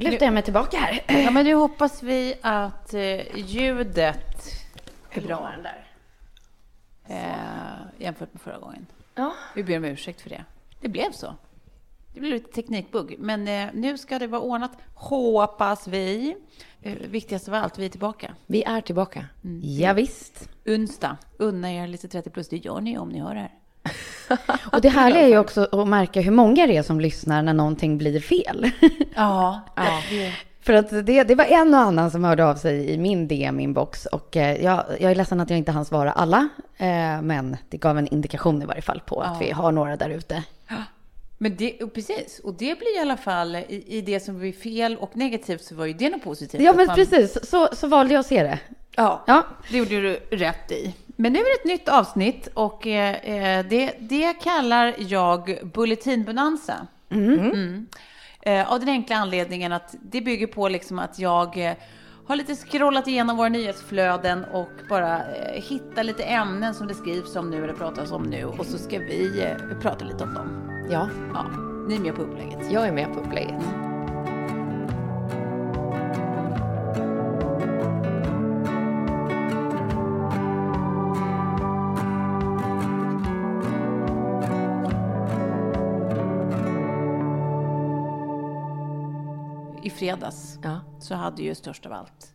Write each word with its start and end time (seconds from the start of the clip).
Lutar 0.00 0.26
jag 0.26 0.34
mig 0.34 0.42
tillbaka 0.42 0.76
här. 0.78 1.22
Ja, 1.24 1.30
men 1.30 1.44
nu 1.44 1.54
hoppas 1.54 2.02
vi 2.02 2.34
att 2.40 2.94
eh, 2.94 3.36
ljudet 3.36 4.52
är 5.10 5.20
bra 5.20 5.52
där. 5.62 5.84
Eh, 7.08 8.02
jämfört 8.04 8.32
med 8.32 8.42
förra 8.42 8.58
gången. 8.58 8.86
Ja. 9.14 9.34
Vi 9.54 9.64
ber 9.64 9.76
om 9.76 9.84
ursäkt 9.84 10.20
för 10.20 10.30
det. 10.30 10.44
Det 10.80 10.88
blev 10.88 11.12
så. 11.12 11.34
Det 12.14 12.20
blev 12.20 12.32
lite 12.32 12.52
teknikbugg. 12.52 13.14
Men 13.18 13.48
eh, 13.48 13.68
nu 13.74 13.98
ska 13.98 14.18
det 14.18 14.26
vara 14.26 14.40
ordnat, 14.40 14.72
hoppas 14.94 15.88
vi. 15.88 16.36
Eh, 16.82 16.92
viktigast 16.92 17.48
av 17.48 17.54
allt, 17.54 17.78
vi 17.78 17.84
är 17.84 17.88
tillbaka. 17.90 18.34
Vi 18.46 18.62
är 18.62 18.80
tillbaka. 18.80 19.26
Mm. 19.44 19.60
Ja, 19.64 19.92
visst. 19.92 20.48
Onsdag. 20.66 21.16
Unna 21.38 21.72
er 21.72 21.86
lite 21.86 22.08
30 22.08 22.30
plus. 22.30 22.48
Det 22.48 22.56
gör 22.56 22.80
ni 22.80 22.98
om 22.98 23.08
ni 23.08 23.20
hör 23.20 23.34
det 23.34 23.40
här. 23.40 23.57
Och 24.72 24.80
det 24.80 24.88
härliga 24.88 25.22
är 25.22 25.28
ju 25.28 25.38
också 25.38 25.68
att 25.72 25.88
märka 25.88 26.20
hur 26.20 26.30
många 26.30 26.66
det 26.66 26.76
är 26.76 26.82
som 26.82 27.00
lyssnar 27.00 27.42
när 27.42 27.52
någonting 27.52 27.98
blir 27.98 28.20
fel. 28.20 28.70
Ja, 29.14 29.60
ja. 29.76 30.00
För 30.60 30.72
att 30.72 30.90
det, 31.06 31.22
det 31.24 31.34
var 31.34 31.44
en 31.44 31.74
och 31.74 31.80
annan 31.80 32.10
som 32.10 32.24
hörde 32.24 32.44
av 32.46 32.54
sig 32.54 32.90
i 32.90 32.98
min 32.98 33.28
DM-inbox. 33.28 34.06
Och 34.06 34.36
eh, 34.36 34.64
jag, 34.64 34.84
jag 35.00 35.10
är 35.10 35.14
ledsen 35.14 35.40
att 35.40 35.50
jag 35.50 35.58
inte 35.58 35.72
hann 35.72 35.84
svara 35.84 36.12
alla. 36.12 36.48
Eh, 36.76 37.22
men 37.22 37.56
det 37.68 37.76
gav 37.76 37.98
en 37.98 38.06
indikation 38.08 38.62
i 38.62 38.64
varje 38.64 38.82
fall 38.82 39.02
på 39.06 39.20
att 39.20 39.40
vi 39.42 39.50
har 39.50 39.72
några 39.72 39.96
där 39.96 40.10
ute. 40.10 40.42
men 41.38 41.56
det, 41.56 41.82
och 41.82 41.94
precis. 41.94 42.40
Och 42.44 42.54
det 42.54 42.78
blir 42.78 42.96
i 42.96 43.00
alla 43.00 43.16
fall, 43.16 43.56
i, 43.56 43.84
i 43.86 44.00
det 44.00 44.20
som 44.20 44.38
blir 44.38 44.52
fel 44.52 44.96
och 44.96 45.16
negativt 45.16 45.64
så 45.64 45.74
var 45.74 45.86
ju 45.86 45.92
det 45.92 46.08
något 46.10 46.24
positivt. 46.24 46.62
Ja, 46.62 46.72
men 46.76 46.86
man- 46.86 46.96
precis. 46.96 47.50
Så, 47.50 47.68
så 47.72 47.86
valde 47.86 48.14
jag 48.14 48.20
att 48.20 48.26
se 48.26 48.42
det. 48.42 48.58
Ja, 48.96 49.22
Ja. 49.26 49.42
det 49.70 49.78
gjorde 49.78 50.00
du 50.00 50.36
rätt 50.36 50.72
i. 50.72 50.94
Men 51.20 51.32
nu 51.32 51.38
är 51.38 51.44
det 51.44 51.60
ett 51.60 51.80
nytt 51.80 51.88
avsnitt 51.88 52.48
och 52.54 52.86
eh, 52.86 53.14
eh, 53.14 53.66
det, 53.66 53.94
det 54.00 54.32
kallar 54.32 54.94
jag 54.98 55.58
Bulletinbonanza. 55.74 56.86
Mm. 57.10 57.86
Eh, 58.42 58.72
av 58.72 58.80
den 58.80 58.88
enkla 58.88 59.16
anledningen 59.16 59.72
att 59.72 59.94
det 60.02 60.20
bygger 60.20 60.46
på 60.46 60.68
liksom 60.68 60.98
att 60.98 61.18
jag 61.18 61.66
eh, 61.66 61.72
har 62.26 62.36
lite 62.36 62.54
scrollat 62.56 63.08
igenom 63.08 63.36
våra 63.36 63.48
nyhetsflöden 63.48 64.44
och 64.44 64.70
bara 64.88 65.16
eh, 65.18 65.62
hitta 65.62 66.02
lite 66.02 66.22
ämnen 66.22 66.74
som 66.74 66.86
det 66.86 66.94
skrivs 66.94 67.36
om 67.36 67.50
nu 67.50 67.64
eller 67.64 67.74
pratas 67.74 68.12
om 68.12 68.22
nu 68.22 68.44
och 68.44 68.66
så 68.66 68.78
ska 68.78 68.98
vi 68.98 69.42
eh, 69.42 69.78
prata 69.80 70.04
lite 70.04 70.24
om 70.24 70.34
dem. 70.34 70.70
Ja, 70.90 71.08
Ja, 71.34 71.44
ni 71.88 71.94
är 71.94 72.00
med 72.00 72.14
på 72.14 72.22
upplägget. 72.22 72.72
jag 72.72 72.88
är 72.88 72.92
med 72.92 73.14
på 73.14 73.20
upplägget. 73.20 73.62
I 76.16 76.17
fredags 89.98 90.58
Ja. 90.62 90.80
så 91.00 91.14
hade 91.14 91.42
ju 91.42 91.54
störst 91.54 91.86
av 91.86 91.92
allt 91.92 92.32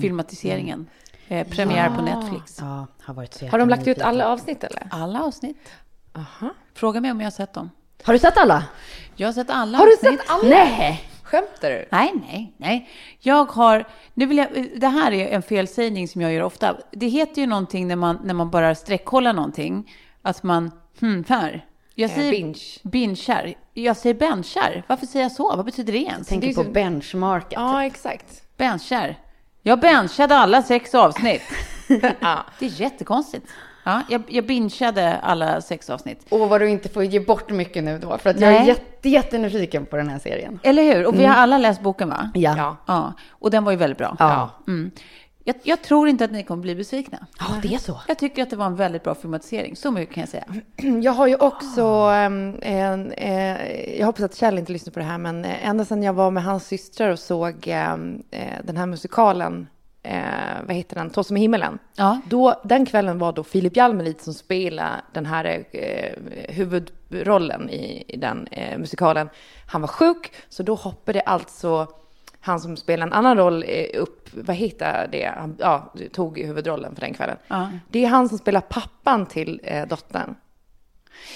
filmatiseringen 0.00 0.86
eh, 1.28 1.48
premiär 1.48 1.90
på 1.96 2.02
Netflix. 2.02 2.56
Ja, 2.60 2.86
har 3.02 3.14
varit 3.14 3.34
så 3.34 3.46
Har 3.46 3.58
de 3.58 3.68
lagt 3.68 3.86
ut 3.86 4.00
alla 4.00 4.28
avsnitt 4.28 4.64
eller? 4.64 4.88
Alla 4.90 5.22
avsnitt. 5.24 5.70
Aha. 6.12 6.50
Fråga 6.74 7.00
mig 7.00 7.10
om 7.10 7.20
jag 7.20 7.26
har 7.26 7.30
sett 7.30 7.52
dem. 7.52 7.70
Har 8.04 8.12
du 8.12 8.18
sett 8.18 8.36
alla? 8.36 8.64
Jag 9.16 9.28
har 9.28 9.32
sett 9.32 9.50
alla 9.50 9.78
Har 9.78 9.86
du 9.86 9.92
avsnitt. 9.92 10.20
sett 10.20 10.30
alla? 10.30 10.48
Nej! 10.48 11.10
Skämtar 11.22 11.70
du? 11.70 11.86
Nej, 11.92 12.12
nej, 12.14 12.54
nej. 12.56 12.88
Jag 13.20 13.44
har... 13.44 13.84
Nu 14.14 14.26
vill 14.26 14.38
jag, 14.38 14.68
det 14.76 14.88
här 14.88 15.12
är 15.12 15.28
en 15.28 15.42
felsägning 15.42 16.08
som 16.08 16.20
jag 16.20 16.32
gör 16.32 16.42
ofta. 16.42 16.76
Det 16.92 17.06
heter 17.08 17.40
ju 17.40 17.46
någonting 17.46 17.88
när 17.88 17.96
man, 17.96 18.18
när 18.24 18.34
man 18.34 18.50
bara 18.50 18.74
streckkollar 18.74 19.32
någonting. 19.32 19.92
Att 20.22 20.42
man... 20.42 20.70
Hmm, 21.00 21.24
här. 21.28 21.64
Jag 21.94 22.10
Eh, 22.10 22.14
säger 22.16 22.30
binge. 22.30 22.58
binchar. 22.82 23.54
Jag 23.82 23.96
säger 23.96 24.14
benchar. 24.14 24.82
Varför 24.86 25.06
säger 25.06 25.24
jag 25.24 25.32
så? 25.32 25.56
Vad 25.56 25.64
betyder 25.64 25.92
det 25.92 25.98
ens? 25.98 26.28
Tänker 26.28 26.48
Det 26.48 26.54
på 26.54 26.64
så- 26.64 26.70
benchmarket. 26.70 27.52
Ja, 27.52 27.84
exakt. 27.84 28.42
Benchar. 28.56 29.14
Jag 29.62 29.80
benchade 29.80 30.36
alla 30.36 30.62
sex 30.62 30.94
avsnitt. 30.94 31.42
Ja. 32.20 32.38
Det 32.58 32.66
är 32.66 32.80
jättekonstigt. 32.80 33.46
Ja, 33.84 34.02
jag, 34.08 34.22
jag 34.28 34.46
bingeade 34.46 35.16
alla 35.22 35.60
sex 35.60 35.90
avsnitt. 35.90 36.26
Och 36.28 36.48
vad 36.48 36.60
du 36.60 36.68
inte 36.68 36.88
får 36.88 37.04
ge 37.04 37.20
bort 37.20 37.50
mycket 37.50 37.84
nu 37.84 37.98
då, 37.98 38.18
för 38.18 38.30
att 38.30 38.40
jag 38.40 38.54
är 38.54 38.64
jätte, 38.64 39.08
jättenyfiken 39.08 39.86
på 39.86 39.96
den 39.96 40.08
här 40.08 40.18
serien. 40.18 40.60
Eller 40.62 40.82
hur? 40.94 41.06
Och 41.06 41.14
vi 41.20 41.24
har 41.24 41.34
alla 41.34 41.58
läst 41.58 41.80
boken, 41.80 42.08
va? 42.08 42.30
Ja. 42.34 42.54
Ja. 42.56 42.76
Ja, 42.86 43.12
och 43.30 43.50
den 43.50 43.64
var 43.64 43.72
ju 43.72 43.78
väldigt 43.78 43.98
bra. 43.98 44.16
Ja. 44.18 44.50
Mm. 44.66 44.90
Jag, 45.48 45.56
jag 45.62 45.82
tror 45.82 46.08
inte 46.08 46.24
att 46.24 46.30
ni 46.30 46.42
kommer 46.42 46.62
bli 46.62 46.74
besvikna. 46.74 47.26
Ja, 47.38 47.46
det 47.62 47.74
är 47.74 47.78
så. 47.78 48.00
Jag 48.08 48.18
tycker 48.18 48.42
att 48.42 48.50
det 48.50 48.56
var 48.56 48.66
en 48.66 48.76
väldigt 48.76 49.02
bra 49.02 49.14
filmatisering. 49.14 49.76
Så 49.76 49.90
mycket 49.90 50.14
kan 50.14 50.20
jag 50.20 50.28
säga. 50.28 50.44
Jag 51.02 51.12
har 51.12 51.26
ju 51.26 51.36
också, 51.36 51.82
en, 52.62 53.12
eh, 53.12 53.98
jag 53.98 54.06
hoppas 54.06 54.22
att 54.22 54.34
Kjell 54.34 54.58
inte 54.58 54.72
lyssnar 54.72 54.92
på 54.92 54.98
det 54.98 55.04
här, 55.04 55.18
men 55.18 55.44
eh, 55.44 55.68
ända 55.68 55.84
sedan 55.84 56.02
jag 56.02 56.12
var 56.12 56.30
med 56.30 56.44
hans 56.44 56.66
systrar 56.66 57.10
och 57.10 57.18
såg 57.18 57.54
ehm, 57.66 58.22
eh, 58.30 58.52
den 58.64 58.76
här 58.76 58.86
musikalen, 58.86 59.66
eh, 60.02 60.22
vad 60.66 60.76
heter 60.76 60.96
den, 60.96 61.10
Tå 61.10 61.24
som 61.24 61.36
i 61.36 61.40
himmelen. 61.40 61.78
Ja. 61.96 62.20
Då, 62.28 62.60
den 62.64 62.86
kvällen 62.86 63.18
var 63.18 63.32
då 63.32 63.44
Filip 63.44 63.76
Jalmelid 63.76 64.20
som 64.20 64.34
spelade 64.34 64.90
den 65.12 65.26
här 65.26 65.64
eh, 65.72 66.12
huvudrollen 66.48 67.70
i, 67.70 68.04
i 68.08 68.16
den 68.16 68.46
eh, 68.46 68.78
musikalen. 68.78 69.28
Han 69.66 69.80
var 69.80 69.88
sjuk, 69.88 70.32
så 70.48 70.62
då 70.62 70.74
hoppade 70.74 71.20
alltså 71.20 71.86
han 72.46 72.60
som 72.60 72.76
spelar 72.76 73.06
en 73.06 73.12
annan 73.12 73.36
roll 73.36 73.64
eh, 73.68 74.00
upp, 74.00 74.28
vad 74.32 74.56
heter 74.56 75.08
det, 75.12 75.32
han, 75.36 75.56
ja, 75.58 75.92
tog 76.12 76.38
huvudrollen 76.38 76.94
för 76.94 77.00
den 77.00 77.14
kvällen. 77.14 77.36
Ja. 77.48 77.68
Det 77.90 78.04
är 78.04 78.08
han 78.08 78.28
som 78.28 78.38
spelar 78.38 78.60
pappan 78.60 79.26
till 79.26 79.60
eh, 79.64 79.86
dottern. 79.86 80.34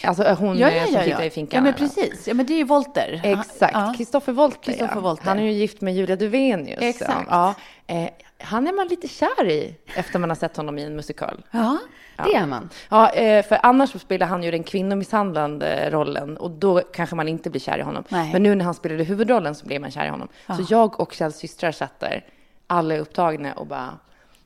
Alltså 0.05 0.25
eh, 0.25 0.39
hon 0.39 0.59
Ja, 0.59 0.69
eh, 0.71 0.77
ja, 0.77 0.87
som 0.87 0.95
ja, 0.95 1.03
sitter 1.03 1.23
i 1.23 1.31
finkan. 1.31 1.57
ja, 1.57 1.63
men 1.63 1.75
precis. 1.75 2.29
Ja, 2.29 2.35
men 2.35 2.47
det 2.47 2.53
är 2.53 2.59
ju 2.59 2.65
Volter. 2.65 3.21
Exakt. 3.25 3.97
Kristoffer. 3.97 4.51
Kristoffer 4.63 4.93
ja. 4.95 5.01
Wolter. 5.01 5.25
Han 5.25 5.39
är 5.39 5.43
ju 5.43 5.53
gift 5.53 5.81
med 5.81 5.95
Julia 5.95 6.17
Duvenius. 6.17 6.79
Exakt. 6.83 7.27
Ja, 7.31 7.55
eh, 7.87 8.09
han 8.43 8.67
är 8.67 8.73
man 8.73 8.89
lite 8.89 9.09
kär 9.09 9.49
i 9.49 9.77
efter 9.95 10.19
man 10.19 10.31
har 10.31 10.37
sett 10.37 10.57
honom 10.57 10.79
i 10.79 10.83
en 10.83 10.97
musikal. 10.97 11.45
Ja. 11.51 11.79
Det 12.17 12.35
är 12.35 12.47
man. 12.47 12.69
Ja, 12.89 13.11
eh, 13.11 13.45
för 13.47 13.59
annars 13.63 13.91
så 13.93 13.99
spelar 13.99 14.27
han 14.27 14.43
ju 14.43 14.51
den 14.51 14.63
kvinnomisshandlande 14.63 15.91
rollen 15.91 16.37
och 16.37 16.51
då 16.51 16.81
kanske 16.81 17.17
man 17.17 17.29
inte 17.29 17.51
blir 17.51 17.61
kär 17.61 17.79
i 17.79 17.83
honom. 17.83 18.05
Nej. 18.09 18.33
Men 18.33 18.43
nu 18.43 18.55
när 18.55 18.65
han 18.65 18.75
spelade 18.75 19.05
huvudrollen 19.05 19.55
så 19.55 19.67
blev 19.67 19.81
man 19.81 19.91
kär 19.91 20.07
i 20.07 20.09
honom. 20.09 20.29
Så 20.47 20.67
jag 20.69 21.01
och 21.01 21.13
Kjells 21.13 21.37
systrar 21.37 21.73
satt 21.73 22.01
där, 22.01 22.25
alla 22.67 22.95
är 22.95 22.99
upptagna 22.99 23.53
och 23.53 23.67
bara 23.67 23.99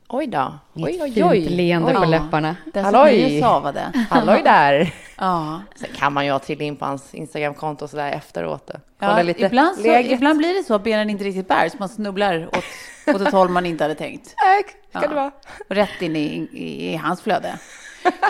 Oj 0.09 0.27
då. 0.27 0.53
Oj, 0.73 0.99
oj, 1.01 1.11
Fint 1.13 1.25
oj. 1.31 1.39
leende 1.49 1.93
på 1.93 1.99
Oj. 2.01 2.07
läpparna. 2.07 2.55
Den 2.73 2.85
Halloj. 2.85 3.39
savade. 3.41 4.05
Halloj 4.09 4.41
där. 4.43 4.93
Ja. 5.17 5.61
Sen 5.75 5.89
kan 5.95 6.13
man 6.13 6.25
ju 6.25 6.31
ha 6.31 6.39
trilla 6.39 6.63
in 6.63 6.75
på 6.75 6.85
hans 6.85 7.13
Instagramkonto 7.15 7.87
sådär 7.87 8.11
efteråt. 8.11 8.71
Kolla 8.99 9.17
Ja, 9.17 9.23
lite 9.23 9.45
ibland, 9.45 9.77
så, 9.77 9.87
ibland 9.87 10.37
blir 10.37 10.53
det 10.57 10.63
så 10.63 10.73
att 10.73 10.83
benen 10.83 11.09
inte 11.09 11.23
riktigt 11.23 11.47
bär, 11.47 11.69
så 11.69 11.77
man 11.79 11.89
snubblar 11.89 12.47
åt, 12.47 13.15
åt 13.15 13.21
ett 13.21 13.33
håll 13.33 13.49
man 13.49 13.65
inte 13.65 13.83
hade 13.83 13.95
tänkt. 13.95 14.35
Ja. 14.91 14.99
det 14.99 15.07
vara. 15.07 15.31
Rätt 15.69 16.01
in 16.01 16.15
i, 16.15 16.19
i, 16.51 16.93
i 16.93 16.95
hans 16.95 17.21
flöde. 17.21 17.59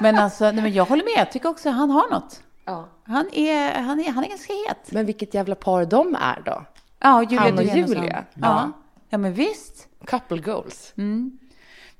Men 0.02 0.16
alltså, 0.18 0.44
nej, 0.52 0.64
men 0.64 0.74
jag 0.74 0.86
håller 0.86 1.04
med. 1.04 1.14
Jag 1.22 1.32
tycker 1.32 1.50
också 1.50 1.70
att 1.70 1.76
han 1.76 1.90
har 1.92 2.10
något. 2.12 2.42
Ja. 2.66 2.90
Han 3.08 3.30
är, 3.34 3.74
han 3.82 4.00
är, 4.00 4.12
han 4.12 4.24
är 4.24 4.30
ganska 4.30 4.54
het. 4.68 4.92
Men 4.92 5.06
vilket 5.06 5.34
jävla 5.34 5.56
par 5.56 5.86
de 5.86 6.16
är 6.22 6.42
då. 6.46 6.66
Ja, 7.00 7.22
Julia 7.24 7.40
Han 7.42 7.58
och. 7.58 7.64
Julia. 7.64 8.24
Ja. 8.34 8.72
ja, 9.10 9.18
men 9.18 9.34
visst. 9.34 9.88
Couple 10.06 10.38
goals. 10.38 10.94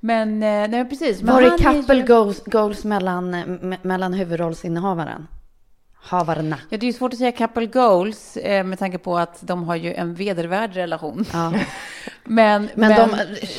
Men, 0.06 0.42
eh, 0.42 0.68
nej, 0.68 0.88
precis. 0.88 1.22
Men 1.22 1.34
Var 1.34 1.42
det 1.42 1.50
couple 1.50 1.94
ju- 1.94 2.06
goals, 2.06 2.42
goals 2.44 2.84
mellan, 2.84 3.30
me, 3.30 3.78
mellan 3.82 4.14
huvudrollsinnehavaren? 4.14 5.26
Havarna. 5.94 6.58
Ja, 6.68 6.78
det 6.78 6.86
är 6.86 6.88
ju 6.88 6.92
svårt 6.92 7.12
att 7.12 7.18
säga 7.18 7.32
couple 7.32 7.66
goals 7.66 8.36
eh, 8.36 8.64
med 8.64 8.78
tanke 8.78 8.98
på 8.98 9.18
att 9.18 9.38
de 9.40 9.64
har 9.64 9.76
ju 9.76 9.94
en 9.94 10.14
vedervärd 10.14 10.74
relation. 10.74 11.24
Ja. 11.32 11.52
Men, 12.24 12.68
Men, 12.74 13.10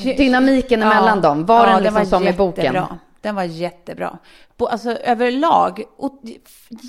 de, 0.03 0.13
dynamiken 0.17 0.79
mellan 0.79 1.21
dem, 1.21 1.45
var 1.45 1.67
den 1.67 1.83
liksom 1.83 2.05
som 2.05 2.27
i 2.27 2.33
boken? 2.33 2.63
jättebra. 2.63 2.97
Den 3.21 3.35
var 3.35 3.43
jättebra. 3.43 4.17
På, 4.57 4.67
alltså 4.67 4.91
överlag, 4.91 5.83
och, 5.97 6.21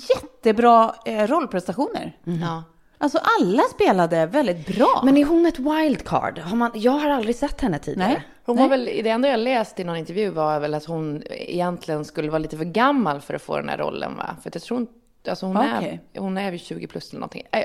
jättebra 0.09 0.95
eh, 1.05 1.27
rollprestationer. 1.27 2.17
Ja. 2.23 2.63
Alltså 3.01 3.19
alla 3.39 3.63
spelade 3.63 4.25
väldigt 4.25 4.75
bra. 4.75 5.01
Men 5.05 5.17
är 5.17 5.25
hon 5.25 5.45
ett 5.45 5.59
wildcard? 5.59 6.39
Har 6.39 6.55
man, 6.55 6.71
jag 6.73 6.91
har 6.91 7.09
aldrig 7.09 7.35
sett 7.35 7.61
henne 7.61 7.79
tidigare. 7.79 8.09
Nej. 8.09 8.27
Hon 8.45 8.57
var 8.57 8.69
väl, 8.69 8.85
det 8.85 9.09
enda 9.09 9.29
jag 9.29 9.39
läst 9.39 9.79
i 9.79 9.83
någon 9.83 9.97
intervju 9.97 10.29
var 10.29 10.59
väl 10.59 10.73
att 10.73 10.85
hon 10.85 11.23
egentligen 11.29 12.05
skulle 12.05 12.29
vara 12.29 12.39
lite 12.39 12.57
för 12.57 12.65
gammal 12.65 13.21
för 13.21 13.33
att 13.33 13.41
få 13.41 13.57
den 13.57 13.69
här 13.69 13.77
rollen 13.77 14.17
va? 14.17 14.35
För 14.43 14.51
jag 14.53 14.63
tror 14.63 14.77
hon, 14.77 14.87
alltså 15.29 15.45
hon, 15.45 15.57
Okej. 15.57 16.01
är, 16.13 16.19
hon 16.19 16.37
är 16.37 16.51
vid 16.51 16.61
20 16.61 16.87
plus 16.87 17.09
eller 17.09 17.19
någonting. 17.19 17.43
Äh, 17.51 17.63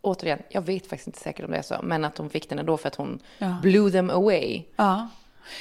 återigen, 0.00 0.38
jag 0.48 0.62
vet 0.62 0.86
faktiskt 0.86 1.06
inte 1.06 1.20
säkert 1.20 1.44
om 1.44 1.50
det 1.50 1.58
är 1.58 1.62
så, 1.62 1.74
men 1.82 2.04
att 2.04 2.18
hon 2.18 2.30
fick 2.30 2.48
den 2.48 2.58
ändå 2.58 2.76
för 2.76 2.88
att 2.88 2.94
hon 2.94 3.18
blew 3.62 3.90
them 3.90 4.10
away. 4.10 4.62
Ja. 4.76 5.08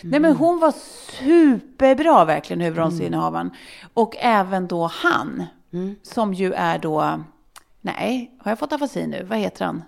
Nej, 0.01 0.19
men 0.19 0.35
hon 0.35 0.59
var 0.59 0.73
superbra 1.19 2.25
verkligen, 2.25 2.61
huvudrollsinnehavaren. 2.61 3.51
Och 3.93 4.15
även 4.19 4.67
då 4.67 4.87
han, 4.87 5.43
som 6.03 6.33
ju 6.33 6.53
är 6.53 6.77
då, 6.79 7.23
nej, 7.83 8.31
har 8.39 8.51
jag 8.51 8.59
fått 8.59 8.73
afasi 8.73 9.07
nu? 9.07 9.23
Vad 9.23 9.37
heter 9.39 9.65
han? 9.65 9.83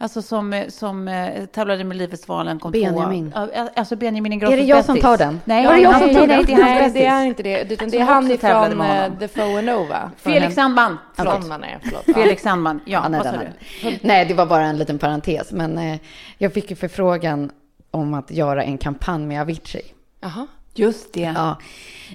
Alltså 0.00 0.22
som, 0.22 0.64
som 0.68 1.08
eh, 1.08 1.46
tävlade 1.46 1.84
med 1.84 1.96
Livsvalen, 1.96 2.58
kom 2.58 2.72
Benjamin. 2.72 3.32
tvåa. 3.32 3.48
Ja, 3.54 3.68
Alltså 3.76 3.96
Benjamin 3.96 4.32
Ingrosso 4.32 4.52
Är 4.52 4.56
det 4.56 4.62
jag 4.62 4.84
som 4.84 5.00
tar 5.00 5.18
den? 5.18 5.40
Nej, 5.44 5.66
Var 5.66 5.72
det 5.72 5.80
jag 5.80 5.98
som 5.98 6.14
tog 6.14 6.28
nej, 6.28 6.44
den? 6.44 6.60
är 6.60 6.64
Nej, 6.64 6.90
det 6.94 7.06
är 7.06 7.24
inte 7.24 7.42
det. 7.42 7.72
Utan 7.72 7.90
det 7.90 7.96
är 7.96 8.06
Som 8.06 8.14
han 8.14 8.30
ifrån 8.30 8.78
med 8.78 8.96
uh, 8.96 9.02
honom. 9.02 9.18
The 9.18 9.28
Foe 9.28 9.58
and 9.58 9.66
Nova. 9.66 10.10
Felix 10.16 10.54
Sandman. 10.54 10.98
Förlåt. 11.16 11.34
Sandman 11.34 11.64
är, 11.64 11.78
förlåt. 11.82 12.04
Felix 12.14 12.42
Sandman. 12.42 12.80
Ja, 12.86 13.00
Ja, 13.02 13.08
nej, 13.08 13.18
vad 13.18 13.26
sa 13.26 13.32
den 13.32 13.52
du? 13.82 13.98
nej, 14.02 14.24
det 14.24 14.34
var 14.34 14.46
bara 14.46 14.64
en 14.64 14.78
liten 14.78 14.98
parentes. 14.98 15.52
Men 15.52 15.78
eh, 15.78 15.98
jag 16.38 16.52
fick 16.54 16.70
ju 16.70 16.76
förfrågan 16.76 17.50
om 17.90 18.14
att 18.14 18.30
göra 18.30 18.62
en 18.64 18.78
kampanj 18.78 19.26
med 19.26 19.40
Avicii. 19.40 19.84
Jaha. 20.20 20.46
Just 20.74 21.12
det. 21.12 21.20
Ja, 21.36 21.56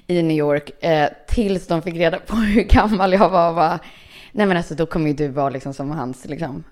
i 0.06 0.22
New 0.22 0.36
York. 0.36 0.84
Eh, 0.84 1.08
tills 1.28 1.66
de 1.66 1.82
fick 1.82 1.94
reda 1.94 2.18
på 2.18 2.36
hur 2.36 2.62
gammal 2.62 3.12
jag 3.12 3.28
var. 3.28 3.54
bara, 3.54 3.78
Nej 4.34 4.46
men 4.46 4.56
alltså 4.56 4.74
då 4.74 4.86
kommer 4.86 5.08
ju 5.08 5.14
du 5.14 5.28
vara 5.28 5.50
liksom 5.50 5.74
som 5.74 5.90
hans 5.90 6.24
liksom, 6.24 6.64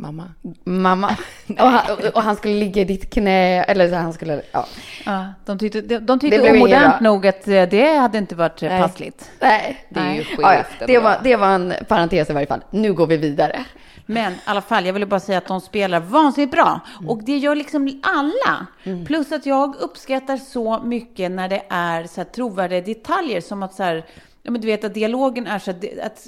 Mamma. 0.00 0.24
mamma. 0.64 1.16
och, 1.48 1.66
han, 1.66 1.96
och, 1.98 2.16
och 2.16 2.22
han 2.22 2.36
skulle 2.36 2.54
ligga 2.54 2.82
i 2.82 2.84
ditt 2.84 3.10
knä. 3.10 3.62
Eller 3.62 3.88
så 3.88 3.94
han 3.94 4.12
skulle, 4.12 4.42
ja. 4.52 4.66
Ja, 5.06 5.26
de 5.44 5.58
tyckte, 5.58 5.80
de, 5.80 5.98
de 5.98 6.18
tyckte 6.18 6.52
omodernt 6.52 7.00
nog 7.00 7.26
att 7.26 7.48
eh, 7.48 7.62
det 7.62 7.96
hade 7.96 8.18
inte 8.18 8.34
varit 8.34 8.62
eh, 8.62 8.68
Nej. 8.68 8.82
passligt. 8.82 9.30
Nej. 9.40 9.86
Det 9.88 10.00
är 10.00 10.14
ju 10.14 10.24
skevt 10.24 10.38
Ja, 10.40 10.64
ja. 10.80 10.86
Det, 10.86 10.98
var, 10.98 11.20
det 11.24 11.36
var 11.36 11.48
en 11.48 11.74
parentes 11.88 12.30
i 12.30 12.32
varje 12.32 12.46
fall. 12.46 12.64
Nu 12.70 12.92
går 12.92 13.06
vi 13.06 13.16
vidare. 13.16 13.64
Men 14.06 14.32
i 14.32 14.36
alla 14.44 14.60
fall, 14.60 14.86
jag 14.86 14.92
ville 14.92 15.06
bara 15.06 15.20
säga 15.20 15.38
att 15.38 15.46
de 15.46 15.60
spelar 15.60 16.00
vansinnigt 16.00 16.52
bra. 16.52 16.80
Och 17.08 17.24
det 17.24 17.36
gör 17.36 17.54
liksom 17.54 18.00
alla. 18.02 18.66
Plus 19.06 19.32
att 19.32 19.46
jag 19.46 19.76
uppskattar 19.76 20.36
så 20.36 20.80
mycket 20.84 21.30
när 21.30 21.48
det 21.48 21.62
är 21.68 22.04
så 22.04 22.20
här 22.20 22.24
trovärdiga 22.28 22.80
detaljer 22.80 23.40
som 23.40 23.62
att 23.62 23.74
så 23.74 23.82
här, 23.82 24.06
ja 24.42 24.50
men 24.50 24.60
du 24.60 24.66
vet 24.66 24.84
att 24.84 24.94
dialogen 24.94 25.46
är 25.46 25.58
så 25.58 25.70
att, 25.70 25.84
att 26.02 26.26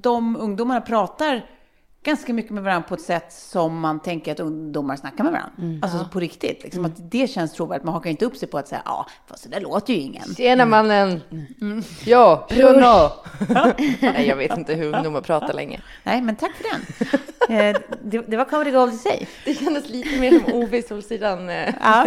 de 0.00 0.36
ungdomarna 0.36 0.80
pratar 0.80 1.46
ganska 2.04 2.32
mycket 2.32 2.52
med 2.52 2.62
varandra 2.62 2.88
på 2.88 2.94
ett 2.94 3.00
sätt 3.00 3.32
som 3.32 3.80
man 3.80 4.00
tänker 4.00 4.32
att 4.32 4.40
ungdomar 4.40 4.96
snackar 4.96 5.24
med 5.24 5.32
varandra. 5.32 5.86
Alltså 5.86 6.08
på 6.12 6.20
riktigt. 6.20 6.62
Liksom, 6.64 6.84
att 6.84 7.10
det 7.10 7.26
känns 7.30 7.52
trovärdigt. 7.52 7.84
Man 7.84 7.94
hakar 7.94 8.10
inte 8.10 8.24
upp 8.24 8.36
sig 8.36 8.48
på 8.48 8.58
att 8.58 8.68
säga, 8.68 8.82
ja, 8.84 9.06
fast 9.26 9.42
det 9.44 9.50
där 9.50 9.60
låter 9.60 9.92
ju 9.94 9.98
ingen. 10.00 10.34
Tjena 10.34 10.66
mannen! 10.66 11.20
Ja, 12.04 12.46
Bruno! 12.50 13.10
Nej, 14.00 14.26
jag 14.28 14.36
vet 14.36 14.56
inte 14.58 14.74
hur 14.74 14.94
ungdomar 14.96 15.20
pratar 15.20 15.52
länge. 15.52 15.80
Nej, 16.04 16.22
men 16.22 16.36
tack 16.36 16.52
för 16.54 16.64
den. 17.48 17.58
eh, 17.58 17.76
det, 18.02 18.18
det 18.18 18.36
var 18.36 18.44
comedy 18.44 18.70
gold 18.70 18.94
i 18.94 18.96
sig. 18.98 19.28
Det 19.44 19.54
kändes 19.54 19.88
lite 19.88 20.20
mer 20.20 20.40
som 20.40 20.52
Ove 20.54 20.76
i 20.78 20.82
Solsidan. 20.82 21.50
eh. 21.50 21.74
Ja. 21.80 22.06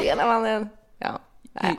Tjena 0.00 0.26
mannen! 0.26 0.68
Ja. 0.98 1.20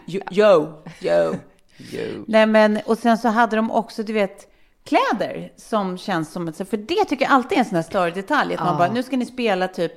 Jo, 0.05 0.21
yo, 0.31 0.83
yo. 1.01 1.35
Nej, 2.27 2.45
men 2.45 2.79
och 2.85 2.97
sen 2.97 3.17
så 3.17 3.27
hade 3.27 3.55
de 3.55 3.71
också, 3.71 4.03
du 4.03 4.13
vet, 4.13 4.47
kläder 4.87 5.51
som 5.55 5.97
känns 5.97 6.31
som 6.31 6.47
ett, 6.47 6.69
för 6.69 6.77
det 6.77 7.05
tycker 7.05 7.25
jag 7.25 7.31
alltid 7.31 7.55
är 7.55 7.59
en 7.59 7.65
sån 7.65 7.75
här 7.75 7.83
större 7.83 8.11
detalj, 8.11 8.53
att 8.53 8.59
man 8.59 8.77
bara, 8.77 8.91
nu 8.91 9.03
ska 9.03 9.17
ni 9.17 9.25
spela 9.25 9.67
typ, 9.67 9.93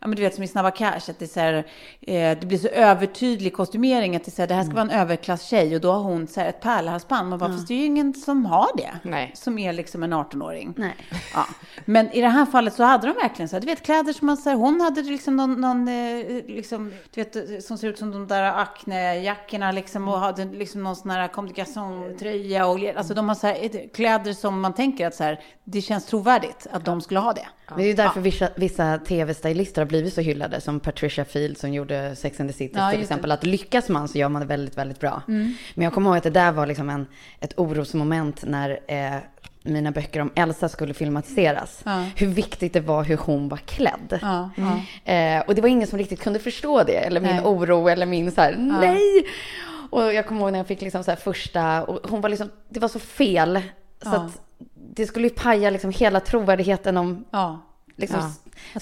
ja 0.00 0.06
men 0.08 0.16
du 0.16 0.22
vet 0.22 0.34
som 0.34 0.44
i 0.44 0.48
Snabba 0.48 0.70
Cash, 0.70 1.10
att 1.10 1.18
det 1.18 1.24
är 1.24 1.26
så 1.26 1.40
här, 1.40 1.54
eh, 2.00 2.38
det 2.40 2.46
blir 2.46 2.58
så 2.58 2.68
övertydlig 2.68 3.52
kostymering, 3.52 4.16
att 4.16 4.24
det 4.24 4.28
är 4.28 4.32
så 4.32 4.42
här, 4.42 4.46
det 4.46 4.54
här 4.54 4.64
ska 4.64 4.72
vara 4.72 4.82
en 4.82 4.90
överklasstjej 4.90 5.74
och 5.74 5.80
då 5.80 5.92
har 5.92 6.00
hon 6.00 6.26
så 6.26 6.40
här 6.40 6.48
ett 6.48 6.60
pärlhalsband, 6.60 7.28
man 7.28 7.38
bara, 7.38 7.52
fast 7.52 7.68
det 7.68 7.74
är 7.74 7.78
ju 7.78 7.84
ingen 7.84 8.14
som 8.14 8.46
har 8.46 8.68
det, 8.76 8.90
Nej. 9.02 9.32
som 9.34 9.58
är 9.58 9.72
liksom 9.72 10.02
en 10.02 10.14
18-åring. 10.14 10.74
Nej. 10.76 10.96
Ja. 11.34 11.46
Men 11.84 12.12
i 12.12 12.20
det 12.20 12.28
här 12.28 12.46
fallet 12.46 12.74
så 12.74 12.84
hade 12.84 13.06
de 13.06 13.12
verkligen 13.12 13.48
så 13.48 13.56
här, 13.56 13.60
du 13.60 13.66
vet 13.66 13.82
kläder 13.82 14.12
som 14.12 14.26
man 14.26 14.36
så 14.36 14.50
här, 14.50 14.56
hon 14.56 14.80
hade 14.80 15.02
liksom 15.02 15.36
någon, 15.36 15.60
någon 15.60 15.88
eh, 15.88 16.44
liksom, 16.46 16.92
du 17.14 17.24
vet, 17.24 17.64
som 17.64 17.78
ser 17.78 17.88
ut 17.88 17.98
som 17.98 18.10
de 18.10 18.26
där 18.26 18.52
Acne-jackorna 18.52 19.72
liksom 19.72 20.08
och 20.08 20.18
hade 20.18 20.44
liksom 20.44 20.82
någon 20.82 20.96
sån 20.96 21.10
här 21.10 21.28
Garçons-tröja 21.28 22.66
och 22.66 22.96
alltså 22.96 23.14
de 23.14 23.28
har 23.28 23.34
så 23.34 23.46
här 23.46 23.58
eh, 23.62 23.88
kläder 23.94 24.32
som 24.32 24.60
man 24.60 24.74
tänker 24.74 25.06
att 25.06 25.14
så 25.14 25.24
här, 25.24 25.40
det 25.64 25.80
känns 25.80 26.06
trovärdigt 26.06 26.66
att 26.70 26.84
de 26.84 27.00
skulle 27.00 27.20
ha 27.20 27.32
det. 27.32 27.46
Det 27.76 27.82
är 27.82 27.86
ju 27.86 27.92
därför 27.94 28.20
vissa, 28.20 28.48
vissa 28.56 28.98
tv-stylister 28.98 29.80
har 29.82 29.86
blivit 29.86 30.14
så 30.14 30.20
hyllade, 30.20 30.60
som 30.60 30.80
Patricia 30.80 31.24
Field 31.24 31.58
som 31.58 31.72
gjorde 31.72 32.16
Sex 32.16 32.40
and 32.40 32.48
the 32.50 32.52
City 32.56 32.72
Ja, 32.76 32.90
till 32.90 32.98
just 32.98 33.08
det. 33.08 33.14
exempel. 33.14 33.32
Att 33.32 33.44
lyckas 33.44 33.88
man 33.88 34.08
så 34.08 34.18
gör 34.18 34.28
man 34.28 34.40
det 34.42 34.46
väldigt, 34.48 34.78
väldigt 34.78 35.00
bra. 35.00 35.22
Men 35.26 35.54
jag 35.74 35.92
kommer 35.92 36.10
ihåg 36.10 36.16
att 36.16 36.22
det 36.22 36.30
där 36.30 36.52
var 36.52 36.66
liksom 36.66 36.90
en, 36.90 37.06
ett 37.40 37.58
orosmoment 37.58 38.44
när 38.46 38.80
eh, 38.86 39.16
mina 39.62 39.90
böcker 39.90 40.20
om 40.20 40.32
Elsa 40.34 40.68
skulle 40.68 40.94
filmatiseras. 40.94 41.84
Hur 42.16 42.26
viktigt 42.26 42.72
det 42.72 42.80
var 42.80 43.04
hur 43.04 43.16
hon 43.16 43.48
var 43.48 43.56
klädd. 43.58 44.18
Ja, 44.22 44.50
Eh, 45.04 45.40
och 45.40 45.54
det 45.54 45.60
var 45.62 45.68
ingen 45.68 45.88
som 45.88 45.98
riktigt 45.98 46.20
kunde 46.20 46.38
förstå 46.38 46.82
det, 46.82 46.96
eller 46.96 47.20
min 47.20 47.36
Nej. 47.36 47.44
oro, 47.44 47.88
eller 47.88 48.06
min 48.06 48.32
så 48.32 48.40
här, 48.40 48.56
nej! 48.58 49.26
Och 49.90 50.14
jag 50.14 50.26
kommer 50.26 50.40
ihåg 50.40 50.52
när 50.52 50.58
jag 50.58 50.66
fick 50.66 50.80
liksom 50.82 51.04
så 51.04 51.16
första, 51.16 51.84
och 51.84 52.10
hon 52.10 52.20
var 52.20 52.28
liksom, 52.28 52.50
det 52.68 52.80
var 52.80 52.88
så 52.88 52.98
fel. 52.98 53.60
Så 54.02 54.08
Ja. 54.08 54.16
att 54.16 54.40
det 54.96 55.06
skulle 55.06 55.28
ju 55.28 55.34
paja 55.34 55.70
liksom 55.70 55.90
hela 55.90 56.20
trovärdigheten 56.20 56.96
om 56.96 57.24
Ja. 57.30 57.60
liksom 57.96 58.18
Ja. 58.20 58.30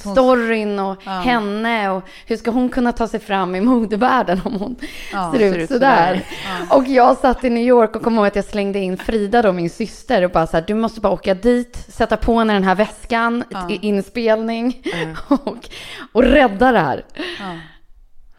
Hon- 0.05 0.13
storyn 0.15 0.79
och 0.79 0.97
Ja. 1.05 1.11
henne 1.11 1.91
och 1.91 2.03
hur 2.27 2.37
ska 2.37 2.51
hon 2.51 2.69
kunna 2.69 2.93
ta 2.93 3.09
sig 3.09 3.21
fram 3.21 3.55
i 3.55 3.61
modevärlden 3.61 4.41
om 4.45 4.53
hon 4.53 4.77
Ja, 5.13 5.35
ser, 5.37 5.57
ut 5.57 5.69
sådär. 5.71 6.25
Och 6.71 6.87
jag 6.87 7.17
satt 7.17 7.45
i 7.45 7.51
New 7.51 7.63
York 7.65 7.97
och 7.97 8.03
kom 8.03 8.15
ihåg 8.17 8.27
att 8.27 8.37
jag 8.37 8.45
slängde 8.45 8.79
in 8.79 8.97
Frida 8.97 9.43
då, 9.43 9.53
min 9.53 9.71
syster 9.71 10.25
och 10.25 10.31
bara 10.31 10.47
så 10.47 10.57
här, 10.57 10.65
du 10.67 10.75
måste 10.75 11.01
bara 11.01 11.13
åka 11.13 11.35
dit, 11.35 11.77
sätta 11.89 12.17
på 12.17 12.39
henne 12.39 12.53
den 12.53 12.65
här 12.65 12.75
väskan 12.75 13.45
inspelning 13.69 14.83
och, 15.29 15.69
och 16.13 16.23
rädda 16.23 16.73
det 16.73 16.79
här. 16.81 17.05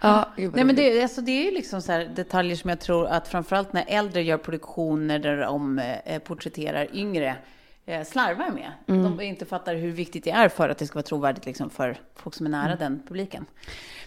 Ja. 0.02 0.26
Nej, 0.38 0.64
men 0.64 0.76
det, 0.76 1.02
alltså, 1.04 1.22
det 1.22 1.32
är 1.32 1.46
ju 1.46 1.52
liksom 1.52 1.82
så 1.82 1.92
här 1.92 2.12
detaljer 2.16 2.56
som 2.56 2.70
jag 2.70 2.80
tror 2.80 3.08
att 3.08 3.28
framförallt 3.28 3.74
när 3.74 3.84
äldre 3.88 4.24
gör 4.24 4.38
produktioner 4.38 5.20
där 5.20 5.38
de 5.38 5.80
eh, 6.06 6.20
porträtterar 6.20 6.88
yngre 6.94 7.36
slarvar 8.06 8.50
med. 8.50 8.72
De 8.86 9.22
inte 9.22 9.46
fattar 9.46 9.76
hur 9.76 9.92
viktigt 9.92 10.24
det 10.24 10.32
är 10.32 10.50
för 10.50 10.70
att 10.70 10.78
det 10.78 10.86
ska 10.86 10.96
vara 10.96 11.04
trovärdigt 11.04 11.46
liksom, 11.46 11.70
för 11.70 11.98
folk 12.16 12.36
som 12.36 12.46
är 12.46 12.50
nära 12.50 12.76
den 12.76 13.02
publiken. 13.08 13.46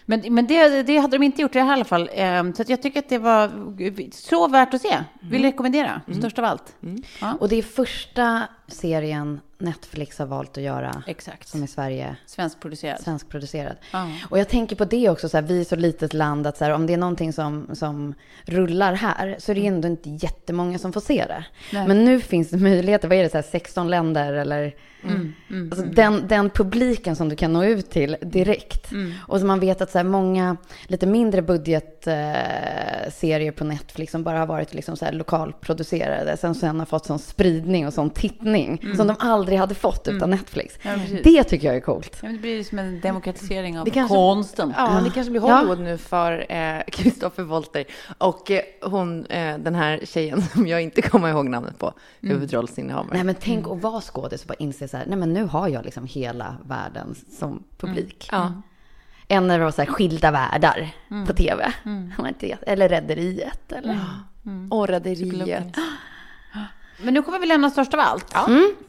Men, 0.05 0.33
men 0.33 0.47
det, 0.47 0.83
det 0.83 0.97
hade 0.97 1.17
de 1.17 1.23
inte 1.23 1.41
gjort 1.41 1.55
i 1.55 1.57
det 1.57 1.63
här 1.63 1.71
i 1.71 1.73
alla 1.73 1.85
fall. 1.85 2.09
Eh, 2.13 2.53
så 2.53 2.63
jag 2.67 2.81
tycker 2.81 2.99
att 2.99 3.09
det 3.09 3.17
var 3.17 3.51
så 4.11 4.47
värt 4.47 4.73
att 4.73 4.81
se. 4.81 4.97
Vill 5.19 5.41
rekommendera, 5.41 6.01
störst 6.19 6.39
av 6.39 6.45
allt. 6.45 6.75
Ja. 7.21 7.33
Och 7.39 7.49
det 7.49 7.55
är 7.55 7.63
första 7.63 8.41
serien 8.67 9.39
Netflix 9.63 10.19
har 10.19 10.25
valt 10.25 10.57
att 10.57 10.63
göra. 10.63 11.03
Exakt. 11.07 11.47
Som 11.47 11.63
i 11.63 11.67
Sverige. 11.67 12.15
Svenskproducerad. 12.25 13.01
Svenskproducerad. 13.01 13.75
Ja. 13.91 14.11
Och 14.29 14.39
jag 14.39 14.49
tänker 14.49 14.75
på 14.75 14.85
det 14.85 15.09
också, 15.09 15.29
så 15.29 15.37
här, 15.37 15.41
vi 15.41 15.59
är 15.59 15.65
så 15.65 15.75
litet 15.75 16.13
land 16.13 16.47
att 16.47 16.57
så 16.57 16.63
här, 16.63 16.71
om 16.71 16.87
det 16.87 16.93
är 16.93 16.97
någonting 16.97 17.33
som, 17.33 17.69
som 17.73 18.13
rullar 18.45 18.93
här 18.93 19.35
så 19.39 19.51
är 19.51 19.55
det 19.55 19.67
ändå 19.67 19.87
inte 19.87 20.09
jättemånga 20.09 20.79
som 20.79 20.93
får 20.93 21.01
se 21.01 21.25
det. 21.27 21.45
Nej. 21.73 21.87
Men 21.87 22.05
nu 22.05 22.21
finns 22.21 22.49
det 22.49 22.57
möjligheter, 22.57 23.07
vad 23.07 23.17
är 23.17 23.23
det, 23.23 23.29
så 23.29 23.37
här, 23.37 23.45
16 23.51 23.89
länder 23.89 24.33
eller 24.33 24.75
Mm, 25.05 25.33
mm, 25.49 25.69
Alltså 25.71 25.83
mm. 25.83 25.95
den, 25.95 26.27
den 26.27 26.49
publiken 26.49 27.15
som 27.15 27.29
du 27.29 27.35
kan 27.35 27.53
nå 27.53 27.63
ut 27.63 27.89
till 27.91 28.17
direkt. 28.21 28.91
Mm. 28.91 29.13
Och 29.27 29.39
så 29.39 29.45
man 29.45 29.59
vet 29.59 29.81
att 29.81 29.91
så 29.91 29.97
här 29.97 30.05
många 30.05 30.57
lite 30.87 31.05
mindre 31.07 31.41
budgetserier 31.41 33.47
eh, 33.47 33.51
på 33.51 33.63
Netflix 33.63 34.11
som 34.11 34.23
bara 34.23 34.39
har 34.39 34.45
varit 34.47 34.73
liksom 34.73 34.97
så 34.97 35.05
här 35.05 35.11
lokalproducerade, 35.11 36.37
sen, 36.37 36.55
sen 36.55 36.79
har 36.79 36.85
fått 36.85 37.05
sån 37.05 37.19
spridning 37.19 37.87
och 37.87 37.93
sån 37.93 38.09
tittning 38.09 38.93
som 38.95 39.07
de 39.07 39.15
aldrig 39.19 39.59
hade 39.59 39.75
fått 39.75 40.07
utan 40.07 40.29
Netflix. 40.29 40.77
Mm. 40.83 40.99
Ja, 41.13 41.19
det 41.23 41.43
tycker 41.43 41.67
jag 41.67 41.75
är 41.75 41.79
coolt. 41.81 42.17
Ja, 42.21 42.27
men 42.27 42.33
det 42.35 42.41
blir 42.41 42.63
som 42.63 42.79
en 42.79 42.99
demokratisering 43.01 43.79
av 43.79 43.85
Det 43.85 43.91
kanske- 43.91 44.15
konsten. 44.15 44.73
Ja, 44.77 45.01
det 45.03 45.09
kanske 45.09 45.31
blir 45.31 45.41
Ja. 45.41 45.55
Hollywood 45.55 45.79
nu 45.79 45.97
för 45.97 46.45
eh, 46.51 46.81
Christopher 46.91 47.43
Wolter. 47.43 47.85
Och 48.17 48.51
eh, 48.51 48.61
hon, 48.81 49.25
eh, 49.25 49.57
den 49.57 49.75
här 49.75 49.99
tjejen 50.03 50.41
som 50.53 50.67
jag 50.67 50.81
inte 50.81 51.01
kommer 51.01 51.29
ihåg 51.29 51.49
namnet 51.49 51.79
på, 51.79 51.93
huvudrollsinnehavaren. 52.21 53.09
Nej 53.13 53.23
men 53.23 53.35
tänk 53.39 53.67
att 53.67 53.81
vara 53.81 54.01
skådis 54.01 54.41
och 54.41 54.47
bara 54.47 54.55
inse 54.59 54.87
så 54.93 54.97
här, 54.97 55.05
nej 55.05 55.17
men 55.17 55.33
nu 55.33 55.43
har 55.43 55.67
jag 55.67 55.85
liksom 55.85 56.05
hela 56.05 56.55
världen 56.65 57.15
som 57.39 57.63
publik. 57.77 58.29
Ja. 58.31 58.61
Än 59.27 59.47
när 59.47 59.59
det 59.59 59.63
var 59.63 59.71
så 59.71 59.81
här 59.81 59.89
skilda 59.89 60.31
världar 60.31 60.89
på 61.27 61.33
tv. 61.33 61.73
Inte, 62.27 62.57
Eller 62.61 62.89
Rederiet 62.89 63.71
eller... 63.71 63.99
Och 64.69 64.87
Rederiet. 64.87 65.77
Men 67.01 67.13
nu 67.13 67.21
kommer 67.21 67.39
vi 67.39 67.45
lämna 67.45 67.69
störst 67.69 67.93
av 67.93 67.99
allt. 67.99 68.35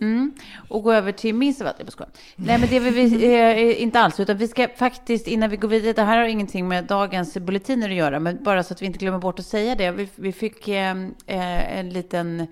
Mm. 0.00 0.34
Och 0.68 0.82
gå 0.82 0.92
över 0.92 1.12
till 1.12 1.34
minst 1.34 1.60
av 1.60 1.66
allt. 1.66 1.76
Jag 1.78 1.86
bara 1.86 1.90
skojar. 1.90 2.10
Nej, 2.36 2.58
men 2.58 2.68
det 2.68 2.80
vill 2.80 2.94
vi 2.94 3.34
eh, 3.34 3.82
inte 3.82 4.00
alls. 4.00 4.20
Utan 4.20 4.36
vi 4.36 4.48
ska 4.48 4.68
faktiskt, 4.76 5.26
innan 5.26 5.50
vi 5.50 5.56
går 5.56 5.68
vidare, 5.68 5.92
det 5.92 6.02
här 6.02 6.18
har 6.18 6.24
ingenting 6.24 6.68
med 6.68 6.84
dagens 6.84 7.34
bulletiner 7.34 7.88
att 7.88 7.94
göra, 7.94 8.20
men 8.20 8.44
bara 8.44 8.62
så 8.62 8.74
att 8.74 8.82
vi 8.82 8.86
inte 8.86 8.98
glömmer 8.98 9.18
bort 9.18 9.38
att 9.38 9.46
säga 9.46 9.74
det. 9.74 9.90
Vi, 9.90 10.08
vi 10.16 10.32
fick 10.32 10.68
eh, 10.68 10.96
eh, 11.26 11.78
en 11.78 11.90
liten, 11.90 12.46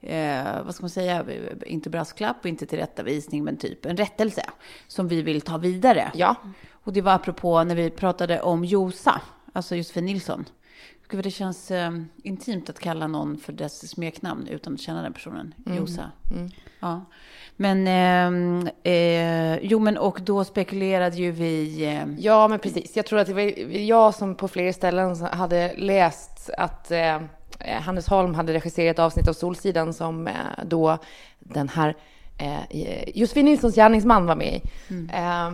eh, 0.00 0.62
vad 0.64 0.74
ska 0.74 0.82
man 0.82 0.90
säga, 0.90 1.24
inte 1.66 1.90
brasklapp 1.90 2.36
och 2.40 2.46
inte 2.46 2.66
tillrättavisning, 2.66 3.44
men 3.44 3.56
typ 3.56 3.86
en 3.86 3.96
rättelse 3.96 4.42
som 4.86 5.08
vi 5.08 5.22
vill 5.22 5.40
ta 5.40 5.58
vidare. 5.58 6.12
Ja. 6.14 6.34
Och 6.72 6.92
det 6.92 7.00
var 7.00 7.12
apropå 7.12 7.64
när 7.64 7.74
vi 7.74 7.90
pratade 7.90 8.40
om 8.40 8.64
Josa, 8.64 9.20
alltså 9.52 9.76
Josefin 9.76 10.04
Nilsson. 10.04 10.44
Gud, 11.08 11.24
det 11.24 11.30
känns 11.30 11.70
eh, 11.70 11.90
intimt 12.22 12.70
att 12.70 12.78
kalla 12.78 13.06
någon 13.06 13.38
för 13.38 13.52
dess 13.52 13.90
smeknamn 13.90 14.46
utan 14.46 14.74
att 14.74 14.80
känna 14.80 15.02
den 15.02 15.12
personen. 15.12 15.54
Josa. 15.66 16.10
Ja. 16.80 17.04
Men, 17.56 17.86
ehm, 17.86 18.68
eh, 18.82 19.58
jo 19.62 19.78
men 19.78 19.98
och 19.98 20.20
då 20.22 20.44
spekulerade 20.44 21.16
ju 21.16 21.30
vi, 21.30 21.84
eh, 21.84 22.04
Ja, 22.18 22.48
men 22.48 22.58
precis. 22.58 22.96
Jag 22.96 23.06
tror 23.06 23.18
att 23.18 23.26
det 23.26 23.34
var 23.34 23.76
jag 23.78 24.14
som 24.14 24.34
på 24.34 24.48
flera 24.48 24.72
ställen 24.72 25.16
hade 25.16 25.74
läst 25.76 26.50
att 26.58 26.90
eh, 26.90 27.20
Hannes 27.66 28.08
Holm 28.08 28.34
hade 28.34 28.52
regisserat 28.52 28.94
ett 28.94 28.98
avsnitt 28.98 29.28
av 29.28 29.32
Solsidan 29.32 29.92
som 29.92 30.26
eh, 30.26 30.34
då 30.64 30.98
den 31.38 31.68
här 31.68 31.94
eh, 32.38 33.08
Josefin 33.14 33.44
Nilssons 33.44 33.74
gärningsman 33.74 34.26
var 34.26 34.36
med 34.36 34.54
i. 34.54 34.62
Eh, 35.12 35.50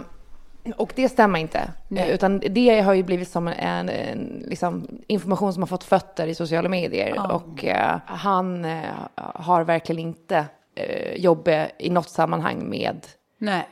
och 0.76 0.92
det 0.96 1.08
stämmer 1.08 1.38
inte. 1.38 1.70
Nej. 1.88 2.08
Eh, 2.08 2.14
Utan 2.14 2.38
det 2.38 2.80
har 2.80 2.94
ju 2.94 3.02
blivit 3.02 3.28
som 3.28 3.48
en, 3.48 3.88
en 3.88 4.44
liksom, 4.46 4.88
information 5.06 5.52
som 5.52 5.62
har 5.62 5.66
fått 5.66 5.84
fötter 5.84 6.26
i 6.26 6.34
sociala 6.34 6.68
medier. 6.68 7.32
Och 7.32 7.64
eh, 7.64 7.98
han 8.06 8.64
eh, 8.64 8.82
har 9.16 9.64
verkligen 9.64 9.98
inte 9.98 10.44
eh, 10.74 11.14
jobbat 11.16 11.68
i 11.78 11.90
något 11.90 12.08
sammanhang 12.08 12.68
med 12.68 13.06
nej. 13.38 13.66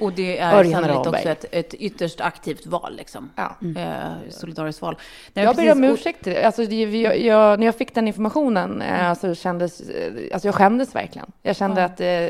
Och 0.00 0.12
det 0.12 0.38
är 0.38 0.54
Örjan 0.58 0.72
sannolikt 0.72 1.06
Ramberg. 1.06 1.20
också 1.20 1.28
ett, 1.28 1.44
ett 1.50 1.74
ytterst 1.74 2.20
aktivt 2.20 2.66
val 2.66 2.96
liksom. 2.96 3.30
Ja. 3.36 3.56
Eh, 3.76 4.30
solidariskt 4.30 4.82
val. 4.82 4.96
Nej, 5.32 5.44
Jag 5.44 5.56
ber 5.56 5.72
om 5.72 5.84
ursäkt. 5.84 6.26
Alltså, 6.44 6.66
det- 6.66 7.00
jag, 7.00 7.18
jag, 7.20 7.58
när 7.58 7.66
jag 7.66 7.74
fick 7.74 7.94
den 7.94 8.08
informationen 8.08 8.82
eh, 8.82 9.14
så 9.14 9.34
kändes, 9.34 9.80
eh, 9.80 10.12
alltså 10.32 10.48
jag 10.48 10.54
skämdes 10.54 10.94
verkligen. 10.94 11.32
Jag 11.42 11.56
kände 11.56 11.84
att 11.84 12.00
eh, 12.00 12.28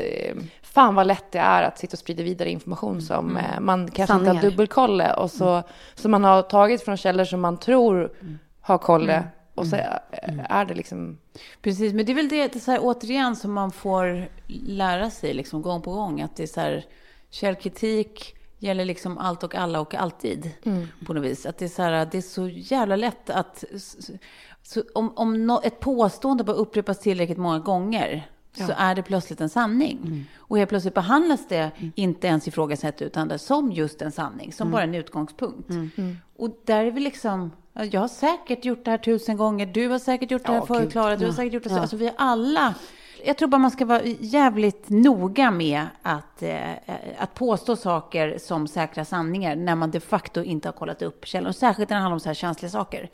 fan 0.61 0.95
vad 0.95 1.07
lätt 1.07 1.31
det 1.31 1.39
är 1.39 1.63
att 1.63 1.77
sitta 1.77 1.93
och 1.93 1.99
sprida 1.99 2.23
vidare 2.23 2.49
information 2.49 3.01
som 3.01 3.37
eh, 3.37 3.59
man 3.59 3.91
kanske 3.91 4.01
inte 4.01 4.25
Sanningar. 4.25 4.33
har 4.43 4.49
dubbelkollat 4.49 5.17
och 5.17 5.31
så, 5.31 5.63
som 5.95 6.11
man 6.11 6.23
har 6.23 6.41
tagit 6.41 6.81
från 6.85 6.97
källor 6.97 7.25
som 7.25 7.41
man 7.41 7.57
tror 7.57 8.11
har 8.61 8.77
kollat. 8.77 9.23
Och 9.55 9.67
så 9.67 9.75
eh, 9.75 10.39
är 10.49 10.65
det 10.65 10.73
liksom, 10.73 11.17
Precis, 11.61 11.93
men 11.93 12.05
det 12.05 12.11
är 12.11 12.15
väl 12.15 12.29
det, 12.29 12.47
det 12.47 12.55
är 12.55 12.59
så 12.59 12.71
här, 12.71 12.79
återigen 12.83 13.35
som 13.35 13.53
man 13.53 13.71
får 13.71 14.27
lära 14.67 15.09
sig 15.09 15.33
liksom, 15.33 15.61
gång 15.61 15.81
på 15.81 15.91
gång. 15.93 16.21
Att 16.21 16.35
det 16.35 16.43
är 16.43 16.47
så 16.47 16.61
här, 16.61 16.83
källkritik 17.35 18.35
gäller 18.59 18.85
liksom 18.85 19.17
allt 19.17 19.43
och 19.43 19.55
alla 19.55 19.79
och 19.79 19.95
alltid 19.95 20.51
på 21.05 21.13
något 21.13 21.23
vis. 21.23 21.45
Att 21.45 21.57
det 21.57 21.65
är 21.65 21.69
så 21.69 21.81
här, 21.81 22.07
det 22.11 22.17
är 22.17 22.21
så 22.21 22.47
jävla 22.47 22.95
lätt 22.95 23.29
att... 23.29 23.63
Så 24.63 24.83
om 24.93 25.13
om 25.15 25.47
nå- 25.47 25.61
ett 25.63 25.79
påstående 25.79 26.43
bara 26.43 26.55
upprepas 26.55 26.99
tillräckligt 26.99 27.37
många 27.37 27.59
gånger 27.59 28.29
så 28.53 28.73
är 28.77 28.95
det 28.95 29.03
plötsligt 29.03 29.41
en 29.41 29.49
sanning. 29.49 30.25
Och 30.37 30.57
helt 30.57 30.69
plötsligt 30.69 30.93
behandlas 30.93 31.47
det 31.47 31.71
inte 31.95 32.27
ens 32.27 32.47
ifrågasatt 32.47 33.01
utan 33.01 33.27
det 33.27 33.39
som 33.39 33.71
just 33.71 34.01
en 34.01 34.11
sanning, 34.11 34.53
som 34.53 34.71
bara 34.71 34.83
en 34.83 34.95
utgångspunkt. 34.95 35.69
Och 36.37 36.49
där 36.65 36.85
är 36.85 36.91
vi 36.91 36.99
liksom, 36.99 37.51
ja, 37.73 37.83
jag 37.83 38.01
har 38.01 38.07
säkert 38.07 38.65
gjort 38.65 38.85
det 38.85 38.91
här 38.91 38.97
tusen 38.97 39.37
gånger, 39.37 39.65
du 39.65 39.87
har 39.87 39.99
säkert 39.99 40.31
gjort 40.31 40.45
det 40.45 40.51
här 40.51 40.65
Ja. 40.69 40.85
Klara, 40.91 41.15
du 41.15 41.25
har 41.25 41.33
säkert 41.33 41.53
gjort 41.53 41.63
det 41.63 41.69
så. 41.69 41.75
Alltså 41.79 41.97
vi 41.97 42.07
är 42.07 42.13
alla, 42.17 42.73
jag 43.23 43.37
tror 43.37 43.49
bara 43.49 43.57
man 43.57 43.71
ska 43.71 43.85
vara 43.85 44.01
jävligt 44.19 44.89
noga 44.89 45.51
med 45.51 45.87
att, 46.01 46.43
eh, 46.43 46.71
att 47.17 47.33
påstå 47.33 47.75
saker 47.75 48.37
som 48.37 48.67
säkra 48.67 49.05
sanningar 49.05 49.55
när 49.55 49.75
man 49.75 49.91
de 49.91 49.99
facto 49.99 50.43
inte 50.43 50.67
har 50.67 50.73
kollat 50.73 51.01
upp 51.01 51.25
källan. 51.25 51.47
Och 51.47 51.55
särskilt 51.55 51.89
när 51.89 51.97
det 51.97 52.01
handlar 52.01 52.15
om 52.15 52.19
så 52.19 52.29
här 52.29 52.33
känsliga 52.33 52.69
saker. 52.69 53.09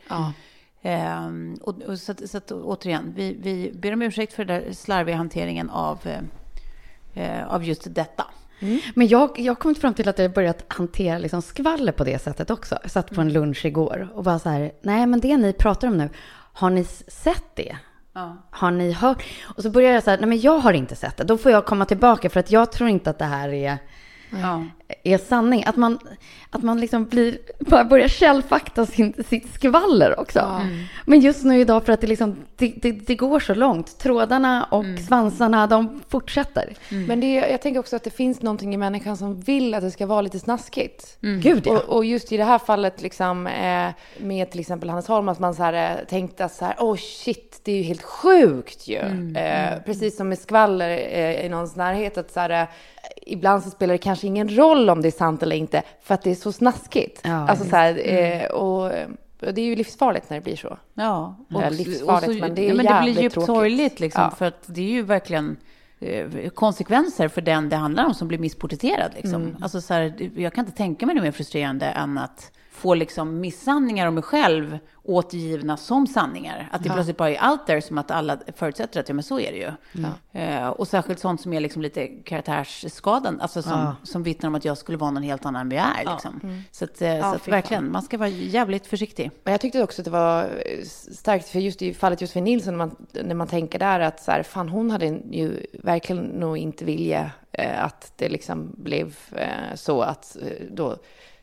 Ehm, 0.82 1.58
och, 1.62 1.82
och 1.82 2.00
så, 2.00 2.14
så 2.26 2.38
att, 2.38 2.52
återigen, 2.52 3.14
vi, 3.16 3.38
vi 3.42 3.72
ber 3.74 3.94
om 3.94 4.02
ursäkt 4.02 4.34
för 4.34 4.46
den 4.46 4.64
där 4.64 4.74
slarviga 4.74 5.16
hanteringen 5.16 5.70
av, 5.70 6.00
eh, 6.04 6.22
eh, 7.24 7.54
av 7.54 7.64
just 7.64 7.96
detta. 7.96 8.26
Men 8.96 9.08
jag, 9.08 9.40
jag 9.40 9.52
har 9.54 9.56
kommit 9.56 9.78
fram 9.78 9.94
till 9.94 10.10
att 10.10 10.18
jag 10.18 10.30
har 10.30 10.36
börjat 10.36 10.66
hantera 10.68 11.18
liksom 11.18 11.42
skvaller 11.42 11.92
på 11.92 12.04
det 12.04 12.20
sättet 12.22 12.50
också. 12.50 12.78
Jag 12.82 12.92
satt 12.92 13.16
på 13.16 13.22
en 13.22 13.34
lunch 13.34 13.66
igår 13.66 14.10
och 14.14 14.24
bara 14.24 14.40
så 14.40 14.50
här, 14.50 14.72
nej 14.82 15.06
men 15.06 15.20
det 15.20 15.38
ni 15.38 15.54
pratar 15.54 15.88
om 15.88 15.98
nu, 15.98 16.10
har 16.54 16.70
ni 16.70 16.84
sett 17.08 17.56
det? 17.56 17.78
Ja. 18.14 18.38
Har 18.52 18.72
ni 18.72 18.92
hört? 18.92 19.24
Och 19.56 19.64
så 19.64 19.70
börjar 19.70 19.92
jag 19.92 20.04
så 20.04 20.10
här, 20.10 20.18
nej 20.18 20.30
men 20.30 20.40
jag 20.40 20.60
har 20.60 20.74
inte 20.74 20.96
sett 20.96 21.18
det. 21.18 21.24
Då 21.24 21.38
får 21.38 21.52
jag 21.52 21.66
komma 21.66 21.86
tillbaka 21.86 22.30
för 22.30 22.40
att 22.40 22.52
jag 22.52 22.72
tror 22.72 22.90
inte 22.90 23.10
att 23.10 23.20
det 23.20 23.26
här 23.26 23.50
är, 23.50 23.78
Ja. 24.42 24.66
är 25.04 25.18
sanning. 25.18 25.64
Att 25.66 25.76
man, 25.76 26.00
att 26.50 26.64
man 26.64 26.80
liksom 26.80 27.06
blir, 27.06 27.38
bara 27.60 27.84
börjar 27.84 28.08
källfakta 28.08 28.86
sin, 28.86 29.14
sitt 29.28 29.54
skvaller 29.54 30.20
också. 30.20 30.62
Men 31.06 31.20
just 31.20 31.44
nu 31.44 31.60
idag 31.60 31.86
för 31.86 31.94
att 31.94 32.02
det, 32.02 32.08
liksom, 32.08 32.36
det, 32.56 32.74
det, 32.82 32.92
det 32.92 33.16
går 33.16 33.40
så 33.40 33.54
långt. 33.54 33.98
Trådarna 34.00 34.64
och 34.64 34.86
svansarna, 35.08 35.68
de 35.68 36.02
fortsätter. 36.10 36.74
Men 36.90 37.20
det, 37.20 37.34
jag 37.34 37.62
tänker 37.62 37.80
också 37.80 37.96
att 37.96 38.04
det 38.04 38.10
finns 38.10 38.42
någonting 38.42 38.74
i 38.74 38.78
människan 38.78 39.18
som 39.18 39.40
vill 39.40 39.74
att 39.74 39.82
det 39.82 39.92
ska 39.92 40.06
vara 40.06 40.22
lite 40.22 40.40
snaskigt. 40.40 41.18
Gud 41.20 41.68
ja. 41.68 41.72
Och, 41.72 41.96
och 41.96 42.06
just 42.06 42.32
i 42.32 42.38
det 42.38 42.44
här 42.44 42.60
fallet 42.60 43.02
liksom, 43.02 43.48
eh, 43.48 43.90
med 44.18 44.52
till 44.52 44.60
exempel 44.60 44.90
Hannes 44.90 45.08
Holm, 45.08 45.30
att 45.30 45.40
man 45.40 45.56
så 45.56 45.64
här, 45.64 45.98
eh, 46.00 46.06
tänkte 46.06 46.46
att 46.46 46.54
så 46.54 46.66
här, 46.66 46.76
oh 46.80 46.96
shit, 46.96 47.62
det 47.64 47.72
är 47.72 47.78
ju 47.78 47.84
helt 47.84 48.04
sjukt 48.04 48.88
ju. 48.88 48.98
Eh, 49.36 49.80
precis 49.86 50.18
som 50.18 50.30
med 50.30 50.40
skvaller 50.40 50.90
eh, 50.90 51.46
i 51.46 51.50
någons 51.50 51.76
närhet, 51.76 52.18
att 52.18 52.32
så 52.32 52.40
här, 52.40 52.68
ibland 53.32 53.64
så 53.64 53.70
spelar 53.70 53.94
det 53.94 53.98
kanske 53.98 54.28
ingen 54.28 54.56
roll 54.58 54.90
om 54.90 55.02
det 55.02 55.08
är 55.08 55.12
sant 55.12 55.44
eller 55.44 55.56
inte, 55.56 55.82
för 56.02 56.14
att 56.14 56.22
det 56.22 56.32
är 56.32 56.36
så 56.36 56.52
snaskigt. 56.52 57.22
Ja, 57.24 57.50
alltså 57.50 57.66
så 57.70 57.76
här, 57.76 58.02
eh, 58.14 58.46
och, 58.52 58.84
och 59.42 59.54
det 59.54 59.62
är 59.62 59.66
ju 59.66 59.76
livsfarligt 59.76 60.30
när 60.30 60.38
det 60.38 60.44
blir 60.44 60.56
så. 60.56 60.78
Ja, 60.94 61.36
Ja, 61.50 61.70
livsfarligt, 61.70 62.42
men 62.42 62.56
det 62.56 62.62
är 62.66 62.68
ja, 62.70 62.74
men 62.76 62.86
det 62.86 63.00
blir 63.04 63.22
djupt 63.24 63.34
tråkigt. 63.34 63.46
sorgligt 63.46 64.00
liksom, 64.00 64.24
Ja. 64.24 64.30
för 64.38 64.46
att 64.46 64.64
det 64.66 64.82
är 64.82 64.92
ju 64.92 65.02
verkligen 65.02 65.58
eh, 66.00 66.50
konsekvenser 66.50 67.28
för 67.28 67.42
den 67.42 67.70
det 67.70 67.76
handlar 67.76 68.06
om 68.06 68.14
som 68.14 68.28
blir 68.28 68.40
missporträtterad. 68.40 69.12
Liksom. 69.16 69.42
Mm. 69.42 69.56
Alltså, 69.62 69.82
så 69.82 69.94
här, 69.94 70.30
jag 70.36 70.54
kan 70.54 70.66
inte 70.66 70.78
tänka 70.78 71.06
mig 71.06 71.16
något 71.16 71.24
mer 71.24 71.32
frustrerande 71.32 71.86
än 71.86 72.18
att 72.18 72.52
få 72.82 72.94
liksom 72.94 73.40
missanningar 73.40 74.08
om 74.08 74.14
mig 74.14 74.24
själv 74.24 74.78
återgivna 75.04 75.78
som 75.78 76.08
sanningar. 76.08 76.70
Att 76.72 76.84
det 76.84 76.90
plötsligt 76.90 77.18
bara 77.18 77.30
är 77.30 77.50
out 77.52 77.66
there 77.66 77.82
som 77.82 77.98
att 77.98 78.12
alla 78.12 78.38
förutsätter 78.56 79.00
att 79.00 79.10
ja, 79.10 79.16
men 79.16 79.24
så 79.24 79.40
är 79.40 79.52
det 79.52 79.58
ju. 79.58 79.72
Eh, 80.42 80.68
och 80.68 80.88
särskilt 80.88 81.20
sånt 81.20 81.42
som 81.42 81.54
är 81.54 81.60
liksom 81.60 81.82
lite 81.82 82.08
karaktärsskadan, 82.08 83.42
alltså 83.42 83.62
som, 83.62 83.96
som 84.04 84.24
vittnar 84.24 84.48
om 84.48 84.56
att 84.56 84.66
jag 84.66 84.78
skulle 84.78 84.98
vara 84.98 85.12
någon 85.12 85.24
helt 85.24 85.46
annan 85.46 85.62
än 85.62 85.70
vi 85.70 85.76
är. 85.76 86.12
Liksom. 86.12 86.64
Så, 86.72 86.86
att, 86.86 87.02
eh, 87.02 87.20
så 87.20 87.36
att 87.36 87.48
verkligen, 87.48 87.92
man 87.92 88.02
ska 88.02 88.18
vara 88.18 88.30
jävligt 88.30 88.88
försiktig. 88.88 89.32
Men 89.44 89.52
jag 89.52 89.62
tyckte 89.62 89.84
också 89.84 90.02
att 90.02 90.06
det 90.06 90.12
var 90.12 90.44
eh, 90.44 90.84
starkt, 91.14 91.50
för 91.50 91.60
just 91.60 91.82
i 91.82 91.94
fallet 91.94 92.22
Josefin 92.22 92.44
Nilsson, 92.44 92.78
när 92.78 92.86
man, 92.86 92.96
när 93.12 93.36
man 93.36 93.48
tänker 93.48 93.80
där 93.80 94.00
att 94.00 94.24
så 94.24 94.32
här, 94.32 94.44
fan 94.44 94.70
hon 94.70 94.92
hade 94.92 95.06
ju 95.32 95.66
verkligen 95.84 96.22
nog 96.22 96.58
inte 96.58 96.86
vilja 96.86 97.32
eh, 97.52 97.84
att 97.86 98.14
det 98.16 98.30
liksom 98.30 98.76
blev 98.78 99.16
så 99.76 100.02
att 100.02 100.38
då 100.72 100.98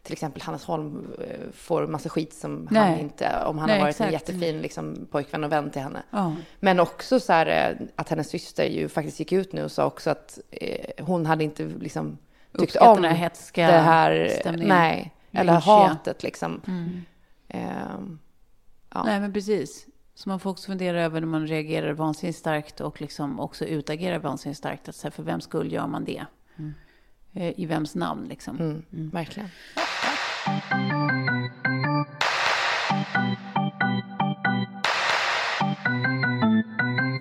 till 0.08 0.12
exempel 0.12 0.42
Hannes 0.42 0.64
Holm 0.64 1.12
eh, 1.20 1.50
får 1.52 1.86
massa 1.86 2.08
skit 2.08 2.34
som 2.34 2.68
Nej. 2.70 2.90
han 2.90 2.98
inte, 2.98 3.44
om 3.46 3.58
han 3.58 3.68
Nej, 3.68 3.78
har 3.78 3.86
varit 3.86 4.00
en 4.00 4.06
exakt. 4.08 4.28
jättefin 4.28 4.60
liksom, 4.62 5.06
pojkvän 5.10 5.44
och 5.44 5.52
vän 5.52 5.70
till 5.70 5.82
henne. 5.82 6.02
Ja. 6.10 6.36
Men 6.60 6.80
också 6.80 7.20
så 7.20 7.32
här 7.32 7.46
eh, 7.46 7.86
att 7.96 8.08
hennes 8.08 8.28
syster 8.28 8.64
ju 8.64 8.88
faktiskt 8.88 9.18
gick 9.20 9.32
ut 9.32 9.52
nu 9.52 9.64
och 9.64 9.72
sa 9.72 9.86
också 9.86 10.10
att 10.10 10.38
eh, 10.50 11.04
hon 11.04 11.26
hade 11.26 11.44
inte 11.44 11.64
liksom 11.64 12.18
tyckt 12.58 12.76
om 12.76 13.02
den 13.02 13.14
här 13.14 13.30
det 13.54 13.62
här, 13.62 14.28
stämningen. 14.40 14.68
nej, 14.68 15.14
eller 15.32 15.52
Lynchiga. 15.52 15.74
hatet 15.74 16.22
liksom. 16.22 16.60
Ehm, 17.48 18.18
ja. 18.94 19.02
Nej, 19.04 19.20
men 19.20 19.32
precis. 19.32 19.86
Så 20.14 20.28
man 20.28 20.40
får 20.40 20.50
också 20.50 20.66
fundera 20.66 21.02
över 21.02 21.20
när 21.20 21.28
man 21.28 21.46
reagerar 21.46 21.92
vansinnigt 21.92 22.38
starkt 22.38 22.80
och 22.80 23.00
liksom 23.00 23.40
också 23.40 23.64
utagerar 23.64 24.18
vansinnigt 24.18 24.58
starkt. 24.58 24.88
Att 24.88 24.96
så 24.96 25.06
här, 25.06 25.10
för 25.10 25.22
vem 25.22 25.40
skull 25.40 25.72
gör 25.72 25.86
man 25.86 26.04
det? 26.04 26.24
Eh, 26.58 26.64
I 27.32 27.66
vems 27.66 27.94
namn 27.94 28.28
liksom? 28.28 28.56
Mm, 28.56 29.10
verkligen. 29.10 29.48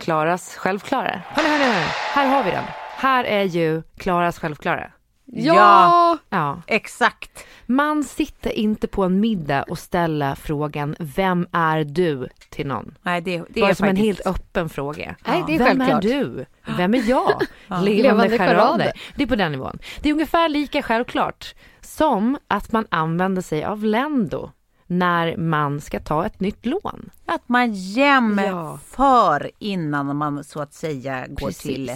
Klaras 0.01 0.55
självklara. 0.55 1.21
Hörni, 1.27 1.49
hörni, 1.49 1.63
hörni. 1.63 1.85
Här 2.13 2.27
har 2.27 2.43
vi 2.43 2.51
den. 2.51 2.63
Här 2.97 3.23
är 3.23 3.43
ju 3.43 3.83
Klaras 3.97 4.39
självklara. 4.39 4.91
Ja! 5.31 6.17
Ja. 6.29 6.61
Exakt. 6.67 7.45
Man 7.65 8.03
sitter 8.03 8.49
inte 8.51 8.87
på 8.87 9.03
en 9.03 9.19
middag 9.19 9.63
och 9.63 9.79
ställer 9.79 10.35
frågan 10.35 10.95
Vem 10.99 11.47
är 11.51 11.83
du? 11.83 12.27
till 12.49 12.67
någon. 12.67 12.97
Nej, 13.01 13.21
det, 13.21 13.43
det 13.49 13.61
Bara 13.61 13.69
är 13.69 13.73
som 13.73 13.87
en 13.87 13.95
faktiskt... 13.95 14.25
helt 14.25 14.37
öppen 14.39 14.69
fråga. 14.69 15.15
Nej, 15.27 15.43
det 15.47 15.55
är 15.55 15.57
Vem 15.59 15.67
självklart. 15.67 16.03
är 16.05 16.09
du? 16.09 16.45
Vem 16.77 16.93
är 16.93 17.09
jag? 17.09 17.41
Levande, 17.67 17.91
Levande 18.03 18.37
charader. 18.37 18.91
Det 19.15 19.23
är 19.23 19.27
på 19.27 19.35
den 19.35 19.51
nivån. 19.51 19.79
Det 20.01 20.09
är 20.09 20.13
ungefär 20.13 20.49
lika 20.49 20.81
självklart 20.81 21.55
som 21.81 22.37
att 22.47 22.71
man 22.71 22.85
använder 22.89 23.41
sig 23.41 23.63
av 23.65 23.83
Lendo 23.83 24.51
när 24.87 25.37
man 25.37 25.81
ska 25.81 25.99
ta 25.99 26.25
ett 26.25 26.39
nytt 26.39 26.65
lån. 26.65 27.09
Att 27.25 27.49
man 27.49 27.73
jämför 27.73 29.51
innan 29.59 30.15
man 30.15 30.43
så 30.43 30.61
att 30.61 30.73
säga 30.73 31.25
går 31.29 31.47
Precis. 31.47 31.61
till 31.61 31.91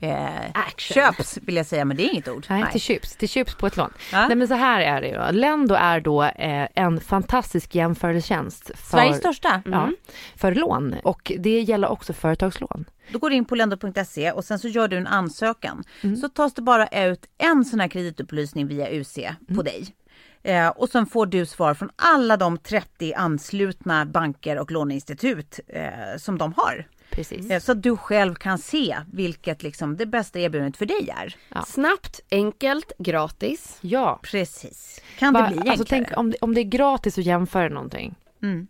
eh, 0.00 0.66
köps, 0.76 1.38
vill 1.42 1.56
jag 1.56 1.66
säga, 1.66 1.84
men 1.84 1.96
det 1.96 2.02
är 2.02 2.12
inget 2.12 2.28
ord. 2.28 2.46
Nej, 2.48 2.64
till 2.72 2.80
köps, 2.80 3.16
till 3.16 3.28
köps 3.28 3.54
på 3.54 3.66
ett 3.66 3.76
lån. 3.76 3.92
Ja. 4.12 4.26
Nej 4.26 4.36
men 4.36 4.48
så 4.48 4.54
här 4.54 4.80
är 4.80 5.00
det 5.00 5.08
ju. 5.08 5.38
Lendo 5.38 5.74
är 5.74 6.00
då 6.00 6.22
eh, 6.22 6.68
en 6.74 7.00
fantastisk 7.00 7.74
jämförelsetjänst 7.74 8.70
för, 8.74 8.76
Sveriges 8.76 9.18
största. 9.18 9.62
Ja, 9.64 9.90
för 10.36 10.54
lån 10.54 10.94
och 11.02 11.32
det 11.38 11.60
gäller 11.60 11.88
också 11.88 12.12
företagslån. 12.12 12.84
Då 13.12 13.18
går 13.18 13.30
du 13.30 13.36
in 13.36 13.44
på 13.44 13.54
lendo.se 13.54 14.32
och 14.32 14.44
sen 14.44 14.58
så 14.58 14.68
gör 14.68 14.88
du 14.88 14.96
en 14.96 15.06
ansökan. 15.06 15.84
Så 16.20 16.28
tas 16.28 16.54
det 16.54 16.62
bara 16.62 17.06
ut 17.06 17.26
en 17.38 17.64
sån 17.64 17.80
här 17.80 17.88
kreditupplysning 17.88 18.66
via 18.66 18.90
UC 18.90 19.18
på 19.56 19.62
dig. 19.62 19.94
Eh, 20.42 20.68
och 20.68 20.88
sen 20.88 21.06
får 21.06 21.26
du 21.26 21.46
svar 21.46 21.74
från 21.74 21.90
alla 21.96 22.36
de 22.36 22.58
30 22.58 23.14
anslutna 23.14 24.06
banker 24.06 24.58
och 24.58 24.70
låneinstitut 24.70 25.60
eh, 25.68 26.16
som 26.18 26.38
de 26.38 26.52
har. 26.56 26.86
Precis. 27.14 27.50
Eh, 27.50 27.60
så 27.60 27.72
att 27.72 27.82
du 27.82 27.96
själv 27.96 28.34
kan 28.34 28.58
se 28.58 28.96
vilket 29.12 29.62
liksom 29.62 29.96
det 29.96 30.06
bästa 30.06 30.38
erbjudandet 30.38 30.76
för 30.76 30.86
dig 30.86 31.10
är. 31.16 31.36
Snabbt, 31.66 32.20
enkelt, 32.30 32.92
gratis. 32.98 33.78
Ja. 33.80 34.20
Precis. 34.22 35.00
Kan 35.18 35.34
det 35.34 35.40
Va- 35.40 35.46
bli 35.48 35.56
enklare? 35.56 35.70
alltså, 35.72 35.86
tänk 35.88 36.08
om 36.16 36.30
det, 36.30 36.36
om 36.40 36.54
det 36.54 36.60
är 36.60 36.64
gratis 36.64 37.18
att 37.18 37.24
jämföra 37.24 37.68
någonting. 37.68 38.14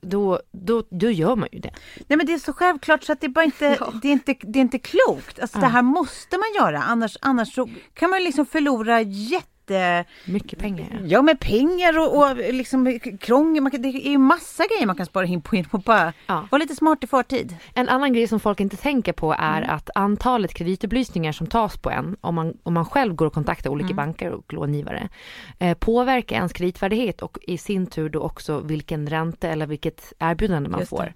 Då, 0.00 0.40
då, 0.52 0.84
då 0.90 1.10
gör 1.10 1.36
man 1.36 1.48
ju 1.52 1.58
det. 1.58 1.70
Nej 2.08 2.16
men 2.16 2.26
det 2.26 2.32
är 2.34 2.38
så 2.38 2.52
självklart 2.52 3.02
så 3.04 3.12
att 3.12 3.20
det 3.20 3.26
är 3.26 3.28
bara 3.28 3.44
inte, 3.44 3.78
det 4.02 4.08
är 4.08 4.12
inte, 4.12 4.34
det 4.40 4.58
är 4.58 4.60
inte 4.60 4.78
klokt. 4.78 5.38
Alltså 5.40 5.58
det 5.58 5.66
här 5.66 5.82
måste 5.82 6.38
man 6.38 6.46
göra 6.64 6.82
annars, 6.82 7.16
annars 7.20 7.54
så 7.54 7.68
kan 7.94 8.10
man 8.10 8.24
liksom 8.24 8.46
förlora 8.46 9.00
jätte 9.02 9.48
Mycket 10.24 10.58
pengar. 10.58 10.86
ja. 10.90 10.98
Ja, 11.06 11.22
med 11.22 11.40
pengar 11.40 11.98
och, 11.98 12.18
och 12.18 12.36
liksom 12.36 12.98
krångel. 13.20 13.62
Man 13.62 13.70
kan, 13.70 13.82
det 13.82 13.88
är 13.88 14.10
ju 14.10 14.18
massa 14.18 14.64
grejer 14.66 14.86
man 14.86 14.96
kan 14.96 15.06
spara 15.06 15.26
in 15.26 15.40
på 15.42 15.56
genom 15.56 15.68
att 15.72 15.84
bara 15.84 16.12
Ja. 16.26 16.48
vara 16.50 16.58
lite 16.58 16.74
smart 16.76 17.04
i 17.04 17.06
förtid. 17.06 17.56
En 17.74 17.88
annan 17.88 18.12
grej 18.12 18.28
som 18.28 18.40
folk 18.40 18.60
inte 18.60 18.76
tänker 18.76 19.12
på 19.12 19.32
är 19.38 19.62
Mm. 19.62 19.76
att 19.76 19.90
antalet 19.94 20.54
kreditupplysningar 20.54 21.32
som 21.32 21.46
tas 21.46 21.76
på 21.78 21.90
en, 21.90 22.16
om 22.20 22.34
man, 22.34 22.56
om 22.62 22.74
man 22.74 22.84
själv 22.84 23.14
går 23.14 23.26
och 23.26 23.32
kontaktar 23.32 23.70
olika 23.70 23.84
Mm. 23.86 23.96
banker 23.96 24.30
och 24.30 24.52
långivare, 24.52 25.08
eh, 25.58 25.74
påverkar 25.78 26.36
ens 26.36 26.52
kreditvärdighet 26.52 27.22
och 27.22 27.38
i 27.42 27.58
sin 27.58 27.86
tur 27.86 28.08
då 28.08 28.20
också 28.20 28.60
vilken 28.60 29.06
ränta 29.06 29.48
eller 29.48 29.66
vilket 29.66 30.12
erbjudande 30.18 30.68
man 30.68 30.86
får. 30.86 31.12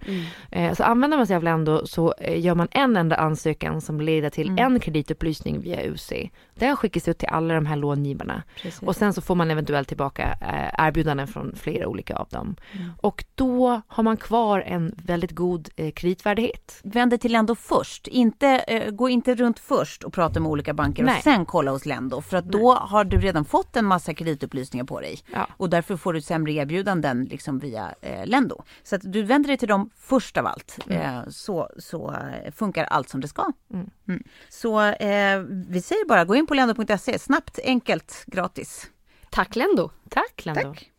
Eh, 0.50 0.74
så 0.74 0.82
använder 0.84 1.16
man 1.16 1.26
sig 1.26 1.36
av 1.36 1.42
Lendo 1.42 1.86
så 1.86 2.14
eh, 2.20 2.40
gör 2.40 2.54
man 2.54 2.68
en 2.70 2.96
enda 2.96 3.16
ansökan 3.16 3.80
som 3.80 4.00
leder 4.00 4.30
till 4.30 4.48
Mm. 4.48 4.58
en 4.74 4.80
kreditupplysning 4.80 5.60
via 5.60 5.82
UC. 5.86 6.12
Den 6.58 6.76
skickas 6.76 7.08
ut 7.08 7.18
till 7.18 7.28
alla 7.28 7.54
de 7.54 7.66
här 7.66 7.76
långivarna. 7.76 8.42
Och 8.80 8.96
sen 8.96 9.12
så 9.12 9.20
får 9.20 9.34
man 9.34 9.50
eventuellt 9.50 9.88
tillbaka 9.88 10.38
eh, 10.40 10.86
erbjudanden 10.86 11.26
från 11.26 11.54
flera 11.56 11.88
olika 11.88 12.16
av 12.16 12.28
dem. 12.28 12.56
Mm. 12.72 12.90
Och 13.00 13.24
då 13.34 13.80
har 13.86 14.02
man 14.02 14.16
kvar 14.16 14.60
en 14.60 14.94
väldigt 14.96 15.30
god 15.30 15.68
eh, 15.76 15.90
kreditvärdighet. 15.90 16.80
Vänd 16.84 17.10
dig 17.10 17.18
till 17.18 17.32
Lendo 17.32 17.54
först. 17.54 18.06
Inte, 18.08 18.46
eh, 18.46 18.90
gå 18.90 19.08
inte 19.08 19.34
runt 19.34 19.58
först 19.58 20.04
och 20.04 20.12
prata 20.12 20.40
med 20.40 20.50
olika 20.50 20.74
banker 20.74 21.04
Nej. 21.04 21.16
och 21.16 21.22
sen 21.22 21.46
kolla 21.46 21.70
hos 21.70 21.86
Lendo. 21.86 22.20
För 22.20 22.36
att 22.36 22.44
då 22.44 22.72
har 22.72 23.04
du 23.04 23.18
redan 23.20 23.44
fått 23.44 23.76
en 23.76 23.84
massa 23.84 24.14
kreditupplysningar 24.14 24.84
på 24.84 25.00
dig. 25.00 25.18
Ja. 25.32 25.46
Och 25.56 25.70
därför 25.70 25.96
får 25.96 26.12
du 26.12 26.20
sämre 26.20 26.52
erbjudanden 26.52 27.24
liksom 27.24 27.58
via 27.58 27.94
Lendo. 28.24 28.62
Så 28.82 28.96
att 28.96 29.02
du 29.04 29.22
vänder 29.22 29.48
dig 29.48 29.56
till 29.56 29.68
dem 29.68 29.90
först 29.96 30.36
av 30.36 30.46
allt. 30.46 30.78
Eh, 30.86 31.20
så, 31.28 31.70
så 31.78 32.16
funkar 32.52 32.84
allt 32.84 33.08
som 33.08 33.20
det 33.20 33.28
ska. 33.28 33.52
Mm. 33.72 34.22
Så 34.48 34.80
eh, 34.82 35.38
vi 35.68 35.82
säger 35.82 36.08
bara 36.08 36.24
gå 36.24 36.36
in 36.36 36.46
på 36.48 36.54
lendo.se. 36.54 37.18
Snabbt, 37.18 37.58
enkelt, 37.64 38.24
gratis. 38.26 38.90
Tack 39.30 39.56
Lendo. 39.56 39.90
Tack 40.10 40.44
Lendo. 40.44 40.62
Tack. 40.62 40.90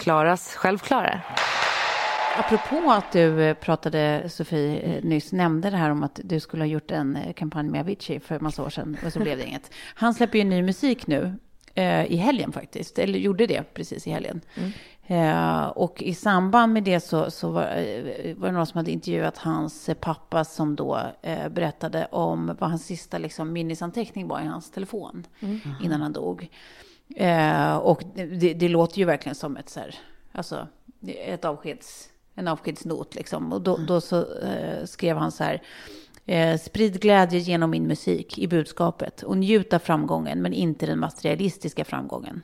Klaras 0.00 0.54
självklara. 0.54 1.20
Apropå 2.36 2.90
att 2.90 3.12
du 3.12 3.42
eh, 3.42 3.54
pratade, 3.54 4.28
Sofie, 4.30 4.78
eh, 4.78 5.04
nyss 5.04 5.32
nämnde 5.32 5.70
det 5.70 5.76
här 5.76 5.90
om 5.90 6.02
att 6.02 6.20
du 6.24 6.40
skulle 6.40 6.62
ha 6.62 6.68
gjort 6.68 6.90
en 6.90 7.16
eh, 7.16 7.32
kampanj 7.32 7.68
med 7.68 7.80
Avicii 7.80 8.20
för 8.20 8.34
en 8.34 8.42
massa 8.42 8.62
år 8.62 8.70
sedan 8.70 8.96
och 9.06 9.12
så 9.12 9.20
blev 9.20 9.38
det 9.38 9.44
inget. 9.44 9.70
Han 9.94 10.14
släpper 10.14 10.38
ju 10.38 10.44
ny 10.44 10.62
musik 10.62 11.06
nu 11.06 11.38
eh, 11.74 12.04
i 12.04 12.16
helgen 12.16 12.52
faktiskt, 12.52 12.98
eller 12.98 13.18
gjorde 13.18 13.46
det 13.46 13.74
precis 13.74 14.06
i 14.06 14.10
helgen. 14.10 14.40
Eh, 15.06 15.66
och 15.66 16.02
i 16.02 16.14
samband 16.14 16.72
med 16.72 16.84
det 16.84 17.00
så, 17.00 17.30
så 17.30 17.50
var, 17.50 17.62
eh, 17.62 18.36
var 18.36 18.48
det 18.48 18.52
någon 18.52 18.66
som 18.66 18.78
hade 18.78 18.90
intervjuat 18.90 19.38
hans 19.38 19.90
pappa 20.00 20.44
som 20.44 20.76
då 20.76 21.00
eh, 21.22 21.48
berättade 21.48 22.06
om 22.10 22.56
vad 22.60 22.70
hans 22.70 22.86
sista 22.86 23.18
liksom, 23.18 23.52
minnesanteckning 23.52 24.28
var 24.28 24.40
i 24.40 24.46
hans 24.46 24.70
telefon 24.70 25.26
innan 25.82 26.02
han 26.02 26.12
dog. 26.12 26.48
Eh, 27.16 27.76
och 27.76 28.02
det, 28.14 28.54
det 28.54 28.68
låter 28.68 28.98
ju 28.98 29.04
verkligen 29.04 29.34
som 29.34 29.56
ett 29.56 29.68
så 29.68 29.80
här, 29.80 29.94
alltså 30.32 30.68
ett 31.26 31.44
avskeds, 31.44 32.08
en 32.34 32.48
avskedsnot 32.48 33.14
liksom. 33.14 33.52
Och 33.52 33.60
då, 33.60 33.76
då 33.76 34.00
så 34.00 34.38
eh, 34.38 34.84
skrev 34.84 35.16
han 35.16 35.32
så 35.32 35.44
här. 35.44 35.62
Eh, 36.26 36.58
sprid 36.58 37.00
glädje 37.00 37.38
genom 37.38 37.70
min 37.70 37.86
musik 37.86 38.38
i 38.38 38.48
budskapet 38.48 39.22
och 39.22 39.36
njut 39.36 39.72
av 39.72 39.78
framgången 39.78 40.42
men 40.42 40.52
inte 40.52 40.86
den 40.86 40.98
materialistiska 40.98 41.84
framgången. 41.84 42.42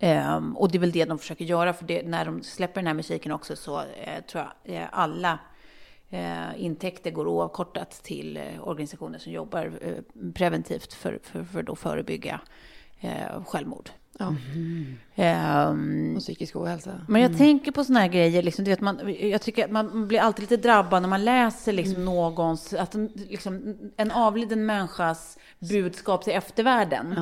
Um, 0.00 0.56
och 0.56 0.70
det 0.70 0.78
är 0.78 0.80
väl 0.80 0.92
det 0.92 1.04
de 1.04 1.18
försöker 1.18 1.44
göra 1.44 1.72
för 1.72 1.84
det, 1.84 2.02
när 2.02 2.24
de 2.24 2.42
släpper 2.42 2.80
den 2.80 2.86
här 2.86 2.94
musiken 2.94 3.32
också 3.32 3.56
så 3.56 3.80
eh, 3.80 4.24
tror 4.30 4.44
jag 4.62 4.76
eh, 4.76 4.88
alla 4.92 5.38
eh, 6.10 6.64
intäkter 6.64 7.10
går 7.10 7.26
oavkortat 7.26 7.90
till 7.90 8.36
eh, 8.36 8.68
organisationer 8.68 9.18
som 9.18 9.32
jobbar 9.32 9.72
eh, 9.80 10.30
preventivt 10.34 10.92
för, 10.92 11.18
för, 11.22 11.44
för 11.44 11.72
att 11.72 11.78
förebygga 11.78 12.40
eh, 13.00 13.44
självmord. 13.44 13.90
Ja. 14.18 14.34
Ehm, 15.14 16.14
Och 16.16 16.20
psykisk 16.22 16.56
ohälsa. 16.56 17.00
men 17.08 17.22
jag 17.22 17.38
tänker 17.38 17.72
på 17.72 17.84
såna 17.84 18.00
här 18.00 18.08
grejer, 18.08 18.42
liksom, 18.42 18.64
du 18.64 18.70
vet, 18.70 18.80
man, 18.80 19.14
jag 19.20 19.42
tycker 19.42 19.64
att 19.64 19.70
man 19.70 20.08
blir 20.08 20.20
alltid 20.20 20.42
lite 20.42 20.56
drabbad 20.56 21.02
när 21.02 21.08
man 21.08 21.24
läser 21.24 21.72
liksom, 21.72 22.04
någons, 22.04 22.72
att 22.72 22.94
en, 22.94 23.06
liksom, 23.14 23.76
en 23.96 24.10
avliden 24.10 24.66
människas 24.66 25.38
budskap 25.58 26.24
till 26.24 26.32
eftervärlden. 26.32 27.12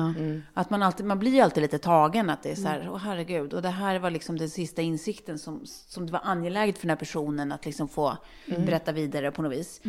Att 0.53 0.69
man, 0.69 0.83
alltid, 0.83 1.05
man 1.05 1.19
blir 1.19 1.43
alltid 1.43 1.61
lite 1.63 1.77
tagen, 1.77 2.29
att 2.29 2.43
det 2.43 2.51
är 2.51 2.55
så 2.55 2.67
här, 2.67 2.89
åh 2.91 2.97
herregud, 2.97 3.53
och 3.53 3.61
det 3.61 3.69
här 3.69 3.99
var 3.99 4.09
liksom 4.09 4.37
den 4.37 4.49
sista 4.49 4.81
insikten 4.81 5.39
som, 5.39 5.61
som 5.65 6.05
det 6.05 6.11
var 6.13 6.21
angeläget 6.23 6.77
för 6.77 6.81
den 6.87 6.89
här 6.89 6.97
personen 6.97 7.51
att 7.51 7.65
liksom 7.65 7.87
få 7.87 8.17
berätta 8.45 8.91
vidare 8.91 9.31
på 9.31 9.41
något 9.41 9.51
vis. 9.53 9.81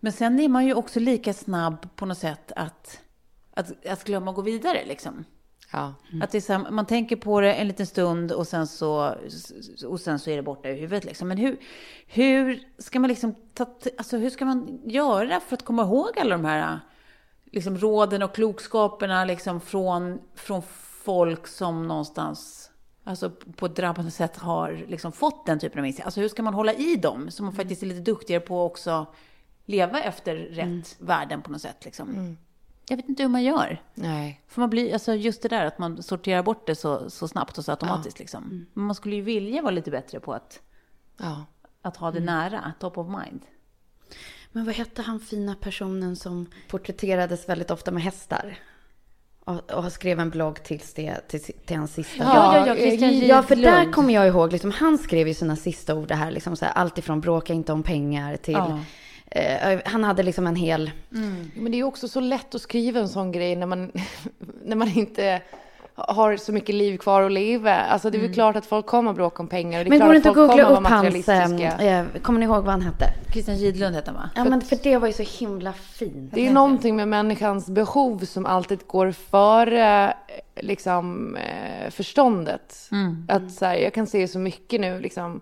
Men 0.00 0.12
sen 0.12 0.40
är 0.40 0.48
man 0.48 0.66
ju 0.66 0.74
också 0.74 1.00
lika 1.00 1.32
snabb 1.32 1.96
på 1.96 2.06
något 2.06 2.18
sätt 2.18 2.52
att, 2.56 3.00
att, 3.54 3.86
att 3.86 4.04
glömma 4.04 4.30
att 4.30 4.36
gå 4.36 4.42
vidare 4.42 4.84
liksom. 4.86 5.24
Ja. 5.72 5.94
Att 6.22 6.30
det 6.30 6.48
man 6.70 6.86
tänker 6.86 7.16
på 7.16 7.40
det 7.40 7.54
en 7.54 7.68
liten 7.68 7.86
stund 7.86 8.32
och 8.32 8.46
sen 8.46 8.66
så, 8.66 9.14
och 9.86 10.00
sen 10.00 10.18
så 10.18 10.30
är 10.30 10.36
det 10.36 10.42
borta 10.42 10.68
ur 10.68 10.74
huvudet. 10.74 11.04
Liksom. 11.04 11.28
Men 11.28 11.38
hur, 11.38 11.56
hur 12.06 12.62
ska 12.78 13.00
man 13.00 13.08
liksom 13.08 13.34
ta, 13.54 13.66
alltså 13.98 14.16
hur 14.16 14.30
ska 14.30 14.44
man 14.44 14.80
göra 14.84 15.40
för 15.40 15.56
att 15.56 15.64
komma 15.64 15.82
ihåg 15.82 16.18
alla 16.18 16.30
de 16.30 16.44
här 16.44 16.80
liksom, 17.44 17.78
råden 17.78 18.22
och 18.22 18.34
klokskaperna 18.34 19.24
liksom, 19.24 19.60
från, 19.60 20.18
från 20.34 20.62
folk 21.02 21.46
som 21.46 21.88
någonstans 21.88 22.70
alltså, 23.04 23.30
på 23.30 23.66
ett 23.66 23.76
drabbande 23.76 24.10
sätt 24.10 24.36
har 24.36 24.84
liksom, 24.88 25.12
fått 25.12 25.46
den 25.46 25.58
typen 25.58 25.78
av 25.78 25.86
insikt? 25.86 26.04
Alltså 26.04 26.20
hur 26.20 26.28
ska 26.28 26.42
man 26.42 26.54
hålla 26.54 26.74
i 26.74 26.96
dem 26.96 27.30
så 27.30 27.42
man 27.42 27.52
faktiskt 27.52 27.82
är 27.82 27.86
lite 27.86 28.00
duktigare 28.00 28.40
på 28.40 28.64
att 28.64 28.70
också 28.70 29.06
leva 29.64 30.00
efter 30.00 30.36
rätt 30.36 30.96
värden 30.98 31.42
på 31.42 31.50
något 31.50 31.62
sätt. 31.62 31.84
Liksom. 31.84 32.36
Jag 32.90 32.96
vet 32.96 33.08
inte 33.08 33.22
hur 33.22 33.30
man 33.30 33.42
gör. 33.42 33.82
Nej. 33.94 34.40
För 34.48 34.60
man 34.60 34.70
blir, 34.70 34.92
alltså 34.92 35.14
just 35.14 35.42
det 35.42 35.48
där 35.48 35.64
att 35.66 35.78
man 35.78 36.02
sorterar 36.02 36.42
bort 36.42 36.66
det 36.66 36.74
så, 36.74 37.10
så 37.10 37.28
snabbt 37.28 37.58
och 37.58 37.64
så 37.64 37.70
automatiskt. 37.70 38.18
Liksom. 38.18 38.66
Men 38.74 38.84
man 38.84 38.94
skulle 38.94 39.16
ju 39.16 39.22
vilja 39.22 39.62
vara 39.62 39.70
lite 39.70 39.90
bättre 39.90 40.20
på 40.20 40.32
att, 40.32 40.60
Ja. 41.18 41.44
att 41.82 41.96
ha 41.96 42.10
det 42.10 42.20
nära, 42.20 42.72
top 42.80 42.98
of 42.98 43.06
mind. 43.06 43.40
Men 44.52 44.64
vad 44.64 44.74
hette 44.74 45.02
han 45.02 45.20
fina 45.20 45.54
personen 45.54 46.16
som 46.16 46.46
porträtterades 46.68 47.48
väldigt 47.48 47.70
ofta 47.70 47.90
med 47.90 48.02
hästar? 48.02 48.58
Och, 49.44 49.70
och 49.70 49.92
skrev 49.92 50.20
en 50.20 50.30
blogg 50.30 50.62
till, 50.62 50.80
det, 50.94 51.28
till, 51.28 51.40
till 51.40 51.76
hans 51.76 51.94
sista 51.94 52.24
Ja, 52.24 52.56
ja, 52.56 52.66
ja, 52.66 52.74
Christian 52.74 53.12
J. 53.12 53.26
Ja, 53.26 53.42
för 53.42 53.56
där 53.56 53.92
kommer 53.92 54.14
jag 54.14 54.28
ihåg, 54.28 54.52
liksom, 54.52 54.70
han 54.70 54.98
skrev 54.98 55.28
ju 55.28 55.34
sina 55.34 55.56
sista 55.56 55.94
ord 55.94 56.08
det 56.08 56.14
här, 56.14 56.30
liksom, 56.30 56.56
så 56.56 56.64
här 56.64 56.72
allt 56.72 56.98
ifrån 56.98 57.20
bråka 57.20 57.52
inte 57.52 57.72
om 57.72 57.82
pengar 57.82 58.36
till... 58.36 58.54
Ja. 58.54 58.80
Eh, 59.30 59.78
han 59.84 60.04
hade 60.04 60.22
liksom 60.22 60.46
en 60.46 60.56
hel... 60.56 60.90
Men 61.54 61.64
det 61.64 61.76
är 61.76 61.78
ju 61.78 61.84
också 61.84 62.08
så 62.08 62.20
lätt 62.20 62.54
att 62.54 62.60
skriva 62.60 63.00
en 63.00 63.08
sån 63.08 63.32
grej 63.32 63.56
när 63.56 63.66
man, 63.66 63.92
när 64.64 64.76
man 64.76 64.88
inte 64.88 65.42
har 65.94 66.36
så 66.36 66.52
mycket 66.52 66.74
liv 66.74 66.98
kvar 66.98 67.22
att 67.22 67.32
leva. 67.32 67.74
Alltså 67.74 68.10
det 68.10 68.18
är 68.18 68.22
väl 68.22 68.34
klart 68.34 68.56
att 68.56 68.66
folk 68.66 68.86
kommer 68.86 69.12
bråka 69.12 69.42
om 69.42 69.48
pengar. 69.48 69.78
Och 69.78 69.84
det 69.84 69.88
är 69.88 69.98
Men 69.98 70.06
går 70.06 70.12
det 70.12 70.16
inte 70.16 70.30
att 70.30 70.34
folk 70.34 70.50
googla 70.50 70.64
kommer 70.64 70.76
upp 70.76 70.84
vara 70.84 70.94
hans... 70.94 71.28
Eh, 71.28 71.48
materialistiska. 71.48 72.00
eh, 72.00 72.22
kommer 72.22 72.40
ni 72.40 72.44
ihåg 72.44 72.64
vad 72.64 72.72
han 72.72 72.82
hette? 72.82 73.04
Christian 73.32 73.56
Gidlund 73.56 73.96
heter 73.96 74.12
han 74.12 74.22
va? 74.22 74.30
Ja, 74.34 74.44
men 74.44 74.60
för 74.60 74.78
det 74.82 74.96
var 74.96 75.06
ju 75.06 75.12
så 75.12 75.44
himla 75.44 75.72
fint. 75.72 76.34
Det 76.34 76.40
är 76.40 76.44
ju 76.44 76.52
någonting 76.52 76.96
med 76.96 77.08
människans 77.08 77.70
behov 77.70 78.24
som 78.24 78.46
alltid 78.46 78.86
går 78.86 79.12
före 79.12 80.14
liksom, 80.56 81.36
förståndet. 81.90 82.90
Att 83.28 83.52
så 83.52 83.64
här, 83.64 83.74
jag 83.74 83.94
kan 83.94 84.06
se 84.06 84.28
så 84.28 84.38
mycket 84.38 84.80
nu 84.80 85.00
liksom, 85.00 85.40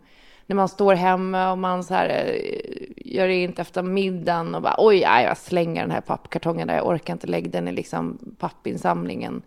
när 0.48 0.56
man 0.56 0.68
står 0.68 0.94
hemma 0.94 1.52
och 1.52 1.58
man 1.58 1.84
så 1.84 1.94
här, 1.94 2.08
eh, 2.08 3.14
gör 3.14 3.26
rent 3.26 3.58
efter 3.58 3.82
middagen 3.82 4.54
och 4.54 4.62
bara 4.62 4.74
oj, 4.78 5.00
nej, 5.06 5.24
jag 5.24 5.36
slänger 5.36 5.80
den 5.80 5.90
här 5.90 6.00
pappkartongen 6.00 6.68
där, 6.68 6.76
jag 6.76 6.86
orkar 6.86 7.12
inte 7.12 7.26
lägga 7.26 7.50
den 7.50 7.68
i 7.68 7.72
liksom 7.72 8.18
pappinsamlingen. 8.38 9.42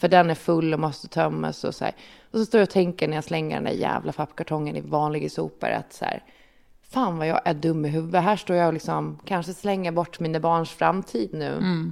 För 0.00 0.08
den 0.08 0.30
är 0.30 0.34
full 0.34 0.74
och 0.74 0.80
måste 0.80 1.08
tömmas 1.08 1.64
och 1.64 1.74
så 1.74 1.84
här. 1.84 1.94
Och 2.30 2.38
så 2.38 2.44
står 2.44 2.58
jag 2.60 2.66
och 2.66 2.72
tänker 2.72 3.08
när 3.08 3.14
jag 3.14 3.24
slänger 3.24 3.56
den 3.56 3.64
där 3.64 3.72
jävla 3.72 4.12
pappkartongen 4.12 4.76
i 4.76 4.80
vanliga 4.80 5.28
sopor 5.28 5.68
att 5.68 5.92
så 5.92 6.04
här, 6.04 6.22
fan 6.90 7.18
vad 7.18 7.26
jag 7.26 7.40
är 7.44 7.54
dum 7.54 7.84
i 7.84 7.88
huvudet. 7.88 8.22
Här 8.22 8.36
står 8.36 8.56
jag 8.56 8.66
och 8.66 8.72
liksom 8.72 9.18
kanske 9.24 9.52
slänger 9.52 9.92
bort 9.92 10.20
mina 10.20 10.40
barns 10.40 10.70
framtid 10.70 11.30
nu 11.32 11.46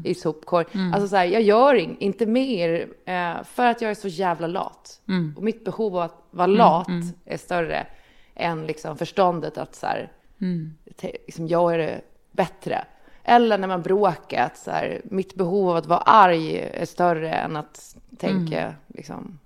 i 0.04 0.14
sopkorg. 0.14 0.66
Alltså 0.94 1.08
så 1.08 1.16
här, 1.16 1.24
jag 1.24 1.42
gör 1.42 1.74
in, 1.74 1.96
inte 2.00 2.26
mer 2.26 2.88
eh, 3.04 3.42
för 3.44 3.66
att 3.66 3.80
jag 3.82 3.90
är 3.90 3.94
så 3.94 4.08
jävla 4.08 4.46
lat. 4.46 5.00
Och 5.36 5.42
mitt 5.42 5.64
behov 5.64 5.96
av 5.96 6.02
att 6.02 6.24
vara 6.30 6.46
lat 6.46 6.86
är 7.24 7.36
större 7.36 7.86
än 8.40 8.66
liksom 8.66 8.96
förståndet 8.96 9.58
att 9.58 9.74
så 9.74 9.86
här, 9.86 10.12
te, 10.96 11.16
liksom 11.26 11.46
göra 11.46 11.76
det 11.76 12.00
bättre. 12.32 12.84
Eller 13.24 13.58
när 13.58 13.68
man 13.68 13.82
bråkar, 13.82 14.44
att 14.44 14.58
så 14.58 14.70
här, 14.70 15.00
mitt 15.04 15.34
behov 15.34 15.70
av 15.70 15.76
att 15.76 15.86
vara 15.86 16.00
arg 16.00 16.58
är 16.58 16.86
större 16.86 17.32
än 17.32 17.56
att 17.56 17.96
tänka 18.18 18.74
liksom. 18.86 19.38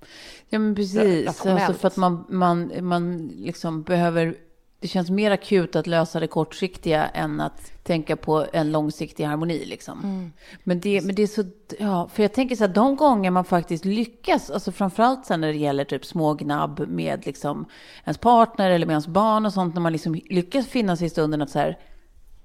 Ja, 0.49 0.59
men 0.59 0.75
precis. 0.75 1.29
Alltså 1.29 1.73
för 1.73 1.87
att 1.87 1.97
man, 1.97 2.25
man, 2.29 2.73
man 2.81 3.27
liksom 3.27 3.83
behöver... 3.83 4.37
Det 4.85 4.89
känns 4.89 5.11
mer 5.11 5.31
akut 5.31 5.77
att 5.77 5.87
lösa 5.87 6.21
det 6.21 6.27
kortsiktiga 6.27 7.07
än 7.07 7.41
att 7.41 7.73
tänka 7.83 8.17
på 8.17 8.47
en 8.53 8.73
långsiktig 8.73 9.25
harmoni. 9.25 9.65
Liksom. 9.65 10.33
Men, 10.65 10.81
det, 10.81 11.05
men 11.05 11.15
det 11.15 11.23
är 11.23 11.27
så... 11.27 11.45
Ja, 11.79 12.09
för 12.09 12.23
jag 12.23 12.33
tänker 12.33 12.57
så 12.57 12.65
här, 12.67 12.75
de 12.75 12.97
gånger 12.97 13.31
man 13.31 13.45
faktiskt 13.45 13.85
lyckas, 13.85 14.51
alltså 14.51 14.73
framförallt 14.73 15.27
sen 15.27 15.41
när 15.41 15.49
det 15.49 15.59
gäller 15.59 15.85
typ 15.85 16.05
smågnabb 16.05 16.89
med 16.89 17.27
liksom 17.27 17.67
ens 18.05 18.19
partner 18.19 18.71
eller 18.71 18.87
med 18.87 18.93
ens 18.93 19.07
barn 19.07 19.47
och 19.47 19.53
sånt, 19.53 19.75
när 19.75 19.83
man 19.83 19.93
liksom 19.93 20.15
lyckas 20.15 20.67
finna 20.67 20.97
sig 20.97 21.07
i 21.07 21.11
stunden 21.11 21.43
att 21.43 21.51
så 21.51 21.59
här, 21.59 21.79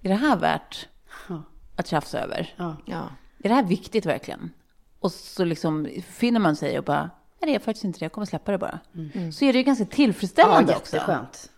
är 0.01 0.09
det 0.09 0.15
här 0.15 0.37
värt 0.37 0.87
att 1.75 1.87
tjafsa 1.87 2.19
över? 2.19 2.53
Ja. 2.85 3.09
Är 3.43 3.49
det 3.49 3.55
här 3.55 3.63
viktigt 3.63 4.05
verkligen? 4.05 4.51
Och 4.99 5.11
så 5.11 5.45
liksom 5.45 5.87
finner 6.07 6.39
man 6.39 6.55
sig 6.55 6.77
och 6.77 6.85
bara, 6.85 7.09
nej 7.41 7.51
det 7.51 7.55
är 7.55 7.59
faktiskt 7.59 7.85
inte 7.85 7.99
det, 7.99 8.05
jag 8.05 8.11
kommer 8.11 8.25
släppa 8.25 8.51
det 8.51 8.57
bara. 8.57 8.79
Så 9.33 9.45
är 9.45 9.53
det 9.53 9.59
ju 9.59 9.63
ganska 9.63 9.85
tillfredsställande 9.85 10.75
också. 10.75 10.95
jätteskönt. 10.95 11.49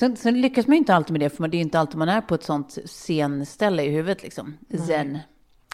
Sen, 0.00 0.16
sen 0.16 0.40
lyckas 0.40 0.66
man 0.66 0.74
ju 0.74 0.78
inte 0.78 0.94
alltid 0.94 1.12
med 1.12 1.20
det, 1.20 1.30
för 1.30 1.48
det 1.48 1.56
är 1.56 1.60
inte 1.60 1.78
alltid 1.78 1.98
man 1.98 2.08
är 2.08 2.20
på 2.20 2.34
ett 2.34 2.44
sånt 2.44 2.78
scenställe 2.84 3.82
i 3.82 3.90
huvudet 3.90 4.22
liksom. 4.22 4.58
Zen. 4.86 5.18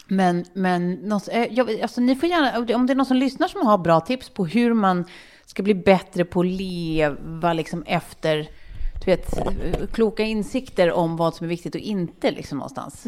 Men, 0.09 0.45
men 0.53 0.93
något, 0.93 1.29
eh, 1.29 1.45
jag, 1.51 1.81
alltså, 1.81 2.01
ni 2.01 2.17
får 2.17 2.29
gärna, 2.29 2.77
om 2.77 2.87
det 2.87 2.93
är 2.93 2.95
någon 2.95 3.07
som 3.07 3.17
lyssnar 3.17 3.49
som 3.49 3.67
har 3.67 3.79
bra 3.79 4.01
tips 4.01 4.31
på 4.31 4.47
hur 4.47 4.75
man 4.75 5.05
ska 5.47 5.63
bli 5.63 5.75
bättre 5.75 6.25
på 6.25 6.41
att 6.41 6.47
leva 6.47 7.53
liksom 7.53 7.83
efter, 7.83 8.49
du 9.05 9.07
vet, 9.07 9.37
eh, 9.39 9.87
kloka 9.93 10.23
insikter 10.23 10.93
om 10.93 11.17
vad 11.17 11.35
som 11.35 11.45
är 11.45 11.49
viktigt 11.49 11.75
och 11.75 11.81
inte 11.81 12.31
liksom 12.31 12.59
någonstans. 12.59 13.07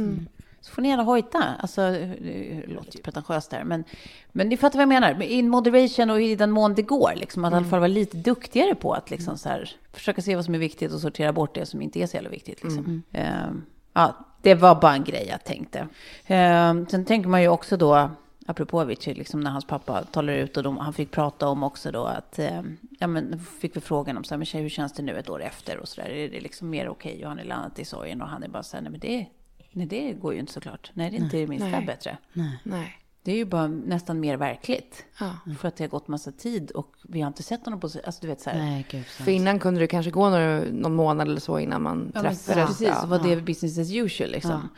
Så 0.68 0.74
får 0.74 0.82
ni 0.82 0.88
gärna 0.88 1.02
hojta. 1.02 1.44
Alltså, 1.58 1.80
det 1.90 2.62
låter 2.66 2.96
ju 2.96 3.02
pretentiöst 3.02 3.50
där, 3.50 3.64
men, 3.64 3.84
men 4.32 4.48
ni 4.48 4.56
fattar 4.56 4.78
vad 4.78 4.82
jag 4.82 4.88
menar. 4.88 5.22
In 5.22 5.48
moderation 5.48 6.10
och 6.10 6.22
i 6.22 6.34
den 6.36 6.50
mån 6.50 6.74
det 6.74 6.82
går, 6.82 7.12
liksom, 7.16 7.44
att 7.44 7.52
i 7.52 7.56
alla 7.56 7.64
fall 7.66 7.80
vara 7.80 7.88
lite 7.88 8.16
duktigare 8.16 8.74
på 8.74 8.92
att 8.92 9.10
liksom, 9.10 9.38
så 9.38 9.48
här, 9.48 9.70
försöka 9.92 10.22
se 10.22 10.36
vad 10.36 10.44
som 10.44 10.54
är 10.54 10.58
viktigt 10.58 10.92
och 10.92 11.00
sortera 11.00 11.32
bort 11.32 11.54
det 11.54 11.66
som 11.66 11.82
inte 11.82 12.02
är 12.02 12.06
så 12.06 12.16
jävla 12.16 12.30
viktigt. 12.30 12.62
Liksom. 12.64 13.02
Ehm, 13.12 13.64
ja, 13.92 14.14
det 14.42 14.54
var 14.54 14.74
bara 14.80 14.94
en 14.94 15.04
grej 15.04 15.26
jag 15.30 15.44
tänkte. 15.44 15.88
Ehm, 16.26 16.86
sen 16.86 17.04
tänker 17.04 17.28
man 17.28 17.42
ju 17.42 17.48
också 17.48 17.76
då, 17.76 18.10
apropå 18.46 18.80
Avicii, 18.80 19.14
liksom 19.14 19.40
när 19.40 19.50
hans 19.50 19.66
pappa 19.66 20.02
talar 20.04 20.32
ut 20.32 20.56
och 20.56 20.62
de, 20.62 20.76
han 20.76 20.92
fick 20.92 21.10
prata 21.10 21.48
om 21.48 21.62
också 21.62 21.90
då 21.90 22.04
att, 22.04 22.38
eh, 22.38 22.62
ja 22.98 23.06
men 23.06 23.40
fick 23.60 23.76
vi 23.76 23.80
frågan 23.80 24.16
om 24.16 24.24
så 24.24 24.34
här, 24.34 24.38
men 24.38 24.46
tjej, 24.46 24.62
hur 24.62 24.68
känns 24.68 24.92
det 24.92 25.02
nu 25.02 25.18
ett 25.18 25.30
år 25.30 25.42
efter 25.42 25.78
och 25.78 25.88
så 25.88 26.00
där, 26.00 26.08
är 26.08 26.28
det 26.28 26.40
liksom 26.40 26.70
mer 26.70 26.88
okej 26.88 27.22
och 27.22 27.28
han 27.28 27.38
är 27.38 27.44
landat 27.44 27.78
i 27.78 27.84
sorgen 27.84 28.22
och 28.22 28.28
han 28.28 28.42
är 28.42 28.48
bara 28.48 28.62
så 28.62 28.76
här, 28.76 28.82
nej 28.82 28.90
men 28.90 29.00
det, 29.00 29.26
nej 29.72 29.86
det 29.86 30.12
går 30.12 30.34
ju 30.34 30.40
inte 30.40 30.52
såklart, 30.52 30.90
nej 30.94 31.10
det 31.10 31.16
är 31.16 31.20
inte 31.20 31.36
det 31.36 31.46
minsta 31.46 31.68
Nej. 31.68 31.86
bättre. 31.86 32.18
Nej. 32.62 32.98
Det 33.22 33.32
är 33.32 33.36
ju 33.36 33.44
bara 33.44 33.66
nästan 33.66 34.20
mer 34.20 34.36
verkligt. 34.36 35.04
Ja. 35.20 35.36
För 35.58 35.68
att 35.68 35.76
det 35.76 35.84
har 35.84 35.88
gått 35.88 36.08
massa 36.08 36.32
tid 36.32 36.70
och 36.70 36.94
vi 37.02 37.20
har 37.20 37.28
inte 37.28 37.42
sett 37.42 37.64
honom 37.64 37.80
på, 37.80 37.88
så- 37.88 38.00
alltså 38.06 38.20
du 38.20 38.26
vet 38.26 38.40
så 38.40 38.50
här. 38.50 38.58
Nej, 38.58 38.86
gud. 38.90 39.06
För 39.06 39.30
innan 39.30 39.58
kunde 39.58 39.80
det 39.80 39.86
kanske 39.86 40.10
gå 40.10 40.30
några, 40.30 40.60
någon 40.72 40.94
månad 40.94 41.28
eller 41.28 41.40
så 41.40 41.58
innan 41.58 41.82
man 41.82 42.12
Ja, 42.14 42.20
träffades. 42.20 42.66
precis, 42.68 42.88
Ja. 42.88 43.06
var 43.06 43.18
det 43.28 43.36
business 43.36 43.78
as 43.78 43.92
usual 43.92 44.30
liksom. 44.30 44.68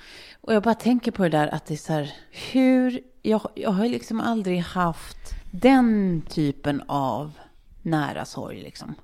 Och 0.41 0.55
jag 0.55 0.63
bara 0.63 0.75
tänker 0.75 1.11
på 1.13 1.23
det 1.23 1.29
där 1.29 1.49
att 1.55 1.67
det 1.67 1.75
är 1.75 1.79
så 1.79 1.93
här, 1.93 2.13
hur, 2.53 3.01
jag, 3.23 3.49
jag 3.55 3.71
har 3.71 3.85
ju 3.85 3.91
liksom 3.91 4.21
aldrig 4.21 4.59
haft 4.61 5.35
den 5.53 6.23
typen 6.29 6.83
av 6.87 7.33
nära 7.83 8.25
sorg 8.25 8.63
liksom. 8.63 8.95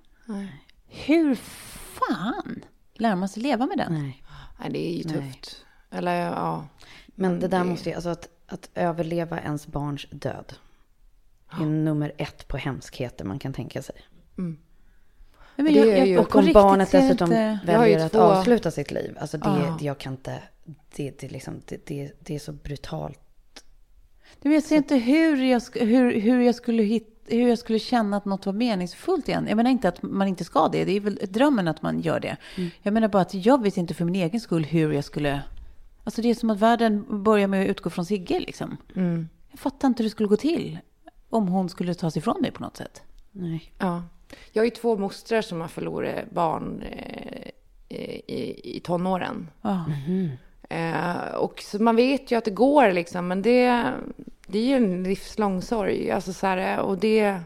Hur 0.89 1.35
fan 1.35 2.65
lär 2.95 3.17
man 3.17 3.29
sig 3.29 3.43
leva 3.43 3.67
med 3.67 3.79
den? 3.79 3.93
Nej. 3.95 4.23
Nej, 4.61 4.71
det 4.73 4.89
är 4.89 4.97
ju 4.97 5.03
tufft. 5.03 5.63
Eller 5.97 6.21
ja. 6.27 6.65
Men 7.07 7.41
det 7.41 7.49
där 7.49 7.65
måste 7.65 7.89
ju, 7.89 7.95
alltså 7.95 8.09
att, 8.11 8.29
att 8.47 8.71
överleva 8.75 9.41
ens 9.41 9.67
barns 9.67 10.07
död. 10.11 10.53
är 11.61 11.65
nummer 11.67 12.13
ett 12.19 12.49
på 12.49 12.57
hemskheter 12.57 13.25
man 13.25 13.39
kan 13.39 13.53
tänka 13.53 13.83
sig. 13.83 13.97
Nej, 14.37 14.55
men 15.57 15.65
Det 15.65 15.73
jag- 15.73 15.89
är 15.89 15.97
jag- 15.97 16.07
ju- 16.09 16.17
på 16.17 16.23
Och 16.23 16.37
om 16.37 16.51
barnet 16.53 16.93
jag 16.93 17.03
dessutom 17.03 17.27
inte- 17.33 17.59
Jag 17.67 17.79
väljer 17.79 18.07
att 18.07 18.13
två- 18.13 18.19
avsluta 18.21 18.71
sitt 18.71 18.91
liv. 18.91 19.17
Alltså 19.21 19.39
det, 19.39 19.49
Ja. 19.49 19.77
det 19.79 19.85
jag 19.85 19.99
kan 19.99 20.13
inte, 20.13 20.43
det, 20.97 21.19
det, 21.21 21.29
liksom, 21.29 21.61
det, 21.67 21.87
det, 21.87 22.13
det 22.21 22.35
är 22.35 22.39
så 22.39 22.53
brutalt. 22.53 23.21
Men 24.43 24.53
jag 24.53 24.63
ser 24.63 24.77
inte 24.77 24.97
hur 24.97 25.45
jag, 25.45 25.63
hur, 25.75 26.21
hur, 26.21 26.41
jag 26.41 26.55
skulle 26.55 26.83
hit, 26.83 27.25
hur 27.29 27.49
jag 27.49 27.59
skulle 27.59 27.79
känna 27.79 28.17
att 28.17 28.25
något 28.25 28.47
var 28.47 28.53
meningsfullt 28.53 29.29
igen. 29.29 29.47
Jag 29.49 29.57
menar 29.57 29.71
inte 29.71 29.89
att 29.89 30.03
man 30.03 30.29
inte 30.29 30.45
ska 30.45 30.69
det. 30.69 30.85
Det 30.85 30.93
är 30.93 31.01
väl 31.01 31.19
drömmen 31.29 31.69
att 31.69 31.83
man 31.83 32.01
gör 32.01 32.21
det. 32.21 32.37
Jag 32.83 32.95
menar 32.95 33.09
bara 33.09 33.23
att 33.23 33.35
jag 33.35 33.63
vet 33.63 33.77
inte 33.77 33.95
för 33.95 34.05
min 34.05 34.15
egen 34.15 34.41
skull 34.41 34.65
hur 34.65 34.93
jag 34.93 35.05
skulle... 35.05 35.43
Alltså 36.07 36.23
det 36.23 36.31
är 36.31 36.35
som 36.35 36.51
att 36.51 36.61
världen 36.61 37.23
börjar 37.23 37.49
med 37.49 37.63
att 37.63 37.69
utgå 37.69 37.91
från 37.91 38.05
Sigge 38.05 38.41
liksom. 38.41 38.77
Jag 39.51 39.61
fattar 39.61 39.89
inte 39.89 40.03
hur 40.03 40.05
det 40.07 40.11
skulle 40.11 40.29
gå 40.29 40.37
till. 40.37 40.79
Om 41.31 41.49
hon 41.49 41.69
skulle 41.69 41.95
tas 41.95 42.17
ifrån 42.17 42.41
mig 42.41 42.51
på 42.51 42.63
något 42.63 42.77
sätt. 42.77 43.03
Nej. 43.33 43.73
ja. 43.79 44.03
Jag 44.53 44.61
har 44.63 44.65
ju 44.65 44.71
två 44.71 44.97
mostrar 44.97 45.43
som 45.43 45.61
har 45.61 45.69
förlorat 45.69 46.31
barn 46.31 46.83
eh, 46.83 47.51
i, 48.27 48.77
i 48.77 48.81
tonåren. 48.81 49.51
Ja. 49.63 49.85
Eh, 50.69 51.35
och 51.35 51.61
så 51.61 51.83
man 51.83 51.97
vet 51.97 52.31
ju 52.31 52.39
att 52.39 52.45
det 52.45 52.51
går 52.51 52.93
liksom, 52.93 53.29
men 53.29 53.43
det, 53.43 53.93
det 54.47 54.59
är 54.59 54.65
ju 54.65 54.77
en 54.77 55.03
livslång 55.03 55.63
sorg. 55.63 56.11
Alltså 56.11 56.33
så 56.33 56.47
här, 56.47 56.81
och 56.81 56.99
det... 56.99 57.41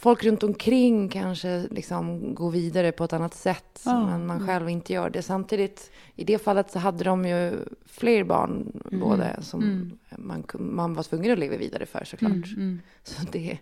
Folk 0.00 0.24
runt 0.24 0.42
omkring 0.42 1.08
kanske 1.08 1.66
liksom 1.70 2.34
går 2.34 2.50
vidare 2.50 2.92
på 2.92 3.04
ett 3.04 3.12
annat 3.12 3.34
sätt, 3.34 3.82
Ja. 3.84 4.06
men 4.06 4.26
man 4.26 4.46
själv 4.46 4.68
inte 4.68 4.92
gör 4.92 5.10
det. 5.10 5.22
Samtidigt, 5.22 5.90
i 6.16 6.24
det 6.24 6.38
fallet 6.38 6.70
så 6.70 6.78
hade 6.78 7.04
de 7.04 7.24
ju 7.24 7.52
fler 7.86 8.24
barn 8.24 8.80
båda 8.92 9.42
som 9.42 9.92
man, 10.18 10.44
man 10.58 10.94
var 10.94 11.02
tvungen 11.02 11.32
att 11.32 11.38
leva 11.38 11.56
vidare 11.56 11.86
för 11.86 12.04
såklart. 12.04 12.32
Så 13.02 13.22
det, 13.32 13.58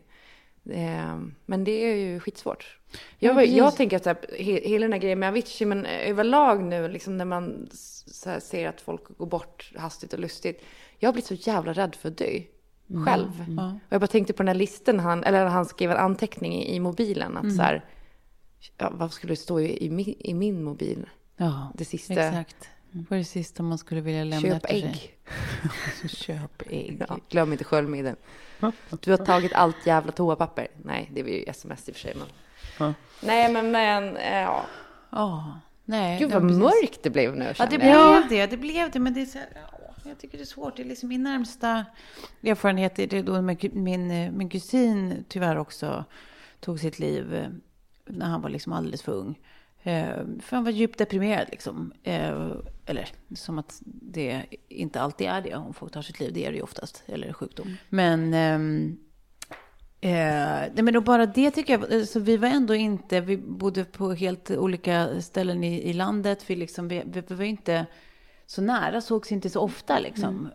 det, 0.62 1.20
men 1.46 1.64
det 1.64 1.70
är 1.70 1.96
ju 1.96 2.20
skitsvårt. 2.20 2.78
Jag, 3.18 3.30
Ja, 3.30 3.34
var- 3.34 3.42
jag 3.42 3.76
tänker 3.76 3.96
att 3.96 4.02
så 4.04 4.08
här, 4.08 4.18
he, 4.38 4.60
hela 4.68 4.84
den 4.84 4.92
här 4.92 5.00
grejen 5.00 5.18
med 5.18 5.28
Avicii, 5.28 5.66
men 5.66 5.86
överlag 5.86 6.62
nu 6.64 6.88
liksom 6.88 7.16
när 7.16 7.24
man 7.24 7.68
ser 8.40 8.68
att 8.68 8.80
folk 8.80 9.02
går 9.18 9.26
bort 9.26 9.72
hastigt 9.76 10.12
och 10.12 10.18
lustigt. 10.18 10.62
Jag 10.98 11.08
har 11.08 11.12
blivit 11.12 11.26
så 11.44 11.50
jävla 11.50 11.72
rädd 11.72 11.94
för 11.94 12.08
att 12.08 12.18
dö. 12.18 12.40
Själv. 13.06 13.44
Och 13.58 13.92
jag 13.92 14.00
bara 14.00 14.06
tänkte 14.06 14.32
på 14.32 14.42
den 14.42 14.48
här 14.48 14.54
listan, 14.54 15.00
han, 15.00 15.24
eller 15.24 15.44
han 15.46 15.66
skrev 15.66 15.90
en 15.90 15.96
anteckning 15.96 16.52
i, 16.54 16.74
i 16.74 16.80
mobilen. 16.80 17.36
Att 17.36 17.56
så 17.56 17.62
här, 17.62 17.84
ja, 18.78 18.90
vad 18.94 19.12
skulle 19.12 19.32
det 19.32 19.36
stå 19.36 19.60
i, 19.60 19.84
i, 19.86 19.90
min, 19.90 20.14
i 20.18 20.34
min 20.34 20.64
mobil? 20.64 21.06
ja, 21.36 21.72
Det 21.74 21.84
sista. 21.84 22.14
exakt. 22.14 22.68
Vad 22.90 23.12
är 23.12 23.18
det 23.18 23.24
sista 23.24 23.62
man 23.62 23.78
skulle 23.78 24.00
vilja 24.00 24.24
lämna 24.24 24.48
Köp 24.48 24.64
efter 24.64 24.68
sig? 24.68 24.82
ägg. 24.82 26.10
Köp 26.10 26.62
ägg. 26.70 27.04
Ja, 27.08 27.18
glöm 27.28 27.52
inte 27.52 27.64
sköljmedel. 27.64 28.16
Du 29.00 29.10
har 29.10 29.18
tagit 29.18 29.52
allt 29.52 29.86
jävla 29.86 30.12
toapapper. 30.12 30.68
Nej, 30.82 31.10
det 31.14 31.22
var 31.22 31.30
ju 31.30 31.44
sms 31.46 31.88
i 31.88 31.92
och 31.92 31.96
för 31.96 32.00
sig. 32.02 32.16
Men... 32.78 32.94
Nej, 33.20 33.52
men, 33.52 33.70
men 33.70 34.16
äh, 34.16 34.40
ja. 34.40 34.66
Ja. 35.10 35.60
Nej. 35.84 36.18
Gud 36.18 36.30
ja, 36.30 36.34
vad 36.34 36.42
precis. 36.48 36.62
mörkt 36.62 37.02
det 37.02 37.10
blev 37.10 37.36
nu. 37.36 37.54
Ja, 37.58 37.66
det 37.66 37.76
jag. 37.86 38.22
blev 38.28 38.28
det. 38.28 38.46
Det 38.46 38.56
blev 38.56 38.90
det. 38.90 38.98
Men 38.98 39.14
det 39.14 39.22
är 39.22 39.26
så 39.26 39.38
här, 39.38 39.48
ja, 39.54 39.75
jag 40.08 40.18
tycker 40.18 40.38
det 40.38 40.44
är 40.44 40.46
svårt. 40.46 40.76
Det 40.76 40.82
är 40.82 40.86
liksom 40.86 41.08
min 41.08 41.22
närmsta 41.22 41.86
erfarenhet. 42.42 42.98
är 42.98 43.06
Det 43.06 43.22
då 43.22 43.42
min, 43.42 43.58
min, 43.72 44.10
eh, 44.10 44.30
min 44.30 44.48
kusin 44.48 45.24
tyvärr 45.28 45.56
också 45.56 46.04
tog 46.60 46.80
sitt 46.80 46.98
liv 46.98 47.34
eh, 47.34 47.48
när 48.06 48.26
han 48.26 48.42
var 48.42 48.50
liksom 48.50 48.72
alldeles 48.72 49.02
för 49.02 49.12
ung. 49.12 49.38
Eh, 49.82 50.16
För 50.40 50.56
han 50.56 50.64
var 50.64 50.70
djupt 50.70 50.98
deprimerad 50.98 51.48
liksom. 51.50 51.92
Eller 52.86 53.08
som 53.34 53.58
att 53.58 53.82
det 53.84 54.44
inte 54.68 55.00
alltid 55.00 55.26
är 55.26 55.40
det 55.40 55.54
om 55.54 55.74
folk 55.74 55.92
tar 55.92 56.02
sitt 56.02 56.20
liv. 56.20 56.32
Det 56.34 56.46
är 56.46 56.50
det 56.50 56.56
ju 56.56 56.62
oftast. 56.62 57.02
Eller 57.06 57.32
sjukdom. 57.32 57.76
Men 57.88 58.34
ehm, 58.34 58.98
Eh, 60.00 60.70
nej 60.74 60.82
men 60.82 60.94
då 60.94 61.00
bara 61.00 61.26
det 61.26 61.50
tycker 61.50 61.72
jag, 61.78 61.92
eh, 61.92 62.04
så 62.04 62.20
vi 62.20 62.36
var 62.36 62.48
ändå 62.48 62.74
inte, 62.74 63.20
vi 63.20 63.36
bodde 63.36 63.84
på 63.84 64.12
helt 64.12 64.50
olika 64.50 65.20
ställen 65.20 65.64
i, 65.64 65.82
i 65.82 65.92
landet, 65.92 66.50
vi, 66.50 66.56
liksom, 66.56 66.88
vi, 66.88 67.02
vi 67.06 67.34
var 67.34 67.44
inte 67.44 67.86
så 68.46 68.62
nära, 68.62 69.00
sågs 69.00 69.32
inte 69.32 69.50
så 69.50 69.60
ofta 69.60 69.98
liksom. 69.98 70.48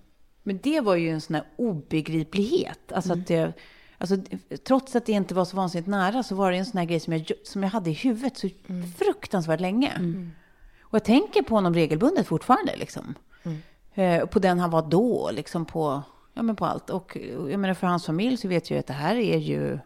Men 0.44 0.60
det 0.64 0.82
var 0.82 0.96
ju 0.96 1.10
en 1.10 1.22
sån 1.22 1.36
här 1.36 1.46
obegriplighet. 1.58 2.92
Alltså 2.92 3.14
att 3.14 3.28
det, 3.28 3.54
alltså, 3.98 4.18
trots 4.64 4.96
att 4.96 5.06
det 5.06 5.12
inte 5.12 5.34
var 5.36 5.46
så 5.46 5.58
vansinnigt 5.58 5.90
nära 5.90 6.24
så 6.24 6.36
var 6.36 6.52
det 6.52 6.58
en 6.58 6.66
sån 6.66 6.78
här 6.78 6.86
grej 6.86 7.00
som 7.00 7.14
jag, 7.14 7.32
som 7.44 7.64
jag 7.64 7.70
hade 7.70 7.90
i 7.90 7.94
huvudet 7.94 8.38
så 8.38 8.50
fruktansvärt 8.98 9.60
länge. 9.60 9.92
Och 10.82 10.96
jag 10.96 11.04
tänker 11.04 11.42
på 11.42 11.56
honom 11.56 11.74
regelbundet 11.74 12.28
fortfarande 12.28 12.76
liksom. 12.76 13.16
Eh, 13.94 14.26
på 14.26 14.40
den 14.40 14.60
han 14.60 14.70
var 14.70 14.82
då, 14.90 15.30
liksom 15.34 15.66
på, 15.66 16.04
ja, 16.34 16.42
men 16.42 16.56
på 16.56 16.66
allt. 16.66 16.90
Och 16.90 17.18
jag 17.50 17.60
menar 17.60 17.74
för 17.74 17.88
hans 17.88 18.06
familj 18.06 18.38
så 18.38 18.48
vet 18.48 18.70
jag 18.72 18.80
att 18.80 18.88
det 18.88 18.94
här 18.94 19.16
är 19.16 19.38
ju, 19.38 19.80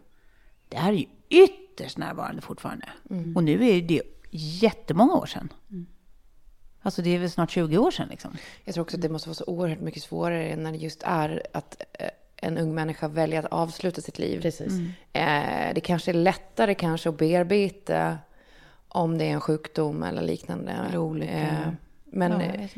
det 0.68 0.76
här 0.76 0.92
är 0.92 0.96
ju 0.96 1.06
ytterst 1.28 1.98
närvarande 1.98 2.42
fortfarande. 2.42 2.88
Och 3.36 3.44
nu 3.44 3.68
är 3.68 3.82
det 3.82 4.02
jättemånga 4.30 5.14
år 5.14 5.26
sedan. 5.26 5.52
Alltså 6.86 7.02
det 7.02 7.14
är 7.14 7.18
väl 7.18 7.30
snart 7.30 7.50
20 7.50 7.78
år 7.78 7.90
sedan 7.90 8.08
liksom. 8.10 8.36
Jag 8.64 8.74
tror 8.74 8.82
också 8.82 8.96
att 8.96 9.02
det 9.02 9.08
måste 9.08 9.28
vara 9.28 9.34
så 9.34 9.44
oerhört 9.46 9.80
mycket 9.80 10.02
svårare 10.02 10.56
när 10.56 10.72
det 10.72 10.78
just 10.78 11.02
är 11.02 11.42
att 11.52 11.82
eh, 11.92 12.08
en 12.36 12.58
ung 12.58 12.74
människa 12.74 13.08
väljer 13.08 13.38
att 13.38 13.52
avsluta 13.52 14.00
sitt 14.00 14.18
liv. 14.18 14.40
Precis. 14.42 14.72
Eh, 15.12 15.74
det 15.74 15.80
kanske 15.80 16.10
är 16.10 16.14
lättare 16.14 16.74
kanske 16.74 17.08
att 17.08 17.18
bearbeta 17.18 18.18
om 18.88 19.18
det 19.18 19.24
är 19.24 19.30
en 19.30 19.40
sjukdom 19.40 20.02
eller 20.02 20.22
liknande. 20.22 20.72
Eller 20.88 20.98
olika. 20.98 21.32
Eh, 21.32 21.68
men, 22.04 22.32
ja, 22.32 22.68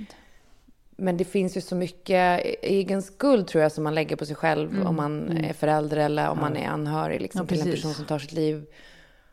men 0.96 1.16
det 1.16 1.24
finns 1.24 1.56
ju 1.56 1.60
så 1.60 1.74
mycket 1.74 2.40
egen 2.62 3.02
skuld 3.02 3.46
tror 3.46 3.62
jag 3.62 3.72
som 3.72 3.84
man 3.84 3.94
lägger 3.94 4.16
på 4.16 4.26
sig 4.26 4.36
själv 4.36 4.86
om 4.86 4.96
man 4.96 5.38
är 5.38 5.52
förälder 5.52 5.96
eller 5.96 6.28
om 6.28 6.38
man 6.38 6.56
är 6.56 6.68
anhörig 6.68 7.20
liksom, 7.20 7.40
Ja, 7.40 7.46
till 7.46 7.60
en 7.60 7.70
person 7.70 7.94
som 7.94 8.04
tar 8.04 8.18
sitt 8.18 8.32
liv. 8.32 8.66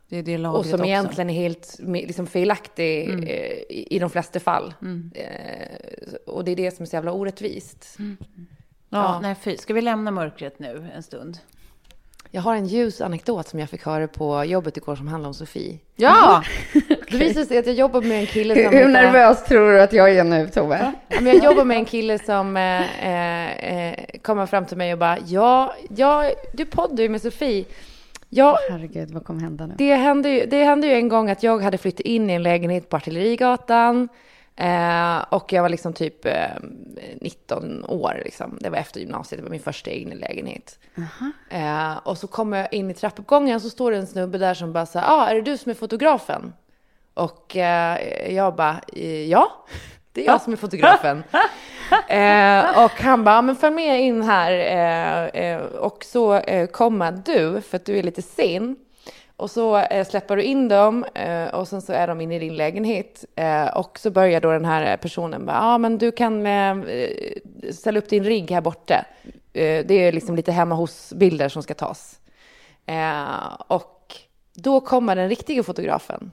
Det 0.09 0.17
är 0.17 0.23
det 0.23 0.33
Och 0.35 0.39
lagret 0.39 0.65
som 0.65 0.73
också. 0.79 0.85
egentligen 0.85 1.29
är 1.29 1.33
helt 1.33 1.79
liksom, 1.79 2.27
felaktig 2.27 3.09
eh, 3.09 3.29
i, 3.69 3.87
i 3.89 3.99
de 3.99 4.09
flesta 4.09 4.39
fall. 4.39 4.73
Eh, 5.15 6.13
och 6.25 6.45
det 6.45 6.51
är 6.51 6.55
det 6.55 6.75
som 6.75 6.83
är 6.83 6.87
så 6.87 6.95
jävla 6.95 7.11
orättvist. 7.11 7.97
Ja, 7.97 8.05
Ja. 8.89 9.19
nej 9.21 9.35
fy. 9.41 9.57
Ska 9.57 9.73
vi 9.73 9.81
lämna 9.81 10.11
mörkret 10.11 10.59
nu 10.59 10.87
en 10.95 11.03
stund? 11.03 11.37
Jag 12.31 12.41
har 12.41 12.55
en 12.55 12.65
ljus 12.67 13.01
anekdot 13.01 13.47
som 13.47 13.59
jag 13.59 13.69
fick 13.69 13.85
höra 13.85 14.07
på 14.07 14.43
jobbet 14.45 14.77
igår 14.77 14.95
som 14.95 15.07
handlar 15.07 15.27
om 15.27 15.33
Sofie. 15.33 15.79
Ja! 15.95 16.43
Det 17.11 17.17
visade 17.17 17.45
sig 17.45 17.57
att 17.57 17.65
jag 17.65 17.75
jobbar 17.75 18.01
med 18.01 18.19
en 18.19 18.25
kille 18.25 18.53
Hur, 18.53 18.63
som... 18.63 18.73
hur 18.73 18.87
nervös 18.87 19.43
tror 19.45 19.71
du 19.71 19.81
att 19.81 19.93
jag 19.93 20.15
är 20.15 20.23
nu, 20.23 20.49
Tove? 20.49 20.93
Ja, 21.07 21.19
Men 21.21 21.33
jag 21.33 21.43
jobbar 21.43 21.65
med 21.65 21.77
en 21.77 21.85
kille 21.85 22.19
som 22.19 22.57
eh, 22.57 23.89
eh, 23.89 23.95
kommer 24.21 24.45
fram 24.45 24.65
till 24.65 24.77
mig 24.77 24.93
och 24.93 24.99
bara, 24.99 25.17
ja, 25.27 25.75
ja 25.95 26.31
du 26.53 26.65
poddar 26.65 27.03
ju 27.03 27.09
med 27.09 27.21
Sofie. 27.21 27.65
Ja, 28.29 28.57
Herregud, 28.69 29.11
vad 29.11 29.25
kommer 29.25 29.41
hända 29.41 29.65
nu? 29.65 29.75
det 29.77 29.95
hände, 29.95 30.29
ju, 30.29 30.45
det 30.45 30.63
hände 30.63 30.87
ju 30.87 30.93
en 30.93 31.09
gång 31.09 31.29
att 31.29 31.43
jag 31.43 31.59
hade 31.59 31.77
flyttat 31.77 31.99
in 31.99 32.29
i 32.29 32.33
en 32.33 32.43
lägenhet 32.43 32.89
på 32.89 32.97
Artillerigatan. 32.97 34.09
Eh, 34.55 35.17
och 35.29 35.53
jag 35.53 35.61
var 35.61 35.69
liksom 35.69 35.93
typ 35.93 36.25
eh, 36.25 36.33
19 37.21 37.85
år, 37.85 38.21
liksom. 38.25 38.57
det 38.61 38.69
var 38.69 38.77
efter 38.77 38.99
gymnasiet, 38.99 39.39
det 39.39 39.43
var 39.43 39.51
min 39.51 39.59
första 39.59 39.91
egna 39.91 40.15
lägenhet. 40.15 40.79
Eh, 41.49 41.97
och 41.97 42.17
så 42.17 42.27
kommer 42.27 42.57
jag 42.57 42.73
in 42.73 42.91
i 42.91 42.93
trappuppgången 42.93 43.61
så 43.61 43.69
står 43.69 43.91
det 43.91 43.97
en 43.97 44.07
snubbe 44.07 44.37
där 44.37 44.53
som 44.53 44.73
bara 44.73 44.85
säger, 44.85 45.05
ah, 45.09 45.27
är 45.27 45.35
det 45.35 45.41
du 45.41 45.57
som 45.57 45.69
är 45.69 45.73
fotografen? 45.73 46.53
Och 47.13 47.55
eh, 47.55 48.33
jag 48.33 48.55
bara, 48.55 48.81
eh, 48.93 49.29
ja, 49.29 49.65
det 50.15 50.21
är 50.21 50.25
jag 50.25 50.41
som 50.41 50.53
är 50.53 50.57
fotografen. 50.57 51.23
eh, 52.07 52.83
och 52.85 52.91
han 52.91 53.23
bara, 53.23 53.35
"Ja, 53.35 53.41
men 53.41 53.55
följ 53.55 53.75
med 53.75 54.01
in 54.01 54.21
här 54.21 54.51
eh, 54.51 55.43
eh, 55.43 55.61
och 55.61 56.03
så 56.05 56.35
eh, 56.35 56.67
kommer 56.67 57.11
du, 57.25 57.61
för 57.61 57.75
att 57.77 57.85
du 57.85 57.97
är 57.97 58.03
lite 58.03 58.21
sen. 58.21 58.75
Och 59.37 59.51
så 59.51 59.77
eh, 59.77 60.07
släpper 60.07 60.35
du 60.37 60.43
in 60.43 60.67
dem 60.67 61.03
eh, 61.13 61.45
och 61.45 61.67
sen 61.67 61.81
så 61.81 61.93
är 61.93 62.07
de 62.07 62.21
inne 62.21 62.35
i 62.35 62.39
din 62.39 62.55
lägenhet. 62.55 63.25
Och 63.75 63.99
så 63.99 64.09
börjar 64.11 64.41
då 64.41 64.51
den 64.51 64.65
här 64.65 64.97
personen 64.97 65.45
bara, 65.45 65.55
ja 65.55 65.77
men 65.77 65.97
du 65.97 66.11
kan 66.11 66.47
ställa 67.71 67.99
upp 67.99 68.09
din 68.09 68.23
rigg 68.23 68.51
här 68.51 68.61
borta. 68.61 69.05
Det 69.51 69.91
är 69.91 70.11
liksom 70.11 70.35
lite 70.35 70.51
hemma 70.51 70.75
hos-bilder 70.75 71.49
som 71.49 71.63
ska 71.63 71.73
tas. 71.73 72.19
Och 73.67 74.15
då 74.53 74.81
kommer 74.81 75.15
den 75.15 75.29
riktiga 75.29 75.63
fotografen. 75.63 76.31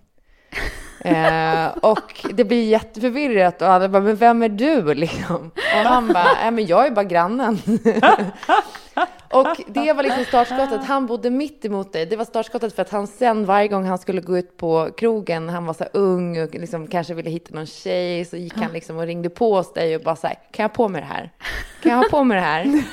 Eh, 1.05 1.67
och 1.67 2.27
det 2.33 2.45
blir 2.45 2.65
jätteförvirrat 2.65 3.63
och 3.63 3.69
alla 3.69 3.89
bara, 3.89 4.03
men 4.03 4.17
vem 4.17 4.43
är 4.43 4.49
du 4.49 4.95
liksom? 4.95 5.51
Och 5.57 5.91
han 5.91 6.13
bara, 6.13 6.45
äh, 6.45 6.51
men 6.51 6.67
jag 6.67 6.87
är 6.87 6.91
bara 6.91 7.05
grannen. 7.05 7.59
och 9.31 9.57
det 9.67 9.93
var 9.93 10.03
liksom 10.03 10.25
startskottet. 10.25 10.85
Han 10.85 11.07
bodde 11.07 11.31
mitt 11.31 11.65
emot 11.65 11.93
dig. 11.93 12.07
Det 12.07 12.17
var 12.17 12.25
startskottet 12.25 12.75
för 12.75 12.83
att 12.83 12.91
han 12.91 13.07
sen 13.07 13.45
varje 13.45 13.69
gång 13.69 13.85
han 13.85 13.99
skulle 13.99 14.21
gå 14.21 14.39
ut 14.39 14.57
på 14.57 14.91
krogen, 14.97 15.49
han 15.49 15.67
var 15.67 15.75
så 15.75 15.85
ung 15.93 16.43
och 16.43 16.55
liksom 16.55 16.87
kanske 16.87 17.15
ville 17.15 17.31
hitta 17.31 17.55
någon 17.55 17.67
tjej, 17.67 18.25
så 18.25 18.37
gick 18.37 18.55
han 18.57 18.73
liksom 18.73 18.97
och 18.97 19.07
ringde 19.07 19.31
på 19.31 19.57
hos 19.57 19.73
dig 19.73 19.97
och 19.97 20.03
bara 20.03 20.17
så 20.17 20.27
här, 20.27 20.35
kan 20.53 20.63
jag 20.63 20.69
ha 20.69 20.75
på 20.75 20.89
mig 20.89 21.01
det 21.01 21.07
här? 21.07 21.31
Kan 21.83 21.93
jag 21.93 21.99
ha 21.99 22.05
på 22.11 22.25
mig 22.25 22.35
det 22.37 22.43
här? 22.43 22.85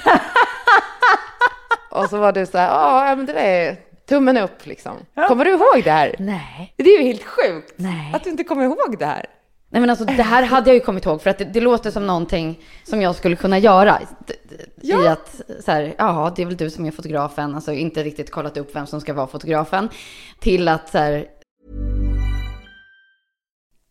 och 1.91 2.09
så 2.09 2.17
var 2.17 2.31
du 2.31 2.45
så 2.45 2.57
här, 2.57 2.67
ja 2.67 3.15
men 3.15 3.25
det 3.25 3.33
där 3.33 3.41
är 3.41 3.88
tummen 4.09 4.37
upp 4.37 4.65
liksom. 4.65 4.93
Kommer 5.27 5.45
du 5.45 5.51
ihåg 5.51 5.81
det 5.83 5.91
här? 5.91 6.15
Nej. 6.19 6.73
Det 6.77 6.83
är 6.95 6.97
ju 6.99 7.03
helt 7.07 7.23
sjukt 7.23 7.73
Nej. 7.75 8.11
att 8.15 8.23
du 8.23 8.29
inte 8.29 8.43
kommer 8.43 8.63
ihåg 8.63 8.95
det 8.99 9.05
här. 9.05 9.25
Nej 9.71 9.79
men 9.81 9.89
alltså 9.89 10.05
det 10.05 10.23
här 10.23 10.43
hade 10.43 10.69
jag 10.69 10.75
ju 10.75 10.79
kommit 10.79 11.05
ihåg 11.05 11.21
för 11.21 11.29
att 11.29 11.37
det, 11.37 11.45
det 11.45 11.61
låter 11.61 11.91
som 11.91 12.07
någonting 12.07 12.59
som 12.83 13.01
jag 13.01 13.15
skulle 13.15 13.35
kunna 13.35 13.57
göra. 13.59 13.99
D- 14.27 14.33
I 14.81 14.93
att 15.07 15.41
så 15.65 15.71
här, 15.71 15.95
ja 15.97 16.33
det 16.35 16.41
är 16.41 16.45
väl 16.45 16.57
du 16.57 16.69
som 16.69 16.85
är 16.85 16.91
fotografen, 16.91 17.55
alltså 17.55 17.71
inte 17.73 18.03
riktigt 18.03 18.31
kollat 18.31 18.57
upp 18.57 18.75
vem 18.75 18.87
som 18.87 19.01
ska 19.01 19.13
vara 19.13 19.27
fotografen. 19.27 19.89
Till 20.39 20.67
att 20.67 20.89
så 20.89 20.97
här, 20.97 21.25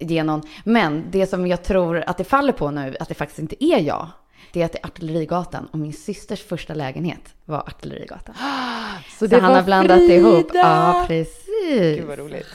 Genom. 0.00 0.42
Men 0.64 1.04
det 1.10 1.26
som 1.26 1.46
jag 1.46 1.62
tror 1.64 2.04
att 2.06 2.18
det 2.18 2.24
faller 2.24 2.52
på 2.52 2.70
nu, 2.70 2.96
att 3.00 3.08
det 3.08 3.14
faktiskt 3.14 3.38
inte 3.38 3.64
är 3.64 3.80
jag, 3.80 4.08
det 4.52 4.60
är 4.60 4.64
att 4.64 4.72
det 4.72 4.78
är 4.82 4.86
Artillerigatan 4.86 5.66
och 5.72 5.78
min 5.78 5.92
systers 5.92 6.42
första 6.42 6.74
lägenhet 6.74 7.34
var 7.44 7.58
Artillerigatan. 7.58 8.34
Så, 9.18 9.28
Så 9.28 9.40
han 9.40 9.54
har 9.54 9.62
blandat 9.62 9.98
Frida! 9.98 10.14
ihop. 10.14 10.50
Ja, 10.54 11.04
precis. 11.08 11.96
Gud 11.96 12.04
vad 12.04 12.18
roligt. 12.18 12.46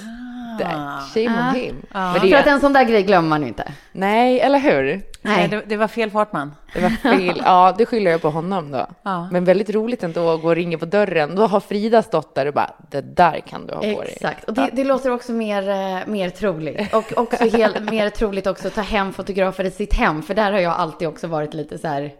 Där. 0.64 1.00
Shame 1.14 1.50
on 1.50 1.56
him. 1.56 1.76
Men 1.92 2.14
För 2.14 2.28
det, 2.28 2.36
att 2.36 2.48
en 2.48 2.60
sån 2.60 2.74
där 2.74 2.84
grej 2.84 3.04
glömmer 3.04 3.30
man 3.30 3.42
ju 3.42 3.48
inte. 3.48 3.72
nej, 3.92 4.40
eller 4.40 4.60
hur? 4.60 5.02
Nej, 5.22 5.48
det, 5.48 5.64
det 5.66 5.78
var 5.78 5.88
fel 5.88 6.12
Fartman. 6.12 6.54
Det 6.74 6.80
var 6.82 6.90
fel. 6.90 7.42
Ja, 7.46 7.76
det 7.78 7.86
skyller 7.86 8.12
jag 8.12 8.22
på 8.22 8.30
honom 8.30 8.72
då. 8.72 8.88
Ja. 9.04 9.30
Men 9.32 9.46
väldigt 9.46 9.70
roligt 9.70 10.04
ändå 10.04 10.30
att 10.30 10.42
gå 10.42 10.48
och 10.48 10.56
ringa 10.56 10.78
på 10.78 10.86
dörren. 10.86 11.36
Då 11.36 11.48
har 11.48 11.60
Frida 11.60 12.02
stått 12.02 12.36
där 12.36 12.46
och 12.46 12.54
bara, 12.54 12.72
det 12.92 13.02
där 13.02 13.40
kan 13.40 13.68
du 13.68 13.74
ha 13.74 13.80
på 13.80 13.88
dig. 13.88 14.12
Exakt. 14.16 14.44
Och 14.44 14.54
det, 14.54 14.70
det 14.74 14.84
låter 14.84 15.12
också 15.12 15.32
mer, 15.32 15.70
eh, 15.70 16.08
mer 16.08 16.30
troligt. 16.30 16.94
Och 16.94 17.14
också 17.18 17.44
helt, 17.44 17.92
mer 17.92 18.10
troligt 18.10 18.48
också 18.48 18.68
att 18.68 18.76
ta 18.76 18.82
hem 18.82 19.14
fotografer 19.14 19.64
i 19.64 19.72
sitt 19.72 19.94
hem. 19.94 20.24
För 20.24 20.34
där 20.34 20.52
har 20.52 20.60
jag 20.60 20.74
alltid 20.74 21.08
också 21.08 21.28
varit 21.28 21.54
lite 21.54 21.78
så 21.78 21.88
här 21.88 22.12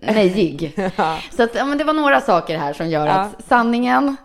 nejig. 0.00 0.72
Så 1.36 1.42
att, 1.42 1.54
ja, 1.54 1.64
men 1.64 1.78
det 1.78 1.84
var 1.84 1.92
några 1.92 2.20
saker 2.20 2.58
här 2.58 2.72
som 2.72 2.88
gör 2.88 3.06
att 3.06 3.44
sanningen, 3.48 4.16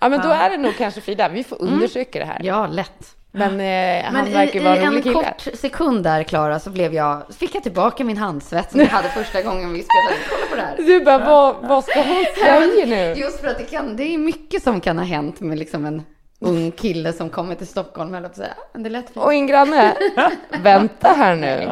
Ja, 0.00 0.08
men 0.08 0.20
då 0.20 0.28
är 0.28 0.50
det 0.50 0.56
nog 0.56 0.76
kanske 0.78 1.00
Frida. 1.00 1.28
Vi 1.28 1.44
får 1.44 1.62
undersöka 1.62 2.18
det 2.18 2.24
här. 2.24 2.40
ja 2.42 2.66
lätt. 2.66 3.16
Men, 3.36 3.60
eh, 3.60 4.04
han 4.04 4.14
Men 4.14 4.32
verkar 4.32 4.60
i, 4.60 4.64
vara 4.64 4.76
en 4.76 4.82
en 4.82 4.90
rolig 4.90 5.02
kille. 5.02 5.14
kort 5.14 5.40
sekund 5.54 6.04
där, 6.04 6.22
Klara, 6.22 6.58
så 6.58 6.70
blev 6.70 6.94
jag, 6.94 7.22
fick 7.38 7.54
jag 7.54 7.62
tillbaka 7.62 8.04
min 8.04 8.16
handsvett 8.16 8.70
som 8.70 8.80
jag 8.80 8.86
hade 8.86 9.08
första 9.08 9.42
gången 9.42 9.72
vi 9.72 9.82
spelade. 9.82 10.16
Kolla 10.28 10.46
på 10.50 10.56
det 10.56 10.62
här. 10.62 10.76
Du 10.98 11.04
bara, 11.04 11.18
vad, 11.18 11.56
vad 11.68 11.84
ska 11.84 12.02
hon 12.02 12.24
säga 12.44 12.86
nu? 12.86 13.20
Just 13.20 13.40
för 13.40 13.48
att 13.48 13.58
det 13.58 13.64
kan, 13.64 13.96
det 13.96 14.14
är 14.14 14.18
mycket 14.18 14.62
som 14.62 14.80
kan 14.80 14.98
ha 14.98 15.04
hänt 15.04 15.40
med 15.40 15.58
liksom 15.58 15.84
en 15.84 16.02
ung 16.40 16.70
kille 16.70 17.12
som 17.12 17.30
kommer 17.30 17.54
till 17.54 17.66
Stockholm, 17.66 18.14
jag 18.14 18.22
på 18.22 18.26
att 18.26 18.36
säga. 18.36 18.54
Men 18.72 18.82
det 18.82 18.90
lät 18.90 19.06
fint. 19.10 19.16
Och 19.24 19.32
en 19.34 19.46
granne, 19.46 19.94
vänta 20.62 21.08
här 21.08 21.34
nu. 21.36 21.70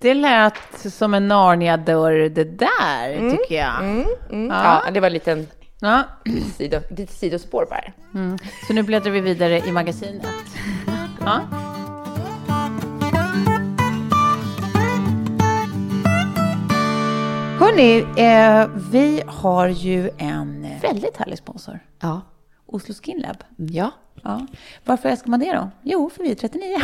Det 0.00 0.14
lät 0.14 0.54
som 0.92 1.14
en 1.14 1.28
Narnia-dörr 1.28 2.28
det 2.28 2.44
där, 2.44 3.30
tycker 3.30 3.54
jag. 3.54 3.78
Mm, 3.80 4.50
ja, 4.50 4.82
det 4.92 5.00
var 5.00 5.06
en 5.06 5.12
liten 5.12 5.46
Ja. 5.80 6.02
sido, 6.56 6.80
lite 6.96 7.12
sidospår 7.12 7.66
bara. 7.70 7.92
Så 8.66 8.72
nu 8.72 8.82
bläddrar 8.82 9.10
vi 9.12 9.20
vidare 9.20 9.58
i 9.58 9.72
magasinet. 9.72 10.26
Ja. 11.20 11.40
Hörni, 17.60 17.98
eh, 18.16 18.68
vi 18.92 19.22
har 19.26 19.68
ju 19.68 20.10
en 20.18 20.66
väldigt 20.82 21.16
härlig 21.16 21.38
sponsor. 21.38 21.78
Ja. 22.00 22.20
Oslo 22.66 22.94
Skin 23.02 23.18
Lab. 23.18 23.36
Ja. 23.56 23.90
Ja. 24.22 24.46
Varför 24.84 25.08
älskar 25.08 25.30
man 25.30 25.40
det 25.40 25.52
då? 25.52 25.70
Jo, 25.82 26.10
för 26.10 26.22
vi 26.22 26.30
är 26.30 26.34
39. 26.34 26.76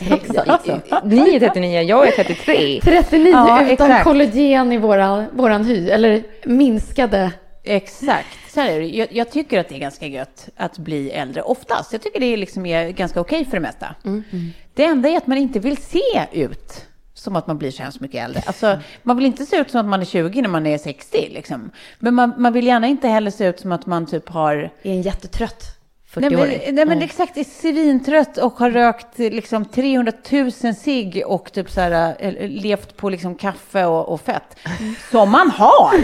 Exakt. 0.00 0.66
Ni 1.04 1.34
är 1.34 1.40
39, 1.40 1.80
jag 1.80 2.08
är 2.08 2.12
33. 2.12 2.80
39 2.82 3.30
Ja, 3.32 3.62
utan 3.62 3.70
exakt. 3.70 4.04
kollagen 4.04 4.72
i 4.72 4.78
våra, 4.78 5.26
våran 5.32 5.64
hy, 5.64 5.90
eller 5.90 6.22
minskade. 6.44 7.32
Exakt, 7.64 8.52
så 8.52 8.60
är 8.60 8.80
det. 8.80 8.86
Jag, 8.86 9.12
jag 9.12 9.30
tycker 9.30 9.60
att 9.60 9.68
det 9.68 9.74
är 9.74 9.78
ganska 9.78 10.06
gött 10.06 10.48
att 10.56 10.78
bli 10.78 11.10
äldre 11.10 11.42
oftast. 11.42 11.92
Jag 11.92 12.02
tycker 12.02 12.20
det 12.20 12.26
är, 12.26 12.36
liksom 12.36 12.66
är 12.66 12.90
ganska 12.90 13.20
okej 13.20 13.44
för 13.44 13.52
det 13.52 13.60
mesta. 13.60 13.94
Det 14.74 14.84
enda 14.84 15.08
är 15.08 15.16
att 15.16 15.26
man 15.26 15.38
inte 15.38 15.58
vill 15.58 15.76
se 15.76 16.26
ut 16.32 16.86
som 17.14 17.36
att 17.36 17.46
man 17.46 17.58
blir 17.58 17.70
så 17.70 17.82
hemskt 17.82 18.00
mycket 18.00 18.24
äldre. 18.24 18.42
Alltså, 18.46 18.78
man 19.02 19.16
vill 19.16 19.26
inte 19.26 19.46
se 19.46 19.56
ut 19.56 19.70
som 19.70 19.80
att 19.80 19.86
man 19.86 20.00
är 20.00 20.04
20 20.04 20.42
när 20.42 20.48
man 20.48 20.66
är 20.66 20.78
60. 20.78 21.28
Liksom. 21.30 21.70
Men 21.98 22.14
man, 22.14 22.32
man 22.36 22.52
vill 22.52 22.66
gärna 22.66 22.86
inte 22.86 23.08
heller 23.08 23.30
se 23.30 23.46
ut 23.46 23.60
som 23.60 23.72
att 23.72 23.86
man 23.86 24.06
typ 24.06 24.28
har 24.28 24.54
Är 24.82 24.92
en 24.92 25.02
jättetrött 25.02 25.79
Nej 26.16 26.30
40-åring. 26.30 26.60
men, 26.66 26.74
nej 26.74 26.86
men 26.86 27.02
exakt, 27.02 27.36
är 27.36 27.44
svintrött 27.44 28.38
och 28.38 28.52
har 28.52 28.70
rökt 28.70 29.18
liksom 29.18 29.64
300 29.64 30.12
000 30.32 30.52
cigg 30.52 31.22
och 31.26 31.52
typ 31.52 31.70
så 31.70 31.80
här, 31.80 32.16
eh, 32.18 32.48
levt 32.48 32.96
på 32.96 33.08
liksom 33.08 33.34
kaffe 33.34 33.84
och, 33.84 34.08
och 34.08 34.20
fett. 34.20 34.56
Som 35.10 35.30
man 35.30 35.50
har! 35.50 35.94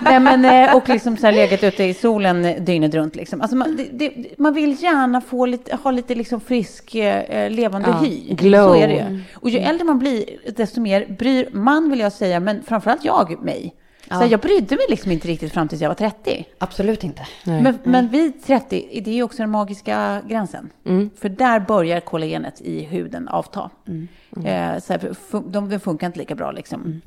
nej 0.04 0.20
men, 0.20 0.44
eh, 0.44 0.76
och 0.76 0.88
liksom 0.88 1.16
så 1.16 1.26
här 1.26 1.32
legat 1.32 1.64
ute 1.64 1.84
i 1.84 1.94
solen 1.94 2.64
dygnet 2.64 2.94
runt. 2.94 3.16
Liksom. 3.16 3.40
Alltså 3.40 3.56
man, 3.56 3.76
det, 3.76 3.88
det, 3.92 4.38
man 4.38 4.54
vill 4.54 4.82
gärna 4.82 5.20
få 5.20 5.46
lite, 5.46 5.76
ha 5.76 5.90
lite 5.90 6.14
liksom 6.14 6.40
frisk, 6.40 6.94
eh, 6.94 7.50
levande 7.50 7.88
Ja, 7.88 7.98
hy. 7.98 8.34
glow. 8.34 8.68
Så 8.68 8.74
är 8.74 8.88
det 8.88 8.94
ju. 8.94 9.20
Och 9.34 9.50
ju 9.50 9.58
äldre 9.58 9.84
man 9.84 9.98
blir, 9.98 10.24
desto 10.56 10.80
mer 10.80 11.16
bryr 11.18 11.48
man, 11.52 11.90
vill 11.90 12.00
jag 12.00 12.12
säga, 12.12 12.40
men 12.40 12.62
framförallt 12.62 13.04
jag 13.04 13.42
mig. 13.42 13.74
Så 14.08 14.14
här, 14.14 14.26
jag 14.26 14.40
brydde 14.40 14.76
mig 14.76 14.84
liksom 14.88 15.10
inte 15.12 15.28
riktigt 15.28 15.52
fram 15.52 15.68
tills 15.68 15.82
jag 15.82 15.88
var 15.88 15.94
30. 15.94 16.44
Absolut 16.58 17.04
inte. 17.04 17.26
Men, 17.62 17.78
men 17.84 18.08
vid 18.08 18.44
30, 18.44 19.00
det 19.04 19.10
är 19.10 19.14
ju 19.14 19.22
också 19.22 19.42
den 19.42 19.50
magiska 19.50 20.22
gränsen. 20.28 20.70
För 21.16 21.28
där 21.28 21.60
börjar 21.60 22.00
kollagenet 22.00 22.60
i 22.60 22.82
huden 22.84 23.28
avta. 23.28 23.70
Eh, 24.44 24.78
så 24.78 24.92
här, 24.92 25.14
de, 25.50 25.68
de 25.68 25.80
funkar 25.80 26.06
inte 26.06 26.18
lika 26.18 26.34
bra 26.34 26.50
liksom. 26.52 27.00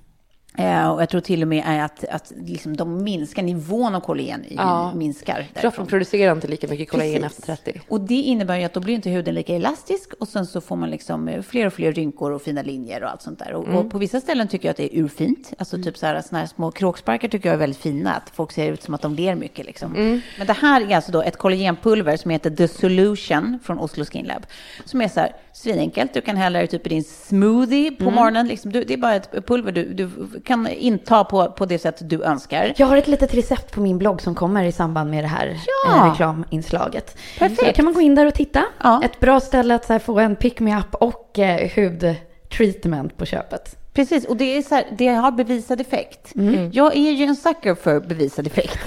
Eh, 0.58 0.89
och 0.91 1.02
jag 1.02 1.10
tror 1.10 1.22
till 1.22 1.41
och 1.41 1.48
med 1.48 1.63
är 1.68 1.80
att, 1.84 2.04
att 2.06 2.32
liksom 2.46 2.78
de 2.78 3.04
minskar, 3.04 3.44
nivån 3.44 3.96
av 3.96 4.00
kollagen 4.00 4.46
Ja. 4.50 4.94
minskar. 4.96 5.34
Kroppen 5.36 5.62
därifrån. 5.62 5.88
producerar 5.88 6.32
inte 6.32 6.48
lika 6.48 6.68
mycket 6.68 6.89
kollagen 6.89 7.22
Precis. 7.22 7.39
efter 7.50 7.56
30. 7.72 7.82
Och 7.88 8.02
det 8.02 8.13
innebär 8.15 8.58
ju 8.58 8.63
att 8.63 8.74
då 8.74 8.80
blir 8.80 8.94
inte 8.96 9.10
huden 9.10 9.36
lika 9.36 9.56
elastisk 9.56 10.13
och 10.20 10.28
sen 10.28 10.46
så 10.46 10.62
får 10.62 10.76
man 10.76 10.89
liksom 10.89 11.28
eh, 11.28 11.41
fler 11.41 11.65
och 11.68 11.74
fler 11.74 11.91
rynkor 11.94 12.32
och 12.32 12.41
fina 12.41 12.62
linjer 12.62 13.04
och 13.04 13.10
allt 13.10 13.22
sånt 13.22 13.39
där. 13.39 13.54
Och, 13.54 13.68
och 13.68 13.91
på 13.91 13.98
vissa 13.98 14.22
ställen 14.22 14.48
tycker 14.48 14.68
jag 14.68 14.72
att 14.72 14.78
det 14.78 14.96
är 14.96 15.00
urfint. 15.02 15.54
Alltså 15.58 15.78
typ 15.84 15.98
så 15.98 16.06
här, 16.06 16.22
såna 16.22 16.39
här 16.39 16.48
små 16.48 16.72
kråksparkar 16.72 17.28
tycker 17.28 17.50
jag 17.50 17.54
är 17.54 17.60
väldigt 17.60 17.80
fina. 17.82 18.13
Att 18.13 18.30
folk 18.36 18.52
ser 18.52 18.72
ut 18.72 18.84
som 18.84 18.94
att 18.94 19.02
de 19.02 19.15
ler 19.15 19.36
mycket 19.36 19.65
liksom. 19.65 19.91
Men 20.38 20.48
det 20.48 20.54
här 20.54 20.82
är 20.91 20.96
alltså 20.96 21.12
då 21.12 21.22
ett 21.22 21.38
kollagenpulver 21.38 22.18
som 22.18 22.32
heter 22.32 22.50
The 22.50 22.68
Solution 22.68 23.60
från 23.63 23.80
Oslo 23.80 24.06
Skin 24.06 24.26
Lab. 24.26 24.46
Som 24.86 25.02
är 25.02 25.08
så 25.08 25.20
här 25.20 25.36
svinenkelt. 25.54 26.13
Du 26.13 26.22
kan 26.22 26.38
hälla 26.38 26.60
det 26.60 26.68
typ 26.68 26.86
i 26.86 26.89
din 26.89 27.04
smoothie 27.04 27.91
på 27.91 28.12
morgonen. 28.12 28.48
Liksom. 28.48 28.72
Du, 28.72 28.84
det 28.84 28.94
är 28.94 28.98
bara 28.98 29.15
ett 29.15 29.46
pulver 29.48 29.72
du, 29.72 29.94
du 29.94 30.10
kan 30.45 30.67
inta 30.67 31.23
på, 31.23 31.51
på 31.51 31.65
det 31.65 31.79
sätt 31.79 31.97
du 32.10 32.23
önskar. 32.23 32.73
Jag 32.77 32.88
har 32.88 32.97
ett 32.97 33.08
litet 33.08 33.34
recept 33.34 33.71
på 33.73 33.81
min 33.81 33.97
blogg 33.97 34.21
som 34.21 34.36
kommer 34.36 34.63
i 34.63 34.71
samband 34.71 35.10
med 35.12 35.23
det 35.23 35.27
här 35.27 35.58
Ja. 35.88 35.97
eh, 36.05 36.10
reklaminslaget. 36.12 37.17
Perfekt. 37.39 37.65
Så 37.67 37.73
kan 37.73 37.86
man 37.86 37.93
gå 37.93 38.01
in 38.01 38.15
där 38.15 38.25
och 38.25 38.34
titta. 38.34 38.63
Ja. 38.84 39.01
Ett 39.03 39.19
bra 39.19 39.39
ställe 39.39 39.75
att 39.75 39.89
här, 39.89 39.99
få 39.99 40.19
en 40.19 40.36
pick-me-up 40.36 40.95
och 40.95 41.39
eh, 41.39 41.69
hudtreatment 41.75 43.17
på 43.17 43.25
köpet. 43.25 43.75
Precis, 43.93 44.25
och 44.25 44.38
det, 44.38 44.58
är 44.58 44.62
så 44.62 44.75
här, 44.75 44.86
det 44.97 45.08
har 45.08 45.31
bevisad 45.31 45.81
effekt. 45.81 46.31
Jag 46.71 46.95
är 46.95 47.12
ju 47.12 47.25
en 47.25 47.36
sucker 47.36 47.75
för 47.75 47.99
bevisad 47.99 48.47
effekt. 48.47 48.79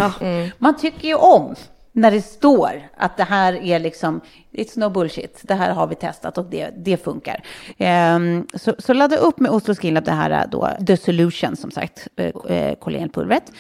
Man 0.59 0.77
tycker 0.77 1.09
ju 1.09 1.15
om 1.15 1.55
när 1.99 2.11
det 2.11 2.23
står 2.23 2.89
att 2.97 3.17
det 3.17 3.25
här 3.25 3.53
är 3.53 3.79
liksom, 3.79 4.21
it's 4.53 4.79
no 4.79 4.91
bullshit, 4.91 5.41
det 5.43 5.55
här 5.55 5.73
har 5.73 5.87
vi 5.87 5.95
testat 5.95 6.39
och 6.39 6.45
det, 6.45 6.71
det 6.77 7.05
funkar. 7.05 7.45
Um, 8.17 8.47
så, 8.55 8.75
så 8.79 8.93
ladda 8.93 9.17
upp 9.17 9.41
med 9.41 9.51
Oslo 9.51 9.75
Skin 9.75 9.95
Lab 9.95 10.05
det 10.05 10.11
här 10.11 10.31
eh, 10.31 10.51
då, 10.51 10.69
The 10.87 10.97
Solution 10.97 11.57
som 11.57 11.71
sagt, 11.71 12.09
eh, 12.17 12.57
eh, 12.57 12.75
kollagenpulvret. 12.75 13.53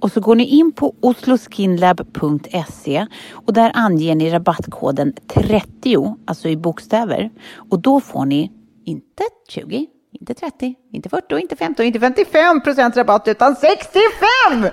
Och 0.00 0.12
så 0.12 0.20
går 0.20 0.34
ni 0.34 0.44
in 0.44 0.72
på 0.72 0.94
osloskinlab.se 1.00 3.06
och 3.32 3.52
där 3.52 3.70
anger 3.74 4.14
ni 4.14 4.30
rabattkoden 4.30 5.14
30, 5.26 6.16
alltså 6.24 6.48
i 6.48 6.56
bokstäver. 6.56 7.30
Och 7.70 7.80
då 7.80 8.00
får 8.00 8.24
ni 8.24 8.52
inte 8.84 9.22
20, 9.48 9.86
inte 10.20 10.34
30, 10.34 10.74
inte 10.92 11.08
40, 11.08 11.38
inte 11.38 11.56
50, 11.56 11.82
inte 11.82 12.00
55 12.00 12.60
procent 12.60 12.96
rabatt 12.96 13.28
utan 13.28 13.56
65! 13.56 14.70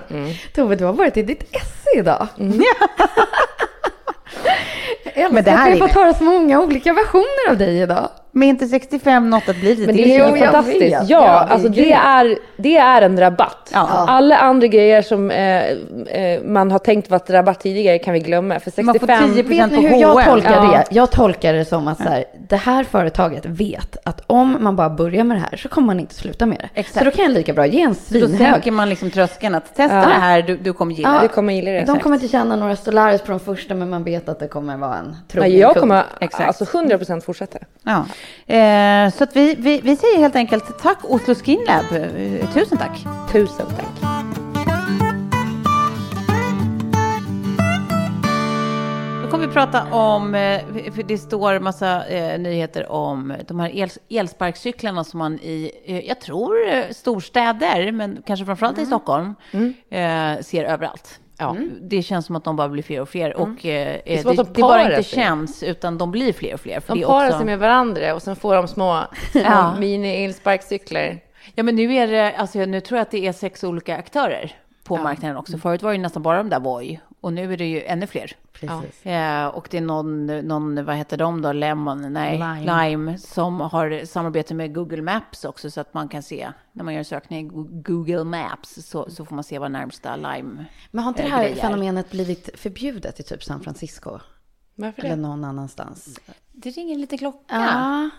Tove, 0.54 0.76
du 0.76 0.84
har 0.84 0.92
varit 0.92 1.16
i 1.16 1.22
ditt 1.22 1.42
esse 1.42 1.98
idag. 1.98 2.26
Jag 5.04 5.16
älskar 5.16 5.34
Men 5.34 5.44
det 5.44 5.50
här 5.50 5.70
att 5.70 5.76
vi 5.76 5.76
är 5.76 5.80
har 5.80 5.88
fått 5.88 5.96
höra 5.96 6.14
så 6.14 6.24
många 6.24 6.60
olika 6.60 6.92
versioner 6.92 7.50
av 7.50 7.58
dig 7.58 7.80
idag. 7.80 8.10
Men 8.36 8.48
inte 8.48 8.66
65 8.66 9.30
något 9.30 9.48
att 9.48 9.56
bli 9.56 9.68
lite 9.74 9.86
Men 9.86 9.96
det 9.96 10.02
är 10.02 10.06
ju 10.28 10.36
jag 10.36 10.38
fantastiskt. 10.38 10.80
vet. 10.82 10.92
Ja, 10.92 11.04
Ja, 11.08 11.20
det 11.20 11.26
är 11.26 11.52
alltså 11.52 11.68
det 11.68 11.92
är, 11.92 12.38
det 12.56 12.76
är 12.76 13.02
en 13.02 13.20
rabatt. 13.20 13.70
Ja. 13.72 13.88
Alla 14.08 14.36
andra 14.36 14.66
grejer 14.66 15.02
som 15.02 15.30
eh, 15.30 15.64
eh, 16.06 16.42
man 16.44 16.70
har 16.70 16.78
tänkt 16.78 17.10
varit 17.10 17.30
rabatt 17.30 17.60
tidigare 17.60 17.98
kan 17.98 18.14
vi 18.14 18.20
glömma. 18.20 18.60
För 18.60 18.82
Man 18.82 18.94
får 18.94 19.06
65... 19.06 19.34
10 19.34 19.42
Vet 19.42 19.70
ni 19.70 19.76
på 19.76 19.82
hur 19.82 20.00
jag 20.00 20.08
H&M. 20.12 20.24
tolkar 20.28 20.50
Ja. 20.52 20.70
det? 20.70 20.84
Jag 20.90 21.10
tolkar 21.10 21.52
det 21.54 21.64
som 21.64 21.88
att 21.88 21.98
så 21.98 22.04
här, 22.08 22.24
det 22.48 22.56
här 22.56 22.84
företaget 22.84 23.46
vet 23.46 23.96
att 24.04 24.22
om 24.26 24.56
man 24.60 24.76
bara 24.76 24.90
börjar 24.90 25.24
med 25.24 25.36
det 25.36 25.40
här 25.50 25.56
så 25.56 25.68
kommer 25.68 25.86
man 25.86 26.00
inte 26.00 26.14
sluta 26.14 26.46
med 26.46 26.58
det. 26.58 26.80
Exakt. 26.80 26.98
Så 26.98 27.04
då 27.04 27.10
kan 27.10 27.24
jag 27.24 27.32
lika 27.34 27.52
bra 27.52 27.66
ge 27.66 27.80
en 27.82 27.88
Då 27.90 27.94
svinhög. 27.94 28.38
sänker 28.38 28.70
man 28.70 28.88
liksom 28.88 29.10
tröskeln 29.10 29.54
att 29.54 29.74
testa 29.74 29.96
det 29.96 30.00
här, 30.14 30.42
du, 30.42 30.56
du 30.56 30.72
kommer 30.72 30.94
gilla 30.94 31.08
Ja. 31.14 31.20
Du 31.20 31.26
det. 31.28 31.34
kommer 31.34 31.52
gilla 31.52 31.70
det. 31.70 31.84
De 31.84 31.98
kommer 32.00 32.16
inte 32.16 32.28
tjäna 32.28 32.56
några 32.56 32.76
Stellaris 32.76 33.22
på 33.22 33.30
de 33.30 33.40
första, 33.40 33.74
men 33.74 33.90
man 33.90 34.04
vet 34.04 34.28
att 34.28 34.38
det 34.40 34.48
kommer 34.48 34.76
vara 34.76 34.96
en 34.96 35.16
trogen 35.28 35.50
Nej, 35.50 35.60
jag 35.60 35.72
kund. 35.72 35.80
kommer 35.80 36.02
Exakt. 36.20 36.46
alltså 36.60 36.64
100% 36.64 37.20
fortsätta. 37.20 37.58
Ja. 37.84 38.06
Eh, 38.54 39.12
så 39.12 39.24
att 39.24 39.36
vi, 39.36 39.54
vi, 39.54 39.80
vi 39.80 39.96
säger 39.96 40.18
helt 40.18 40.36
enkelt 40.36 40.78
tack 40.78 40.98
Oslo 41.02 41.34
Skin 41.34 41.64
Lab. 41.66 41.84
Eh, 41.92 42.52
Tusen 42.54 42.78
tack. 42.78 43.04
Tusen 43.32 43.66
tack. 43.66 44.14
Då 49.22 49.30
kommer 49.30 49.46
vi 49.46 49.52
prata 49.52 49.92
om, 49.94 50.34
eh, 50.34 50.60
för 50.94 51.02
det 51.02 51.18
står 51.18 51.60
massa 51.60 52.06
eh, 52.06 52.38
nyheter 52.40 52.92
om 52.92 53.34
de 53.48 53.60
här 53.60 53.70
el, 53.76 53.90
elsparkcyklarna 54.10 55.04
som 55.04 55.18
man 55.18 55.34
i, 55.34 55.70
eh, 55.84 56.00
jag 56.08 56.20
tror 56.20 56.68
eh, 56.68 56.84
storstäder, 56.90 57.92
men 57.92 58.22
kanske 58.26 58.46
framförallt 58.46 58.78
i 58.78 58.86
Stockholm, 58.86 59.34
eh, 59.90 60.40
ser 60.40 60.64
överallt. 60.64 61.20
Ja. 61.38 61.56
Det 61.80 62.02
känns 62.02 62.26
som 62.26 62.36
att 62.36 62.44
de 62.44 62.56
bara 62.56 62.68
blir 62.68 62.82
fler 62.82 63.00
och 63.00 63.08
fler. 63.08 63.36
Och 63.36 63.66
eh, 63.66 64.00
det, 64.04 64.22
det, 64.22 64.54
de 64.54 64.60
bara 64.60 64.82
inte 64.82 65.02
sig. 65.02 65.04
känns, 65.18 65.62
utan 65.62 65.98
de 65.98 66.10
blir 66.10 66.32
fler 66.32 66.54
och 66.54 66.60
fler. 66.60 66.80
För 66.80 66.94
De 66.94 67.00
det 67.00 67.06
parar 67.06 67.26
också, 67.26 67.38
sig 67.38 67.46
med 67.46 67.58
varandra 67.58 68.14
och 68.14 68.22
sen 68.22 68.36
får 68.36 68.54
de 68.54 68.68
små, 68.68 69.04
små 69.32 69.40
Ja. 69.40 69.74
mini-elsparkcyklar. 69.78 71.18
Ja, 71.54 71.62
men 71.62 71.76
nu 71.76 71.94
är 71.94 72.06
det, 72.06 72.36
alltså 72.36 72.58
nu 72.58 72.80
tror 72.80 72.98
jag 72.98 73.02
att 73.02 73.10
det 73.10 73.26
är 73.26 73.32
sex 73.32 73.64
olika 73.64 73.96
aktörer 73.96 74.52
på 74.84 74.96
marknaden 74.96 75.36
också. 75.36 75.58
Förut 75.58 75.82
var 75.82 75.90
det 75.90 75.96
ju 75.96 76.02
nästan 76.02 76.22
bara 76.22 76.38
de 76.38 76.48
där 76.50 76.60
Voi 76.60 77.00
och 77.20 77.32
nu 77.32 77.52
är 77.52 77.56
det 77.56 77.64
ju 77.66 77.82
ännu 77.82 78.06
fler. 78.06 78.32
Precis. 78.52 79.06
Eh, 79.06 79.46
och 79.46 79.68
det 79.70 79.76
är 79.76 79.80
någon, 79.80 80.26
någon, 80.26 80.84
vad 80.84 80.96
heter 80.96 81.16
de 81.16 81.42
då, 81.42 81.52
Lemon, 81.52 82.12
nej, 82.12 82.32
Lime. 82.32 82.88
Lime. 82.88 83.18
som 83.18 83.60
har 83.60 84.04
samarbete 84.04 84.54
med 84.54 84.74
Google 84.74 85.02
Maps 85.02 85.44
också 85.44 85.70
så 85.70 85.80
att 85.80 85.94
man 85.94 86.08
kan 86.08 86.22
se, 86.22 86.48
när 86.72 86.84
man 86.84 86.94
gör 86.94 87.02
sökning 87.02 87.46
i 87.46 87.48
Go- 87.48 87.68
Google 87.70 88.24
Maps 88.24 88.86
så, 88.86 89.10
så 89.10 89.24
får 89.24 89.34
man 89.34 89.44
se 89.44 89.58
vad 89.58 89.70
närmsta 89.70 90.16
Lime 90.16 90.64
Men 90.90 91.04
har 91.04 91.08
inte 91.08 91.22
det 91.22 91.28
eh, 91.28 91.34
här 91.34 91.42
grejer. 91.44 91.56
fenomenet 91.56 92.10
blivit 92.10 92.50
förbjudet 92.54 93.20
i 93.20 93.22
typ 93.22 93.44
San 93.44 93.60
Francisco? 93.60 94.18
Varför 94.74 95.00
Eller 95.04 95.16
det? 95.16 95.22
någon 95.22 95.44
annanstans? 95.44 96.20
Det 96.52 96.70
ringer 96.70 96.98
lite 96.98 97.18
klocka. 97.18 97.54
Ja. 97.54 98.10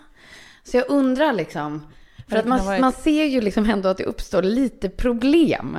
Så 0.64 0.76
jag 0.76 0.84
undrar 0.90 1.32
liksom. 1.32 1.86
För 2.28 2.32
Det 2.34 2.38
att 2.40 2.46
man, 2.46 2.80
man 2.80 2.92
ser 2.92 3.24
ju 3.24 3.40
liksom 3.40 3.70
ändå 3.70 3.88
att 3.88 3.96
det 3.98 4.04
uppstår 4.04 4.42
lite 4.42 4.88
problem. 4.88 5.78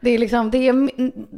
Det 0.00 0.10
är 0.10 0.18
liksom, 0.18 0.50
det 0.50 0.58
är, 0.68 0.72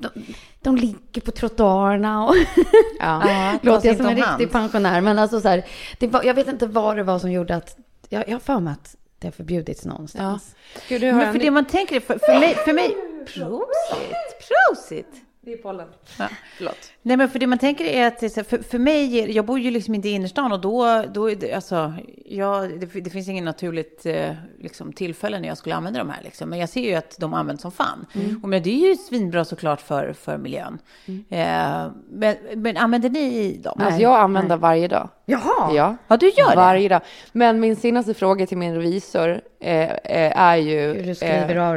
de, 0.01 0.13
de 0.61 0.77
ligger 0.77 1.21
på 1.21 1.31
trottoarerna 1.31 2.27
och 2.29 2.35
Ja. 2.99 3.31
Ja, 3.31 3.59
låter 3.63 3.89
jag 3.89 3.97
som 3.97 4.07
en 4.07 4.17
riktig 4.17 4.51
pensionär. 4.53 5.01
Men 5.01 5.19
alltså 5.19 5.41
så 5.41 5.49
här, 5.49 5.65
det 5.99 6.07
var, 6.09 6.23
jag 6.25 6.35
vet 6.35 6.49
inte 6.49 6.67
vad 6.67 6.97
det 6.97 7.03
var 7.03 7.19
som 7.19 7.33
gjorde 7.33 7.57
att, 7.57 7.77
jag, 8.09 8.29
jag 8.29 8.33
har 8.35 8.41
för 8.41 8.61
mig 8.61 8.73
att 8.73 8.97
det 9.19 9.27
har 9.27 9.33
förbjudits 9.33 9.85
någonstans. 9.85 10.55
Gud, 10.89 11.01
du 11.01 11.07
har 11.07 11.19
Men 11.19 11.27
för 11.33 11.39
en... 11.41 11.45
det 11.45 11.51
man 11.51 11.65
tänker, 11.65 11.97
är- 11.97 12.01
för, 12.01 12.19
för 12.19 12.33
mig, 12.41 12.55
för 12.55 12.73
mig, 12.73 12.97
prosit, 13.35 14.49
prosit. 14.49 15.25
Det 15.49 15.55
är 15.55 15.57
pollen. 15.57 15.89
Ja. 16.19 16.29
Förlåt. 16.57 16.93
Nej, 17.03 17.17
men 17.17 17.29
för 17.29 17.39
det 17.39 17.47
man 17.47 17.59
tänker 17.59 17.85
är 17.85 18.07
att 18.07 18.21
för, 18.21 18.63
för 18.63 18.79
mig, 18.79 19.31
jag 19.31 19.47
bor 19.47 19.59
ju 19.59 19.71
liksom 19.71 19.95
inte 19.95 20.09
i 20.09 20.13
innerstan 20.13 20.53
och 20.53 20.61
då, 20.61 21.05
då 21.15 21.31
är 21.31 21.37
det, 21.37 21.53
alltså, 21.53 21.95
jag, 22.25 22.81
det, 22.81 23.01
det 23.01 23.11
finns 23.11 23.29
ingen 23.29 23.45
naturligt 23.45 24.07
eh, 24.07 24.33
liksom, 24.61 24.93
tillfälle 24.93 25.41
när 25.41 25.49
jag 25.49 25.59
skulle 25.59 25.75
använda 25.75 25.99
de 25.99 26.11
här. 26.11 26.23
Liksom. 26.23 26.51
Men 26.51 26.59
jag 26.59 26.69
ser 26.69 26.81
ju 26.81 26.95
att 26.95 27.17
de 27.19 27.35
används 27.35 27.63
som 27.63 27.73
fan. 27.73 28.07
Och 28.43 28.49
men 28.49 28.63
det 28.63 28.71
är 28.71 28.89
ju 28.89 28.97
svinbra 28.97 29.45
såklart 29.45 29.81
för, 29.81 30.13
för 30.13 30.39
miljön. 30.39 30.79
Eh, 31.29 31.87
men, 32.11 32.37
men 32.55 32.77
använder 32.77 33.11
ni 33.11 33.57
dem? 33.57 33.81
Alltså 33.85 34.03
jag 34.03 34.21
använder 34.21 34.57
varje 34.57 34.89
dag. 34.89 35.09
Jaha! 35.31 35.75
Ja. 35.75 35.97
Ja, 36.09 36.17
du 36.17 36.27
gör 36.27 36.51
det? 36.51 36.57
Varje 36.57 36.89
dag. 36.89 37.01
Men 37.33 37.61
min 37.61 37.77
senaste 37.77 38.15
fråga 38.15 38.47
till 38.47 38.59
min 38.59 38.75
revisor 38.75 39.41
eh, 39.61 39.91
eh, 39.91 40.39
är 40.39 40.57
ju... 40.57 40.95
Hur 40.95 41.03
du 41.03 41.15
skriver 41.15 41.57
eh, 41.57 41.69
av 41.69 41.77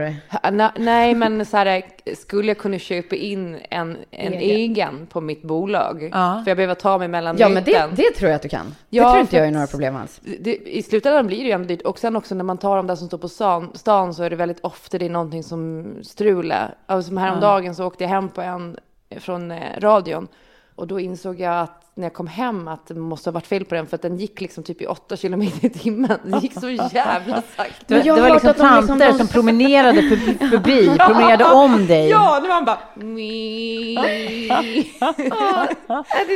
na- 0.53 0.71
nej, 0.77 1.15
men 1.15 1.45
så 1.45 1.57
här, 1.57 1.81
skulle 2.15 2.47
jag 2.47 2.57
kunna 2.57 2.79
köpa 2.79 3.15
in 3.15 3.57
en, 3.69 3.97
en 4.11 4.33
Egen. 4.33 4.41
egen 4.41 5.07
på 5.07 5.21
mitt 5.21 5.41
bolag? 5.41 6.09
Ja. 6.13 6.41
För 6.43 6.49
jag 6.51 6.57
behöver 6.57 6.75
ta 6.75 6.97
mig 6.97 7.07
mellan 7.07 7.37
Ja, 7.37 7.49
men 7.49 7.63
det, 7.63 7.89
det 7.95 8.11
tror 8.11 8.29
jag 8.29 8.35
att 8.35 8.41
du 8.41 8.49
kan. 8.49 8.75
Ja, 8.89 9.03
det 9.03 9.09
tror 9.09 9.21
inte 9.21 9.35
jag 9.37 9.47
är 9.47 9.51
några 9.51 9.67
problem 9.67 9.95
alls. 9.95 10.19
det, 10.39 10.55
I 10.55 10.83
slutändan 10.83 11.27
blir 11.27 11.37
det 11.37 11.45
ju 11.45 11.51
ändå 11.51 11.67
dyrt. 11.67 11.81
Och 11.81 11.99
sen 11.99 12.15
också 12.15 12.35
när 12.35 12.43
man 12.43 12.57
tar 12.57 12.77
de 12.77 12.87
där 12.87 12.95
som 12.95 13.07
står 13.07 13.17
på 13.17 13.29
stan, 13.29 13.71
stan 13.73 14.13
så 14.13 14.23
är 14.23 14.29
det 14.29 14.35
väldigt 14.35 14.59
ofta 14.61 14.97
det 14.97 15.05
är 15.05 15.09
någonting 15.09 15.43
som 15.43 15.93
strular. 16.03 16.75
Alltså, 16.85 17.15
häromdagen 17.15 17.75
så 17.75 17.85
åkte 17.85 18.03
jag 18.03 18.09
hem 18.09 18.29
på 18.29 18.41
en 18.41 18.77
från 19.19 19.51
eh, 19.51 19.57
radion. 19.79 20.27
Och 20.75 20.87
då 20.87 20.99
insåg 20.99 21.39
jag 21.39 21.59
att 21.61 21.77
när 21.93 22.03
jag 22.05 22.13
kom 22.13 22.27
hem 22.27 22.67
att 22.67 22.87
det 22.87 22.93
måste 22.95 23.29
ha 23.29 23.33
varit 23.33 23.47
fel 23.47 23.65
på 23.65 23.75
den 23.75 23.87
för 23.87 23.95
att 23.95 24.01
den 24.01 24.17
gick 24.17 24.41
liksom 24.41 24.63
typ 24.63 24.81
i 24.81 24.85
åtta 24.87 25.17
kilometer 25.17 25.65
i 25.65 25.69
timmen. 25.69 26.19
Det 26.23 26.37
gick 26.39 26.53
så 26.53 26.69
jävla 26.69 27.35
sakta. 27.55 27.73
Det, 27.87 27.95
Men 27.95 28.05
jag 28.05 28.17
det 28.17 28.21
har 28.21 28.29
var 28.29 28.35
liksom 28.35 28.47
liksom- 28.49 28.87
tanter 28.87 29.11
de- 29.11 29.17
som 29.17 29.27
promenerade 29.27 30.01
förbi, 30.49 30.97
promenerade 31.07 31.45
om 31.45 31.87
dig. 31.87 32.09
Ja, 32.09 32.39
nu 32.41 32.47
var 32.47 32.55
han 32.55 32.65
bara... 32.65 32.79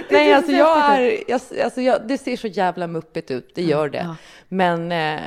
Nej, 0.10 0.34
alltså 0.34 0.52
jag 0.52 0.78
är... 0.78 1.24
Jag, 1.28 1.42
alltså 1.64 1.82
jag, 1.82 2.08
det 2.08 2.18
ser 2.18 2.38
så 2.38 2.48
jävla 2.48 2.88
muppigt 2.88 3.32
ut, 3.32 3.52
det 3.56 3.62
gör 3.62 3.90
det. 3.90 4.16
Men 4.48 4.92
eh, 4.92 5.20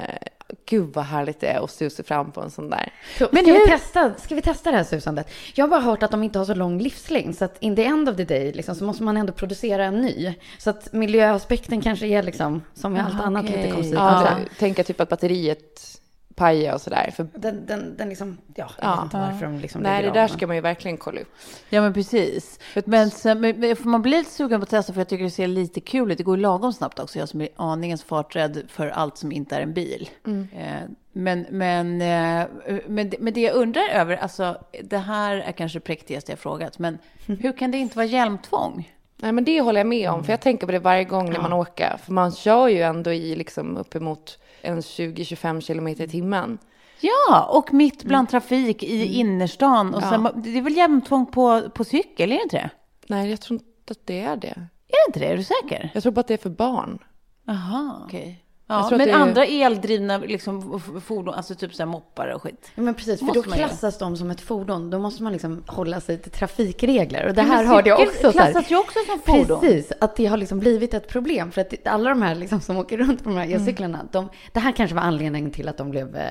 gud 0.67 0.95
vad 0.95 1.05
härligt 1.05 1.41
det 1.41 1.47
är 1.47 1.65
att 1.65 1.71
susa 1.71 2.03
fram 2.03 2.33
på 2.33 2.41
en 2.41 2.51
sån 2.51 2.71
där. 2.71 2.93
Men 3.19 3.29
Men 3.33 3.43
ska, 3.45 3.53
hur- 3.53 3.61
vi 3.61 3.67
testa, 3.67 4.15
ska 4.15 4.35
vi 4.35 4.43
testa 4.43 4.71
det 4.71 4.77
här 4.77 4.85
susandet? 4.85 5.31
Jag 5.55 5.65
har 5.65 5.69
bara 5.69 5.81
hört 5.81 6.03
att 6.03 6.11
de 6.11 6.23
inte 6.23 6.39
har 6.39 6.47
så 6.47 6.55
lång 6.55 6.79
livslängd. 6.79 7.37
Så 7.37 7.45
att 7.45 7.57
in 7.61 7.77
the 7.77 7.85
end 7.85 8.09
of 8.09 8.17
the 8.17 8.25
day 8.25 8.53
liksom, 8.53 8.75
så 8.75 8.85
måste 8.85 9.03
man 9.03 9.17
ändå 9.17 9.33
producera 9.33 9.85
en 9.85 10.01
ny. 10.01 10.35
Så 10.59 10.71
att 10.71 10.93
miljöaspekten 10.93 11.81
kanske 11.81 12.07
är 12.07 12.23
liksom, 12.23 12.63
som 12.75 12.93
med 12.93 13.07
allt 13.07 13.21
annat, 13.21 13.45
lite 13.45 13.71
konstigt. 13.71 13.95
Ja, 13.95 14.01
Alltså, 14.01 14.35
tänka 14.59 14.85
typ 14.85 15.01
att 15.01 15.09
batteriet 15.09 15.98
pajar 16.39 16.75
och 16.75 16.81
sådär. 16.81 17.11
För, 17.17 17.27
den, 17.35 17.67
den, 17.67 17.97
den 17.97 18.09
liksom, 18.09 18.39
ja, 18.55 18.71
jag 18.81 18.89
Ja. 18.91 18.95
vet 18.95 19.05
inte 19.05 19.17
varför 19.17 19.47
de 19.47 19.59
liksom 19.59 19.83
nej, 19.83 20.03
det 20.03 20.11
där 20.11 20.29
ska 20.29 20.47
man 20.47 20.57
ju 20.57 20.63
verkligen 20.63 20.97
kolla 20.97 21.21
upp. 21.21 21.35
Ja, 21.71 21.81
men 21.83 21.93
precis. 21.95 22.59
Men, 22.85 23.11
sen, 23.11 23.41
men, 23.41 23.77
man 23.83 24.03
bli 24.03 24.11
lite 24.19 24.31
sugen 24.31 24.61
på 24.61 24.63
att 24.65 24.71
testa 24.71 24.93
för 24.93 25.01
jag 25.01 25.09
tycker 25.09 25.25
det 25.25 25.31
ser 25.31 25.47
lite 25.47 25.81
kul 25.81 26.13
ut. 26.13 26.19
Det 26.19 26.25
går 26.25 26.37
ju 26.37 26.43
lagom 26.43 26.73
snabbt 26.73 26.99
också. 26.99 27.19
Jag 27.19 27.29
som 27.29 27.41
är 27.41 27.49
aningens 27.57 28.03
farträdd 28.05 28.63
för 28.69 28.89
allt 28.89 29.17
som 29.19 29.33
inte 29.33 29.57
är 29.57 29.61
en 29.61 29.73
bil. 29.75 30.11
Eh, 30.27 30.73
men, 31.13 31.47
men, 31.51 32.03
eh, 32.03 32.47
men, 32.87 33.11
det- 33.11 33.17
men 33.21 33.33
det 33.35 33.41
jag 33.41 33.55
undrar 33.55 33.89
över, 33.93 34.17
alltså 34.17 34.57
det 34.85 34.99
här 34.99 35.37
är 35.37 35.53
kanske 35.53 35.79
det 35.79 35.85
präktigaste 35.85 36.33
jag 36.33 36.39
frågat, 36.39 36.79
men 36.79 36.99
hur 37.27 37.53
kan 37.57 37.71
det 37.71 37.79
inte 37.79 37.97
vara 37.97 38.07
hjälmtvång? 38.07 38.93
Nej, 39.21 39.33
men 39.33 39.45
det 39.45 39.61
håller 39.61 39.81
jag 39.81 39.87
med 39.87 40.11
om. 40.11 40.25
För 40.25 40.33
jag 40.33 40.41
tänker 40.41 40.67
på 40.67 40.73
det 40.73 40.79
varje 40.79 41.05
gång 41.05 41.31
när 41.33 41.41
man 41.41 41.53
åker. 41.53 41.97
För 42.05 42.13
man 42.13 42.33
kör 42.33 42.69
ju 42.69 42.83
ändå 42.83 43.13
i 43.13 43.35
liksom 43.37 43.77
uppemot 43.77 44.39
en 44.63 44.81
20-25 44.81 45.61
kilometer 45.61 46.05
i 46.05 46.09
timmen. 46.09 46.59
Ja, 47.01 47.45
och 47.45 47.73
mitt 47.73 48.05
bland 48.05 48.29
trafik 48.29 48.83
i 48.83 49.05
innerstan. 49.05 49.95
Och 49.95 50.03
sen, 50.03 50.29
det 50.35 50.59
är 50.59 50.63
väl 50.63 50.77
hjälmtvång 50.77 51.27
på, 51.27 51.71
på 51.71 51.85
cykel, 51.85 52.33
är 52.33 52.37
det 52.37 52.43
inte 52.43 52.57
det? 52.57 52.71
Nej, 53.07 53.31
jag 53.31 53.41
tror 53.41 53.61
inte 53.61 53.91
att 53.91 54.07
det 54.07 54.21
är 54.21 54.37
det. 54.37 54.49
Är 54.89 55.07
det 55.07 55.09
inte 55.09 55.21
det? 55.21 55.27
Är 55.27 55.37
du 55.37 55.45
säker? 55.45 55.91
Jag 55.95 56.03
tror 56.03 56.13
bara 56.13 56.21
att 56.21 56.29
det 56.29 56.35
är 56.35 56.39
för 56.39 56.51
barn. 56.51 56.99
Jaha, 57.45 58.01
okej. 58.05 58.45
Ja, 58.71 58.89
men 58.91 59.01
är- 59.01 59.13
andra 59.13 59.47
eldrivna 59.47 60.19
liksom, 60.19 60.81
fordon, 61.05 61.35
alltså 61.35 61.55
typ 61.55 61.75
så 61.75 61.83
här 61.83 61.87
moppar 61.91 62.29
och 62.29 62.43
skit. 62.43 62.71
Ja, 62.75 62.83
men 62.83 62.95
precis, 62.95 63.19
för 63.19 63.27
Måste 63.27 63.41
då 63.43 63.51
klassas 63.55 63.99
de 63.99 64.17
som 64.17 64.31
ett 64.31 64.41
fordon. 64.41 64.91
Då 64.91 64.99
måste 64.99 65.23
man 65.23 65.33
liksom 65.33 65.63
hålla 65.67 66.01
sig 66.01 66.19
till 66.19 66.31
trafikregler. 66.31 67.27
Och 67.27 67.35
det 67.35 67.41
Ja, 67.43 67.47
här 67.49 67.65
hörde 67.65 67.89
jag 67.89 68.01
också. 68.01 68.33
klassas 68.33 68.71
ju 68.71 68.77
också 68.79 68.99
som 69.07 69.21
fordon. 69.35 69.61
Precis, 69.61 69.93
att 70.01 70.17
det 70.17 70.27
har 70.27 70.37
liksom 70.37 70.59
blivit 70.59 70.95
ett 70.95 71.09
problem. 71.09 71.51
För 71.53 71.61
att 71.61 71.75
alla 71.87 72.11
de 72.11 72.23
här 72.23 72.35
liksom 72.35 72.61
som 72.61 72.77
åker 72.77 72.97
runt 72.99 73.25
på 73.25 73.29
de 73.31 73.37
här 73.39 73.45
Mm. 73.45 73.61
elcyklarna, 73.61 73.99
de, 74.13 74.29
det 74.53 74.61
här 74.61 74.73
kanske 74.73 74.95
var 74.97 75.03
anledningen 75.03 75.51
till 75.51 75.69
att 75.69 75.77
de 75.77 75.91
blev 75.91 76.17
eh, 76.17 76.25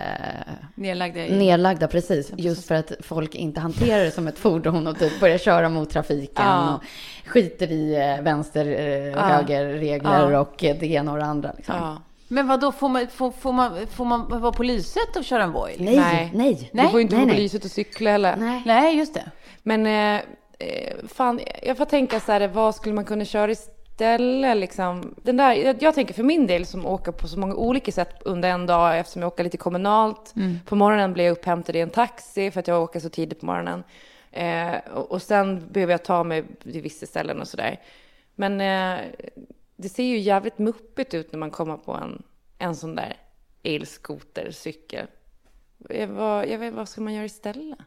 Nedlagda 0.76 1.26
i... 1.26 1.38
nedlagda, 1.38 1.88
precis. 1.88 2.32
Just 2.38 2.68
för 2.68 2.76
att 2.76 2.92
folk 3.00 3.36
inte 3.36 3.60
hanterar 3.60 4.04
det 4.04 4.12
som 4.12 4.28
ett 4.28 4.40
fordon 4.40 4.88
och 4.88 5.00
typ 5.00 5.20
börjar 5.20 5.38
köra 5.38 5.70
mot 5.70 5.90
trafiken 5.90 6.46
Ja. 6.46 6.74
och 6.76 6.84
skiter 7.30 7.72
i 7.72 7.96
eh, 7.96 8.24
vänster 8.24 8.66
och 9.16 9.22
Ja. 9.22 9.26
högerregler 9.28 10.32
Ja. 10.32 10.40
och 10.40 10.64
eh, 10.64 10.78
det 10.80 10.86
ena 10.88 11.12
och 11.12 11.18
det 11.18 11.26
andra. 11.26 11.52
Liksom. 11.58 11.76
Men 12.28 12.48
vad 12.48 12.60
då 12.60 12.72
får 12.72 12.90
man, 12.90 13.08
får, 13.08 13.32
får 13.32 13.54
man, 13.54 13.88
får 13.88 14.06
man 14.06 14.42
vara 14.42 14.52
på 14.52 14.64
lyset 14.64 15.16
och 15.16 15.24
köra 15.24 15.44
en 15.44 15.52
Voi? 15.52 15.76
Nej, 15.80 15.96
Nej. 15.96 16.32
nej. 16.34 16.70
Du 16.74 16.90
får 16.90 17.00
ju 17.00 17.02
inte 17.02 17.16
nej, 17.16 17.26
gå 17.26 17.30
på 17.30 17.34
nej. 17.34 17.44
lyset 17.44 17.66
och 17.66 17.72
cykla 17.72 18.12
heller. 18.12 18.36
Nej. 18.36 18.64
Nej, 18.66 18.98
just 18.98 19.14
det. 19.14 19.32
Men 19.64 19.86
eh, 19.86 20.22
eh, 20.60 20.96
fan, 21.08 21.40
jag 21.64 21.78
får 21.78 21.86
tänka 21.86 22.20
så 22.20 22.32
här, 22.32 22.48
vad 22.48 22.76
skulle 22.76 22.96
man 22.96 23.06
kunna 23.06 23.26
köra 23.26 23.52
istället 23.52 24.58
liksom? 24.58 25.16
Den 25.24 25.38
där, 25.38 25.54
jag, 25.54 25.84
jag 25.84 25.96
tänker 25.96 26.14
för 26.14 26.24
min 26.24 26.48
del 26.48 26.66
som 26.66 26.86
åker 26.86 27.12
på 27.12 27.28
så 27.28 27.40
många 27.40 27.56
olika 27.56 27.92
sätt 27.92 28.22
under 28.26 28.50
en 28.50 28.66
dag 28.66 29.00
eftersom 29.00 29.22
jag 29.22 29.28
åker 29.28 29.44
lite 29.44 29.58
kommunalt. 29.58 30.34
På 30.66 30.76
morgonen 30.76 31.14
blir 31.14 31.24
jag 31.24 31.32
upphämtad 31.32 31.76
i 31.76 31.80
en 31.80 31.90
taxi 31.90 32.52
för 32.52 32.60
att 32.60 32.68
jag 32.68 32.84
åker 32.84 33.00
så 33.00 33.10
tidigt 33.10 33.40
på 33.40 33.46
morgonen. 33.46 33.84
Eh, 34.32 34.94
och, 34.94 35.12
och 35.12 35.22
sen 35.22 35.68
behöver 35.72 35.94
jag 35.94 36.04
ta 36.04 36.24
mig 36.24 36.44
till 36.64 36.82
vissa 36.82 37.06
ställen 37.06 37.42
och 37.42 37.48
sådär. 37.48 37.80
Men 38.36 38.62
eh, 38.62 39.06
det 39.78 39.90
ser 39.90 40.04
ju 40.04 40.20
jävligt 40.20 40.58
muppigt 40.58 41.14
ut 41.14 41.32
när 41.32 41.40
man 41.40 41.52
kommer 41.52 41.78
på 41.78 41.94
en 41.94 42.24
en 42.58 42.76
sån 42.76 42.96
där 42.96 43.18
elskotercykel. 43.64 45.08
Jag, 45.90 46.08
vad, 46.08 46.50
jag 46.50 46.60
vet, 46.60 46.74
vad 46.74 46.90
ska 46.90 47.02
man 47.02 47.14
göra 47.14 47.26
istället? 47.26 47.80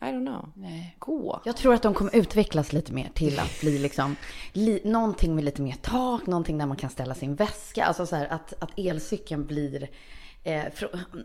I 0.00 0.04
don't 0.04 0.26
know. 0.26 0.52
Nej. 0.54 0.96
Gå. 0.98 1.40
Jag 1.44 1.56
tror 1.56 1.74
att 1.74 1.82
de 1.82 1.94
kommer 1.94 2.16
utvecklas 2.16 2.72
lite 2.72 2.92
mer 2.92 3.10
till 3.14 3.38
att 3.40 3.60
bli 3.60 3.78
liksom 3.78 4.16
li, 4.52 4.80
någonting 4.84 5.34
med 5.34 5.44
lite 5.44 5.62
mer 5.62 5.76
tak, 5.82 6.26
någonting 6.26 6.58
där 6.58 6.66
man 6.66 6.76
kan 6.76 6.90
ställa 6.90 7.14
sin 7.14 7.34
väska. 7.34 7.84
Alltså 7.84 8.06
så 8.06 8.16
här 8.16 8.26
att, 8.26 8.62
att 8.62 8.70
elcykeln 8.78 9.46
blir 9.46 9.88
eh, 10.44 10.64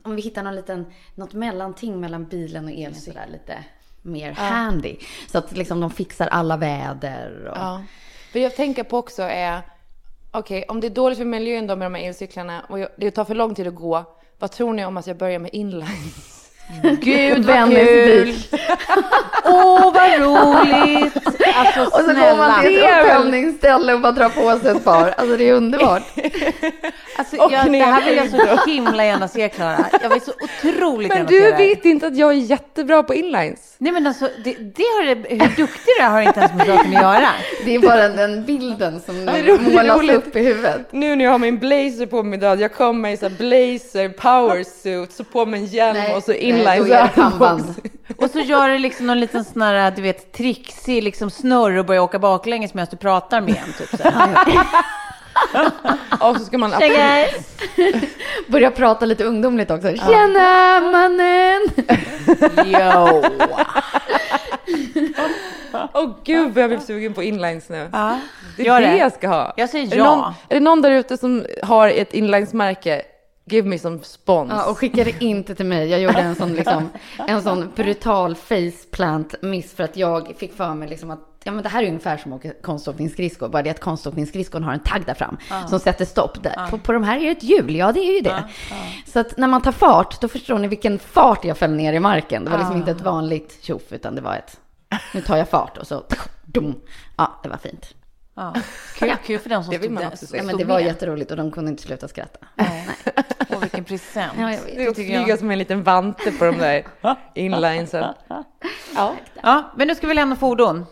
om 0.04 0.16
vi 0.16 0.22
hittar 0.22 0.44
någon 0.44 0.56
liten, 0.56 0.86
något 1.16 1.34
mellanting 1.34 2.00
mellan 2.00 2.26
bilen 2.26 2.66
och 2.66 2.72
elcykeln 2.72 3.32
lite 3.32 3.64
mer 4.02 4.32
handy. 4.32 4.98
Så 5.32 5.38
att 5.38 5.58
liksom 5.58 5.80
de 5.80 5.92
fixar 5.92 6.28
alla 6.28 6.58
väder 6.58 7.48
och... 7.48 7.58
Ja. 7.58 7.84
För 8.32 8.40
jag 8.40 8.56
tänker 8.56 8.84
på 8.84 8.98
också 8.98 9.24
är, 9.24 9.62
okej, 10.32 10.66
om 10.68 10.82
det 10.82 10.88
är 10.88 10.92
dåligt 10.92 11.18
för 11.18 11.26
miljön 11.26 11.68
då 11.68 11.76
med 11.76 11.86
de 11.86 11.96
här 11.96 12.08
elcyklarna 12.08 12.66
och 12.70 12.80
jag, 12.80 12.90
det 12.98 13.12
tar 13.12 13.26
för 13.26 13.36
lång 13.36 13.56
tid 13.56 13.68
att 13.68 13.76
gå, 13.76 14.06
vad 14.40 14.52
tror 14.52 14.74
ni 14.74 14.86
om 14.86 14.98
att 14.98 15.08
jag 15.08 15.18
börjar 15.18 15.40
med 15.40 15.50
inline? 15.54 16.12
Gud 17.02 17.46
vad 17.46 17.70
kul! 17.70 18.36
Åh 19.46 19.94
vad 19.94 20.20
roligt! 20.20 21.18
Alltså 21.56 21.82
Och 21.82 22.06
så 22.06 22.14
går 22.14 22.38
man 22.38 22.62
till 22.62 22.78
ett 22.78 22.84
uppvärmningsställe 22.84 23.94
och 23.94 24.02
bara 24.02 24.12
drar 24.12 24.30
på 24.30 24.60
sig 24.60 24.72
ett 24.72 24.84
par. 24.84 25.14
Alltså 25.18 25.38
det 25.38 25.50
är 25.50 25.54
underbart. 25.54 26.04
Alltså, 27.16 27.38
Och 27.38 27.52
jag, 27.52 27.72
det 27.72 27.78
här 27.80 28.06
vill 28.06 28.16
jag 28.18 28.30
så 28.30 28.66
himla 28.70 29.06
gärna 29.06 29.28
se 29.28 29.50
Klara. 29.50 29.86
Jag 30.02 30.10
vill 30.10 30.22
så 30.22 30.32
otroligt 30.42 31.10
Men 31.10 31.18
gärna 31.18 31.30
se 31.30 31.36
du 31.36 31.42
det 31.46 31.52
här. 31.52 31.58
vet 31.58 31.86
inte 31.86 32.08
att 32.08 32.18
jag 32.18 32.30
är 32.30 32.36
jättebra 32.36 33.04
på 33.04 33.14
inlines. 33.14 33.76
Nej 33.78 33.92
men 33.92 34.08
alltså, 34.08 34.30
det, 34.44 34.54
det 34.54 34.84
har 34.84 35.08
hur 35.30 35.56
duktig 35.56 35.94
du 35.98 36.04
är 36.04 36.10
har 36.10 36.22
inte 36.22 36.40
ens 36.40 36.54
med 36.54 36.68
saken 36.68 36.96
att 36.96 37.02
göra. 37.04 37.28
Det 37.66 37.76
är 37.76 37.80
bara 37.80 38.08
den 38.10 38.46
bilden 38.46 39.02
som 39.02 39.26
målas 39.74 40.10
upp 40.10 40.36
i 40.36 40.40
huvudet. 40.40 40.88
Nu 40.92 41.16
när 41.16 41.26
jag 41.26 41.32
har 41.32 41.40
min 41.40 41.58
blazer 41.60 42.06
på 42.06 42.24
mig 42.24 42.38
idag, 42.38 42.62
jag 42.62 42.74
kommer 42.74 43.10
i 43.10 43.18
så 43.18 43.30
här 43.30 43.36
blazer, 43.38 44.10
power 44.10 44.64
suit, 44.64 45.12
så 45.14 45.24
på 45.24 45.46
mig 45.46 45.60
en 45.60 45.66
hjälm 45.66 45.98
Nej, 45.98 46.16
och 46.16 46.24
så 46.24 46.32
nej, 46.32 46.40
inlines. 46.42 47.12
pannband. 47.16 47.64
Och 48.18 48.30
så 48.30 48.40
gör 48.40 48.70
du 48.70 48.78
liksom 48.80 49.08
någon 49.08 49.20
liten 49.20 49.44
sån 49.46 49.62
här, 49.62 49.92
du 49.92 50.02
vet, 50.02 50.32
trixig 50.34 51.04
liksom 51.04 51.32
snurr 51.32 51.78
och 51.78 51.86
börjar 51.86 52.02
åka 52.02 52.20
baklänges 52.20 52.74
medan 52.74 52.88
du 52.92 52.98
pratar 52.98 53.42
med 53.42 53.50
en. 53.68 53.74
Typ 53.78 53.90
så 54.02 54.10
här. 54.10 54.46
och 56.20 56.38
så 56.38 56.46
ska 56.46 56.58
man 56.58 56.72
Tja! 56.72 57.26
Börja 58.48 58.72
prata 58.72 59.06
lite 59.06 59.24
ungdomligt 59.24 59.72
också. 59.72 59.88
Tjena 59.88 60.80
mannen! 60.92 61.62
Yo! 62.66 63.24
Åh 65.94 66.16
gud 66.24 66.54
vad 66.54 66.64
jag 66.64 66.70
blir 66.70 66.80
sugen 66.80 67.14
på 67.14 67.24
inlines 67.24 67.70
nu. 67.70 67.90
Ja, 67.92 68.20
Det 68.58 68.68
är 68.68 68.82
det 68.82 68.88
det. 68.88 68.98
jag 68.98 69.14
ska 69.14 69.28
ha. 69.28 69.54
Jag 69.58 69.70
säger 69.70 69.94
är 69.94 69.98
ja. 69.98 70.04
Det 70.04 70.10
någon, 70.10 70.24
är 70.50 70.54
det 70.56 70.60
någon 70.60 70.82
där 70.82 70.92
ute 70.92 71.18
som 71.18 71.46
har 71.64 71.88
ett 71.88 72.14
inlinesmärke? 72.14 73.02
Give 73.46 73.70
me 73.70 73.80
some 73.80 74.00
spons. 74.04 74.52
Ja, 74.56 74.70
och 74.70 74.78
skicka 74.78 75.04
det 75.04 75.22
inte 75.22 75.56
till 75.56 75.66
mig. 75.66 75.88
Jag 75.90 76.00
gjorde 76.00 76.20
en 76.20 76.36
sån, 76.36 76.54
liksom, 76.54 76.90
en 77.28 77.42
sån 77.42 77.72
brutal 77.76 78.36
faceplant-miss 78.36 79.74
för 79.74 79.84
att 79.84 79.98
jag 79.98 80.34
fick 80.38 80.56
för 80.58 80.74
mig 80.74 80.90
liksom 80.90 81.12
att 81.12 81.20
ja, 81.44 81.52
men 81.52 81.64
det 81.64 81.70
här 81.70 81.84
är 81.84 81.88
ungefär 81.88 82.18
som 82.18 82.34
att 82.34 82.40
åka 82.46 82.54
konståkningsskridskor, 82.62 83.50
bara 83.50 83.62
det 83.64 83.70
att 83.70 83.80
konståkningsskridskon 83.80 84.64
har 84.64 84.74
en 84.74 84.80
tagg 84.80 85.06
där 85.06 85.14
fram 85.14 85.38
som 85.70 85.80
sätter 85.80 86.06
stopp. 86.06 86.44
Där. 86.44 86.68
På, 86.70 86.78
på 86.78 86.92
de 86.92 87.04
här 87.04 87.18
är 87.18 87.22
det 87.22 87.32
ett 87.32 87.44
hjul, 87.44 87.76
ja 87.76 87.92
det 87.92 88.00
är 88.00 88.14
ju 88.16 88.22
det. 88.22 88.44
Så 89.08 89.20
att 89.20 89.38
när 89.38 89.48
man 89.48 89.62
tar 89.62 89.72
fart, 89.72 90.22
då 90.22 90.28
förstår 90.28 90.60
ni 90.60 90.68
vilken 90.68 91.00
fart 91.00 91.46
jag 91.46 91.58
föll 91.58 91.72
ner 91.72 91.94
i 91.94 92.00
marken. 92.00 92.44
Det 92.46 92.52
var 92.52 92.58
liksom 92.58 92.78
inte 92.78 92.92
ett 92.92 93.02
vanligt 93.02 93.58
tjoff, 93.62 93.92
utan 93.94 94.16
det 94.16 94.22
var 94.22 94.36
ett, 94.36 94.60
nu 95.14 95.22
tar 95.22 95.38
jag 95.38 95.50
fart 95.50 95.78
och 95.78 95.88
så, 95.88 96.04
dum. 96.46 96.76
Ja, 97.18 97.40
det 97.44 97.50
var 97.50 97.58
fint. 97.58 97.94
Ja. 98.36 98.54
Kul, 98.98 99.14
kul 99.26 99.40
för 99.40 99.50
den 99.50 99.64
som 99.64 99.74
Det 99.74 99.80
stod 99.80 99.92
man 99.92 100.04
där. 100.04 100.10
också. 100.12 100.38
Ja, 100.38 100.44
men 100.44 100.58
det 100.58 100.64
var 100.66 100.76
med. 100.76 100.86
jätteroligt 100.86 101.32
och 101.32 101.38
de 101.38 101.52
kunde 101.52 101.72
inte 101.72 101.84
sluta 101.84 102.08
skratta. 102.08 102.40
Åh, 103.50 103.60
vilken 103.62 103.84
present. 103.84 104.34
Ja, 104.38 104.52
jag 104.54 104.62
vet. 104.62 104.76
Det 104.76 104.84
är 104.86 104.90
att 104.90 104.96
tycker 104.96 105.28
jag. 105.28 105.40
som 105.40 105.52
en 105.52 105.60
liten 105.60 105.84
vante 105.84 106.32
på 106.32 106.46
de 106.46 106.58
där 106.58 106.84
inlinesen. 107.36 108.14
Ja. 108.96 109.16
Ja, 109.44 109.72
men 109.78 109.88
nu 109.88 109.96
ska 109.96 110.08
vi 110.08 110.14
lämna 110.14 110.36
fordon. 110.36 110.86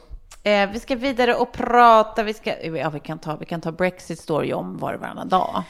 Eh, 0.44 0.70
vi 0.70 0.80
ska 0.80 0.96
vidare 0.96 1.36
och 1.36 1.52
prata. 1.52 2.24
Vi, 2.24 2.34
ska, 2.34 2.68
ja, 2.68 2.90
vi, 2.90 3.00
kan 3.00 3.20
ta, 3.20 3.36
vi 3.36 3.46
kan 3.46 3.62
ta 3.62 3.72
Brexit 3.72 4.20
står 4.20 4.46
ju 4.46 4.54
om 4.54 4.78
var 4.78 4.94
och 4.94 5.00
varannan 5.00 5.30
dag. 5.30 5.64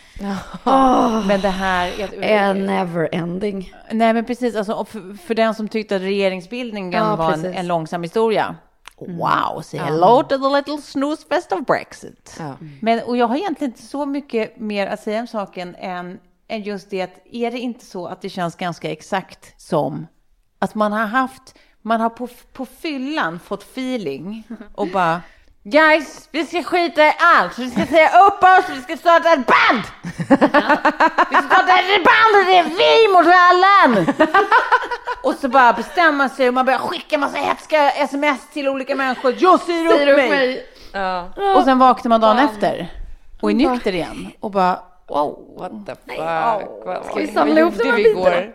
Men 1.27 1.41
det 1.41 1.49
här... 1.49 1.91
A 2.23 2.53
never 2.53 3.09
ending. 3.11 3.73
Nej, 3.91 4.13
men 4.13 4.25
precis. 4.25 4.55
Alltså, 4.55 4.85
för, 4.85 5.17
för 5.17 5.35
den 5.35 5.55
som 5.55 5.67
tyckte 5.67 5.95
att 5.95 6.01
regeringsbildningen 6.01 6.93
Ja, 7.03 7.15
var 7.15 7.33
en, 7.33 7.45
en 7.45 7.67
långsam 7.67 8.03
historia. 8.03 8.55
Wow, 8.97 9.61
say 9.61 9.79
hello 9.79 10.23
to 10.23 10.37
the 10.37 10.55
little 10.55 10.81
snooze 10.81 11.27
fest 11.29 11.51
of 11.51 11.65
Brexit. 11.65 12.35
Ja. 12.39 12.55
Men, 12.81 12.99
och 13.03 13.17
jag 13.17 13.27
har 13.27 13.35
egentligen 13.35 13.71
inte 13.71 13.83
så 13.83 14.05
mycket 14.05 14.59
mer 14.59 14.87
att 14.87 14.99
säga 14.99 15.19
om 15.19 15.27
saken 15.27 15.75
än, 15.75 16.19
än 16.47 16.61
just 16.61 16.89
det 16.89 17.01
att 17.01 17.19
är 17.31 17.51
det 17.51 17.59
inte 17.59 17.85
så 17.85 18.07
att 18.07 18.21
det 18.21 18.29
känns 18.29 18.55
ganska 18.55 18.91
exakt 18.91 19.61
som 19.61 20.07
att 20.59 20.75
man 20.75 20.91
har 20.91 21.05
haft, 21.05 21.55
man 21.81 22.01
har 22.01 22.09
på, 22.09 22.27
på 22.53 22.65
fyllan 22.65 23.39
fått 23.39 23.63
feeling 23.63 24.43
och 24.75 24.87
bara 24.93 25.21
Guys, 25.63 26.29
vi 26.31 26.45
ska 26.45 26.63
skita 26.63 27.07
i 27.07 27.13
allt. 27.19 27.59
Vi 27.59 27.69
ska 27.69 27.85
säga 27.85 28.09
upp 28.09 28.43
oss, 28.43 28.65
vi 28.69 28.81
ska 28.81 28.97
starta 28.97 29.33
ett 29.33 29.45
band! 29.45 29.83
Vi 31.29 31.35
ska 31.35 31.41
starta 31.41 31.79
ett 31.79 32.03
band 32.03 32.35
och 32.39 32.45
det 32.45 32.57
är 32.57 32.63
vi 32.63 33.13
mot 33.13 33.25
rallen! 33.25 34.13
Och 35.23 35.35
så 35.35 35.49
bara 35.49 35.73
bestämma 35.73 36.29
sig 36.29 36.47
och 36.47 36.53
man 36.53 36.65
börjar 36.65 36.79
skicka 36.79 37.17
massa 37.17 37.37
hätska 37.37 37.91
sms 37.91 38.49
till 38.53 38.67
olika 38.67 38.95
människor. 38.95 39.35
Jag 39.37 39.59
säger 39.59 40.07
upp, 40.07 40.17
mig. 40.17 40.65
Ja. 40.93 41.29
Och 41.55 41.63
sen 41.63 41.79
vaknar 41.79 42.09
man 42.09 42.21
dagen 42.21 42.39
efter 42.39 42.87
och 43.41 43.51
är 43.51 43.55
nykter 43.55 43.95
igen 43.95 44.31
och 44.39 44.51
bara 44.51 44.79
wow. 45.09 45.55
What 45.57 45.71
the 45.85 45.95
fuck. 45.95 46.85
Vad, 46.85 47.05
Ska 47.05 47.19
vi 47.19 47.27
samla 47.27 47.59
ihop 47.59 47.77
de 47.77 47.83
här 47.83 47.97
vi 47.97 48.03
bitarna? 48.03 48.51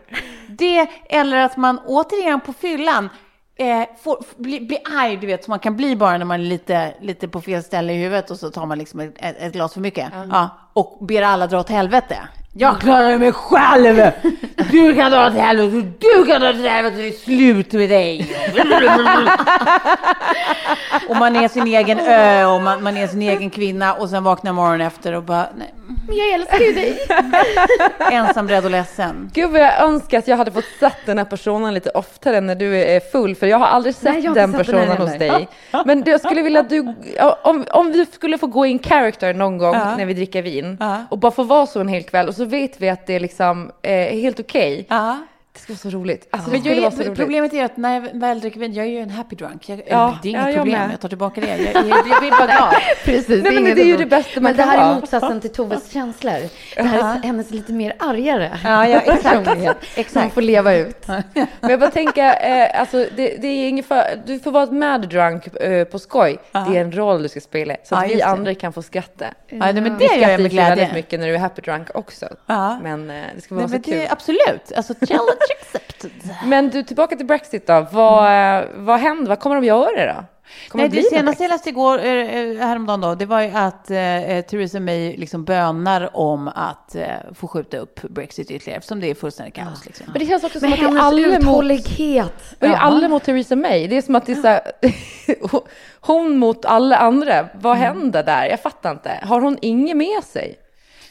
Det 0.48 0.88
eller 1.08 1.36
att 1.36 1.56
man 1.56 1.78
återigen 1.86 2.40
på 2.40 2.52
fyllan 2.52 3.08
eh, 3.56 3.82
får, 4.02 4.24
bli, 4.36 4.60
bli 4.60 4.78
arg, 4.98 5.16
du 5.16 5.26
vet, 5.26 5.44
som 5.44 5.52
man 5.52 5.58
kan 5.58 5.76
bli 5.76 5.96
bara 5.96 6.18
när 6.18 6.24
man 6.24 6.40
är 6.40 6.44
lite, 6.44 6.94
lite 7.00 7.28
på 7.28 7.40
fel 7.40 7.62
ställe 7.62 7.92
i 7.92 7.96
huvudet 7.96 8.30
och 8.30 8.38
så 8.38 8.50
tar 8.50 8.66
man 8.66 8.78
liksom 8.78 9.00
ett, 9.00 9.14
ett, 9.18 9.52
glas 9.52 9.72
för 9.72 9.80
mycket. 9.80 10.12
Ja, 10.30 10.50
och 10.74 10.98
ber 11.00 11.22
alla 11.22 11.46
dra 11.46 11.60
åt 11.60 11.68
helvete. 11.70 12.16
Jag 12.56 12.80
klarar 12.80 13.18
mig 13.18 13.32
själv! 13.32 14.10
Du 14.70 14.94
kan 14.94 15.10
dra 15.10 15.26
åt 15.26 15.32
helvete, 15.34 15.88
du 16.00 16.26
kan 16.26 16.40
dra 16.40 16.50
åt 16.50 16.56
helvete, 16.56 16.96
det 16.96 17.08
är 17.08 17.12
slut 17.12 17.72
med 17.72 17.90
dig! 17.90 18.36
och 21.08 21.16
man 21.16 21.36
är 21.36 21.48
sin 21.48 21.66
egen 21.66 22.00
ö 22.00 22.44
och 22.44 22.62
man, 22.62 22.82
man 22.82 22.96
är 22.96 23.06
sin 23.06 23.22
egen 23.22 23.50
kvinna 23.50 23.94
och 23.94 24.10
sen 24.10 24.24
vaknar 24.24 24.52
morgonen 24.52 24.86
efter 24.86 25.12
och 25.12 25.22
bara, 25.22 25.46
nej, 25.58 25.74
Men 26.06 26.16
jag 26.16 26.32
älskar 26.32 26.58
ju 26.58 26.72
dig. 26.72 26.98
ensam, 28.12 28.48
rädd 28.48 28.64
och 28.64 28.70
ledsen. 28.70 29.30
Gud 29.34 29.50
vad 29.50 29.60
jag 29.60 29.82
önskar 29.82 30.18
att 30.18 30.28
jag 30.28 30.36
hade 30.36 30.50
fått 30.50 30.64
sett 30.80 31.06
den 31.06 31.18
här 31.18 31.24
personen 31.24 31.74
lite 31.74 31.90
oftare 31.90 32.40
när 32.40 32.54
du 32.54 32.76
är 32.82 33.00
full, 33.00 33.34
för 33.36 33.46
jag 33.46 33.58
har 33.58 33.66
aldrig 33.66 33.94
sett 33.94 34.14
Nej, 34.14 34.26
har 34.26 34.34
den 34.34 34.52
sett 34.52 34.56
den 34.58 34.66
personen 34.66 34.96
hos 34.96 35.10
heller. 35.10 35.18
dig. 35.38 35.48
Men 35.84 36.02
jag 36.06 36.20
skulle 36.20 36.42
vilja 36.42 36.60
att 36.60 36.70
du, 36.70 36.94
om, 37.42 37.64
om 37.70 37.92
vi 37.92 38.06
skulle 38.06 38.38
få 38.38 38.46
gå 38.46 38.66
in 38.66 38.78
character 38.78 39.34
någon 39.34 39.58
gång 39.58 39.74
Ja. 39.74 39.96
när 39.96 40.06
vi 40.06 40.14
dricker 40.14 40.42
vin 40.42 40.63
Ja. 40.80 41.04
och 41.10 41.18
bara 41.18 41.32
få 41.32 41.42
vara 41.42 41.66
så 41.66 41.80
en 41.80 41.88
hel 41.88 42.02
kväll 42.02 42.28
och 42.28 42.34
så 42.34 42.44
vet 42.44 42.80
vi 42.80 42.88
att 42.88 43.06
det 43.06 43.14
är 43.14 43.20
liksom 43.20 43.70
eh, 43.82 44.18
helt 44.20 44.40
okej. 44.40 44.86
Ja. 44.88 45.18
Det 45.54 45.60
skulle 45.60 45.74
vara 45.84 45.90
så 45.92 45.98
roligt. 45.98 46.28
Alltså, 46.30 46.50
det 46.50 46.60
Men 46.64 46.82
jag 46.82 46.92
så 46.92 47.02
roligt. 47.02 47.14
problemet 47.18 47.52
är 47.52 47.64
att 47.64 47.76
när 47.76 47.94
jag 47.94 48.20
väl 48.20 48.40
dricker 48.40 48.60
vin, 48.60 48.72
jag 48.74 48.86
är 48.86 48.90
ju 48.90 48.98
en 48.98 49.10
happy 49.10 49.36
drunk. 49.36 49.68
Jag, 49.68 49.82
Ja, 49.86 50.18
det 50.22 50.28
är 50.28 50.32
ja, 50.32 50.38
inget 50.40 50.54
jag 50.54 50.62
problem, 50.64 50.80
med. 50.80 50.92
jag 50.92 51.00
tar 51.00 51.08
tillbaka 51.08 51.40
det. 51.40 51.46
Jag, 51.46 51.60
jag, 51.60 51.86
jag 52.08 52.20
blir 52.20 52.30
bara 52.30 52.46
glad. 52.46 52.74
Precis, 53.04 53.28
Nej, 53.28 53.42
men 53.42 53.58
inget 53.58 53.76
det 53.76 53.82
är 53.82 53.86
ju 53.86 53.96
det 53.96 54.06
bästa 54.06 54.40
man 54.40 54.42
Men 54.42 54.56
det 54.56 54.62
kan 54.62 54.68
här 54.70 54.78
ha. 54.78 54.90
är 54.90 54.94
motsatsen 55.00 55.40
till 55.40 55.52
Toves 55.52 55.90
känslor. 55.92 56.32
Det 56.76 56.82
här 56.82 56.98
är 57.18 57.22
hennes 57.22 57.50
lite 57.50 57.72
mer 57.72 57.96
argare 57.98 58.58
Ja, 58.64 58.88
ja, 58.88 59.00
exakt. 59.00 59.48
Exakt. 59.96 60.10
Som 60.12 60.30
får 60.30 60.42
leva 60.42 60.74
ut. 60.74 61.06
Men 61.60 61.70
jag 61.70 61.80
bara 61.80 61.90
tänker, 61.90 62.24
eh, 62.24 62.80
alltså, 62.80 62.96
det, 63.16 63.36
det 63.36 63.46
är 63.48 63.68
ingen 63.68 63.84
för, 63.84 64.22
du 64.26 64.38
får 64.38 64.50
vara 64.50 64.66
mad 64.70 65.08
drunk 65.08 65.46
eh, 65.56 65.84
på 65.84 65.98
skoj. 65.98 66.38
Det 66.52 66.58
är 66.58 66.80
en 66.80 66.92
roll 66.92 67.22
du 67.22 67.28
ska 67.28 67.40
spela, 67.40 67.76
så 67.84 67.94
att 67.94 68.02
Ja, 68.02 68.08
vi 68.08 68.14
det. 68.14 68.22
andra 68.22 68.54
kan 68.54 68.72
få 68.72 68.82
skratta. 68.82 69.24
Ja, 69.48 69.56
nej, 69.58 69.74
men 69.74 69.98
det 69.98 70.04
gör 70.04 70.12
jag 70.12 70.20
med 70.20 70.30
ju 70.30 70.36
väldigt 70.36 70.52
glädje. 70.52 70.90
mycket 70.94 71.20
när 71.20 71.26
du 71.26 71.34
är 71.34 71.38
happy 71.38 71.62
drunk 71.62 71.88
också. 71.94 72.26
Ja. 72.46 72.78
Men 72.82 73.10
eh, 73.10 73.16
det 73.34 73.40
ska 73.40 73.54
vara 73.54 73.66
Nej, 73.66 73.72
men 73.74 73.82
så 73.84 73.90
det 73.90 73.96
kul. 73.98 74.06
absolut. 74.10 74.72
Alltså, 74.76 74.94
challenge 74.94 75.43
accepted. 75.60 76.10
Men 76.44 76.70
du, 76.70 76.82
tillbaka 76.82 77.16
till 77.16 77.26
Brexit 77.26 77.66
då. 77.66 77.86
Vad, 77.92 78.58
eh, 78.58 78.64
vad 78.74 79.00
händer? 79.00 79.28
Vad 79.28 79.40
kommer 79.40 79.56
de 79.56 79.64
göra 79.64 80.14
då? 80.14 80.24
Kommer 80.68 80.88
Nej, 80.88 81.02
det 81.02 81.16
senaste 81.16 81.42
jag 81.42 81.50
läste 81.50 81.68
igår, 81.68 81.98
eh, 81.98 82.06
eh, 82.06 82.56
häromdagen 82.58 83.00
då, 83.00 83.14
det 83.14 83.26
var 83.26 83.40
ju 83.40 83.50
att 83.50 83.90
eh, 83.90 83.96
Theresa 84.50 84.80
May 84.80 85.16
liksom 85.16 85.44
bönar 85.44 86.16
om 86.16 86.48
att 86.48 86.94
eh, 86.94 87.06
få 87.34 87.48
skjuta 87.48 87.76
upp 87.78 88.00
Brexit 88.02 88.50
ytterligare, 88.50 88.78
eftersom 88.78 89.00
det 89.00 89.10
är 89.10 89.14
fullständigt 89.14 89.54
kaos. 89.54 89.86
Liksom. 89.86 90.06
Men 90.12 90.18
det 90.18 90.26
känns 90.26 90.44
också 90.44 90.60
som 90.60 90.70
Men 90.70 90.84
att 90.84 90.92
det 90.92 90.98
är 90.98 91.00
alla 91.00 91.38
mot, 91.40 91.68
det 92.58 92.66
är 92.66 92.76
alla 92.76 93.08
mot 93.08 93.24
Theresa 93.24 93.56
May. 93.56 93.86
Det 93.86 93.96
är 93.96 94.02
som 94.02 94.14
att 94.14 94.26
det 94.26 94.32
är 94.32 94.36
så 94.36 94.48
här, 94.48 94.60
hon 96.00 96.36
mot 96.36 96.64
alla 96.64 96.96
andra. 96.96 97.48
Vad 97.54 97.76
händer 97.76 98.22
där? 98.22 98.46
Jag 98.46 98.60
fattar 98.60 98.90
inte. 98.90 99.20
Har 99.22 99.40
hon 99.40 99.58
inget 99.60 99.96
med 99.96 100.24
sig? 100.24 100.58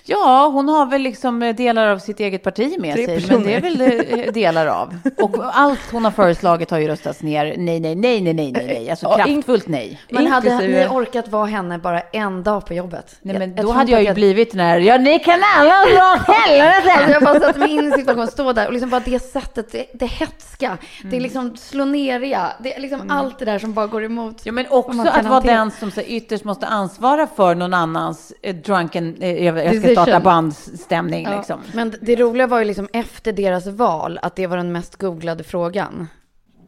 Ja, 0.06 0.50
hon 0.54 0.70
har 0.70 0.86
väl 0.86 1.02
liksom 1.02 1.42
eh, 1.44 1.56
delar 1.56 1.88
av 1.88 1.98
sitt 2.00 2.20
eget 2.20 2.44
parti 2.44 2.76
med 2.80 2.96
Tre 2.96 3.06
sig, 3.06 3.16
personer. 3.22 3.38
men 3.38 3.44
det 3.48 3.54
är 3.56 3.62
väl 3.62 4.20
eh, 4.26 4.32
delar 4.34 4.68
av. 4.68 4.98
Och 5.22 5.36
allt 5.60 5.80
hon 5.92 6.06
har 6.06 6.12
föreslagit 6.12 6.72
har 6.72 6.80
ju 6.80 6.88
röstats 6.88 7.22
ner. 7.22 7.46
Nej, 7.58 7.80
nej, 7.80 7.96
nej, 7.96 8.22
nej, 8.22 8.34
nej, 8.34 8.52
nej, 8.52 8.66
nej. 8.68 8.90
Alltså 8.90 9.06
Ja, 9.06 9.26
kraftfullt 9.26 9.68
nej. 9.68 10.00
Men 10.10 10.28
hade 10.28 10.58
ni 10.58 10.88
orkat 10.92 11.28
vara 11.28 11.46
henne 11.46 11.78
bara 11.78 12.00
en 12.02 12.44
dag 12.44 12.66
på 12.66 12.74
jobbet? 12.74 13.16
Nej, 13.22 13.40
men 13.40 13.50
Jag- 13.50 13.58
då 13.58 13.62
tror 13.64 13.74
hade 13.74 13.92
jag 13.92 14.02
att 14.02 14.08
ju 14.10 14.14
blivit 14.14 14.52
den 14.52 14.60
här, 14.60 14.80
ja, 14.80 14.98
ni 14.98 15.20
kan 15.20 15.40
alla 15.58 15.74
dra 15.86 16.14
åt 16.14 16.36
helvete! 16.36 16.92
Alltså 16.94 17.12
jag 17.12 17.24
bara 17.24 17.40
satt 17.40 17.58
mig 17.58 17.72
in 17.72 17.88
i 17.88 17.92
situationen, 17.92 18.28
stå 18.28 18.54
där 18.54 18.68
och 18.68 18.74
liksom 18.74 18.90
bara 18.90 19.02
det 19.06 19.20
sättet, 19.20 19.72
det, 19.72 19.86
det 19.94 20.06
hetska, 20.06 20.78
det 21.02 21.08
Mm. 21.08 21.24
liksom 21.24 21.58
slå 21.58 21.86
neriga, 21.86 22.52
det 22.60 22.76
är 22.76 22.80
liksom 22.82 23.10
allt 23.12 23.40
det 23.40 23.46
där 23.46 23.60
som 23.60 23.74
bara 23.74 23.88
går 23.88 24.04
emot. 24.04 24.42
Ja, 24.46 24.52
men 24.52 24.66
också 24.70 25.02
att 25.02 25.26
vara 25.26 25.42
den 25.42 25.72
som 25.72 25.92
så 25.92 26.02
ytterst 26.02 26.44
måste 26.44 26.66
ansvara 26.68 27.28
för 27.36 27.56
någon 27.56 27.74
annans 27.74 28.34
eh, 28.42 28.56
drunken, 28.56 29.16
eh, 29.22 29.46
jag, 29.46 29.58
jag 29.66 29.76
ska. 29.84 29.93
Starta 29.96 30.20
bandstämning 30.20 31.24
Ja, 31.24 31.38
liksom. 31.38 31.60
Men 31.74 31.96
det 32.02 32.16
roliga 32.16 32.48
var 32.48 32.60
ju 32.60 32.66
liksom 32.66 32.88
efter 32.94 33.32
deras 33.34 33.68
val 33.68 34.20
att 34.22 34.36
det 34.36 34.48
var 34.48 34.58
den 34.58 34.72
mest 34.72 34.96
googlade 34.96 35.44
frågan. 35.44 36.08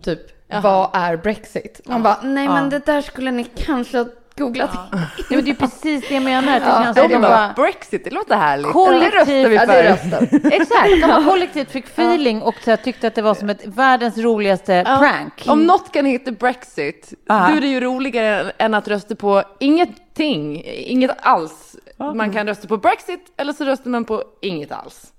Typ, 0.03 0.19
vad 0.63 0.89
är 0.93 1.17
Brexit? 1.17 1.81
Man 1.85 2.03
bara, 2.03 2.17
nej 2.23 2.47
men 2.47 2.69
det 2.69 2.85
där 2.85 3.01
skulle 3.01 3.31
ni 3.31 3.43
kanske 3.43 3.97
ha 3.97 4.05
googlat. 4.37 4.69
Nej, 4.91 5.01
men 5.29 5.45
det 5.45 5.51
är 5.51 5.55
precis 5.55 6.07
det 6.07 6.13
jag 6.13 6.23
menar. 6.23 6.59
Det 6.59 6.65
känns 6.65 6.85
Ja, 6.87 6.93
som 6.93 7.07
det 7.09 7.15
de 7.15 7.21
bara 7.21 7.53
Brexit, 7.55 8.03
det 8.03 8.09
låter 8.09 8.35
härligt. 8.35 8.71
Kollektiv- 8.71 9.49
det 9.49 9.49
röstar 9.49 9.81
vi 9.83 9.85
Ja, 9.85 10.39
för. 10.39 10.53
Exakt, 10.53 10.89
de 10.89 11.01
har 11.01 11.23
kollektivt 11.31 11.71
fick 11.71 11.85
feeling 11.85 12.41
och 12.41 12.55
så 12.65 12.77
tyckte 12.77 13.07
att 13.07 13.15
det 13.15 13.21
var 13.21 13.33
som 13.35 13.49
ett 13.49 13.65
världens 13.65 14.17
roligaste 14.17 14.83
prank. 14.99 15.43
Om 15.47 15.65
något 15.65 15.91
kan 15.93 16.05
heta 16.05 16.31
Brexit, 16.31 17.13
Ja. 17.27 17.47
då 17.51 17.57
är 17.57 17.61
det 17.61 17.67
ju 17.67 17.79
roligare 17.79 18.51
än 18.57 18.73
att 18.73 18.87
rösta 18.87 19.15
på 19.15 19.43
ingenting, 19.59 20.63
inget 20.65 21.11
alls. 21.21 21.74
Man 21.97 22.33
kan 22.33 22.47
rösta 22.47 22.67
på 22.67 22.77
Brexit 22.77 23.33
eller 23.37 23.53
så 23.53 23.65
röstar 23.65 23.89
man 23.89 24.05
på 24.05 24.23
inget 24.41 24.71
alls. 24.71 25.13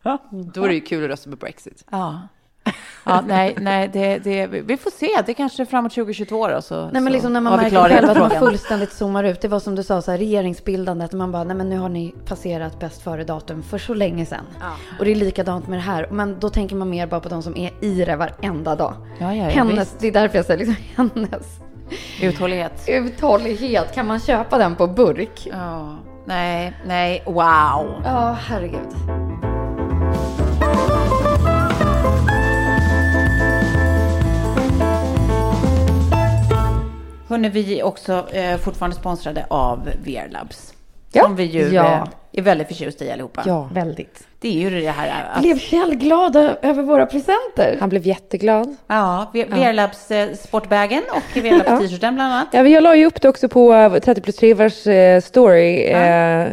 Då 0.55 0.65
är 0.65 0.69
det 0.69 0.75
ju 0.75 0.81
kul 0.81 1.05
att 1.05 1.11
rösta 1.11 1.31
på 1.31 1.37
Brexit. 1.37 1.85
Ja. 1.91 2.21
Ja, 3.05 3.23
nej, 3.27 3.57
nej 3.61 3.91
det, 3.93 4.19
det, 4.19 4.47
vi 4.47 4.77
får 4.77 4.91
se. 4.91 5.09
Det 5.27 5.35
kanske 5.35 5.63
är 5.63 5.65
framåt 5.65 5.93
2022 5.95 6.49
då. 6.49 6.63
Så, 6.63 6.91
Nej 6.93 7.03
men 7.03 7.13
liksom 7.13 7.33
när 7.33 7.41
man 7.41 7.57
märker 7.57 7.89
själv 7.89 8.11
att 8.11 8.19
man 8.19 8.31
fullständigt 8.31 8.93
zoomar 8.93 9.25
ut. 9.25 9.41
Det 9.41 9.49
var 9.49 9.61
som 9.61 9.75
du 9.75 9.83
sa, 9.83 10.03
så 10.03 10.11
här, 10.11 10.19
regeringsbildandet. 10.19 11.13
Man 11.13 11.33
bara, 11.33 11.45
nej 11.45 11.57
men 11.57 11.71
nu 11.71 11.79
har 11.79 11.89
ni 11.89 12.15
passerat 12.25 12.81
bäst 12.81 13.03
före 13.03 13.25
datum 13.25 13.63
för 13.63 13.79
så 13.79 13.95
länge 13.95 14.27
sedan. 14.27 14.45
Och 14.99 15.05
det 15.05 15.11
är 15.11 15.15
likadant 15.15 15.69
med 15.69 15.79
det 15.79 15.83
här. 15.83 16.09
Men 16.11 16.41
då 16.41 16.51
tänker 16.51 16.77
man 16.77 16.91
mer 16.91 17.07
bara 17.07 17.21
på 17.21 17.29
de 17.29 17.43
som 17.43 17.57
är 17.57 17.85
i 17.85 18.05
det 18.05 18.17
varenda 18.17 18.77
dag. 18.77 18.95
Ja, 19.19 19.35
ja, 19.35 19.45
ja, 19.45 19.49
hennes, 19.51 19.79
visst. 19.79 19.99
det 20.01 20.09
är 20.09 20.13
därför 20.13 20.37
jag 20.37 20.47
säger 20.47 20.67
liksom 20.67 20.77
hennes 20.97 21.59
Uthållighet. 22.23 22.85
uthållighet. 22.89 23.95
Kan 23.95 24.07
man 24.07 24.21
köpa 24.21 24.59
den 24.59 24.77
på 24.77 24.87
burk? 24.87 25.49
Ja. 25.53 25.97
Nej, 26.27 26.73
nej, 26.87 27.23
wow. 27.27 28.03
Ja, 28.05 28.39
herregud. 28.41 28.89
Hörrni, 37.29 37.49
vi 37.49 37.81
är 37.81 37.85
också 37.85 38.29
eh, 38.31 38.59
fortfarande 38.59 38.97
sponsrade 38.97 39.47
av 39.51 39.91
VR 40.05 40.29
Labs. 40.29 40.76
Ja. 41.17 41.23
Som 41.23 41.37
vi 41.37 41.45
ju 41.45 41.69
Ja. 41.75 41.85
eh, 41.93 42.05
är 42.33 42.43
väldigt 42.43 42.69
förtjusta 42.69 43.05
i 43.05 43.13
allihopa. 43.13 43.43
Ja, 43.47 43.69
Väldigt. 43.73 44.27
Det 44.41 44.49
är 44.49 44.71
ju 44.71 44.81
det 44.81 44.91
här 44.91 45.25
att, 45.35 45.41
Blev 45.43 45.59
Kjell 45.59 45.95
glad 45.95 46.37
över 46.63 46.83
våra 46.83 47.07
presenter? 47.07 47.77
han 47.81 47.89
blev 47.89 48.07
jätteglad. 48.07 48.77
ja, 48.87 49.31
V- 49.35 49.45
VR 49.49 49.73
Labs 49.73 50.11
eh, 50.11 50.33
sportbagen 50.35 51.03
och 51.11 51.37
VR 51.43 51.51
Labs 51.59 51.81
t-shirten 51.81 52.15
bland 52.15 52.33
annat. 52.33 52.49
Ja, 52.53 52.63
men 52.63 52.73
jag 52.73 52.83
la 52.83 52.97
ju 52.97 53.07
upp 53.07 53.21
det 53.23 53.29
också 53.29 53.49
på 53.49 53.75
eh, 53.75 53.99
30 53.99 54.21
plus 54.21 54.37
3 54.37 54.55
vars 54.55 54.87
eh, 54.87 55.21
story. 55.21 55.85
Eh, 55.85 56.47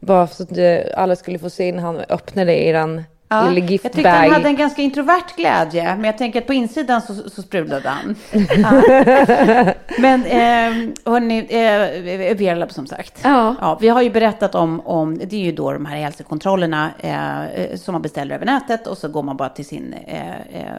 bara 0.00 0.26
så 0.26 0.42
att 0.42 0.58
eh, 0.58 0.76
alla 0.96 1.16
skulle 1.16 1.38
få 1.38 1.50
se 1.50 1.72
när 1.72 1.82
han 1.82 2.00
öppnade 2.08 2.64
eran 2.64 3.04
lilla 3.28 3.60
jag 3.60 3.68
tyckte 3.68 3.88
giftbag. 3.88 4.10
han 4.10 4.30
hade 4.30 4.48
en 4.48 4.56
ganska 4.56 4.82
introvert 4.82 5.36
glädje, 5.36 5.96
men 5.96 6.04
jag 6.04 6.18
tänker 6.18 6.40
att 6.40 6.46
på 6.46 6.54
insidan 6.54 7.02
så, 7.02 7.14
så 7.14 7.42
sprudlade 7.42 7.88
han. 7.88 8.16
men 9.98 10.24
eh, 10.24 10.92
hörni, 11.04 11.38
eh, 11.38 12.36
VR 12.36 12.56
Lab 12.56 12.72
som 12.72 12.86
sagt. 12.86 13.20
Ja. 13.22 13.54
Ja, 13.60 13.78
vi 13.80 13.88
har 13.88 14.02
ju 14.02 14.10
berättat 14.10 14.54
om, 14.54 14.80
om, 14.80 15.18
det 15.18 15.36
är 15.36 15.40
ju 15.40 15.52
då 15.52 15.72
de 15.72 15.86
här 15.86 15.96
hälsokontrollerna 15.96 16.90
eh, 16.98 17.76
som 17.76 17.92
man 17.92 18.02
beställer 18.02 18.34
över 18.34 18.46
nätet 18.46 18.86
och 18.86 18.98
så 18.98 19.08
går 19.08 19.22
man 19.22 19.36
bara 19.36 19.48
till 19.48 19.66
sin, 19.66 19.92
eh, 19.92 20.30
eh, 20.30 20.72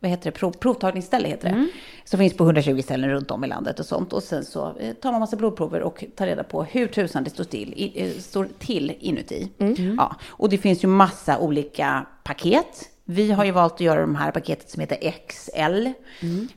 vad 0.00 0.10
heter 0.10 0.24
det, 0.24 0.30
Prov, 0.30 0.52
provtagningsställe 0.52 1.28
heter 1.28 1.48
det. 1.48 1.66
Som 2.04 2.18
finns 2.18 2.36
på 2.36 2.44
120 2.44 2.80
ställen 2.82 3.10
runt 3.10 3.30
om 3.30 3.44
i 3.44 3.46
landet 3.48 3.80
och 3.80 3.86
sånt. 3.86 4.12
Och 4.12 4.22
sen 4.22 4.44
så 4.44 4.76
eh, 4.78 4.94
tar 4.94 5.10
man 5.12 5.20
massa 5.20 5.36
blodprover 5.36 5.80
och 5.82 6.04
tar 6.16 6.26
reda 6.26 6.44
på 6.44 6.64
hur 6.64 6.86
tusan 6.86 7.24
det 7.24 7.30
står 7.30 7.44
till, 7.44 7.72
i, 7.76 7.92
eh, 8.04 8.20
står 8.20 8.48
till 8.58 8.96
inuti. 9.00 9.50
Ja, 9.98 10.16
och 10.26 10.48
det 10.48 10.58
finns 10.58 10.84
ju 10.84 10.88
massa 10.88 11.38
olika 11.38 12.06
paket. 12.24 12.90
Vi 13.04 13.32
har 13.32 13.44
ju 13.44 13.50
valt 13.50 13.72
att 13.74 13.80
göra 13.80 14.00
de 14.00 14.14
här 14.16 14.30
paketet 14.30 14.70
som 14.70 14.80
heter 14.80 15.12
XL. 15.28 15.86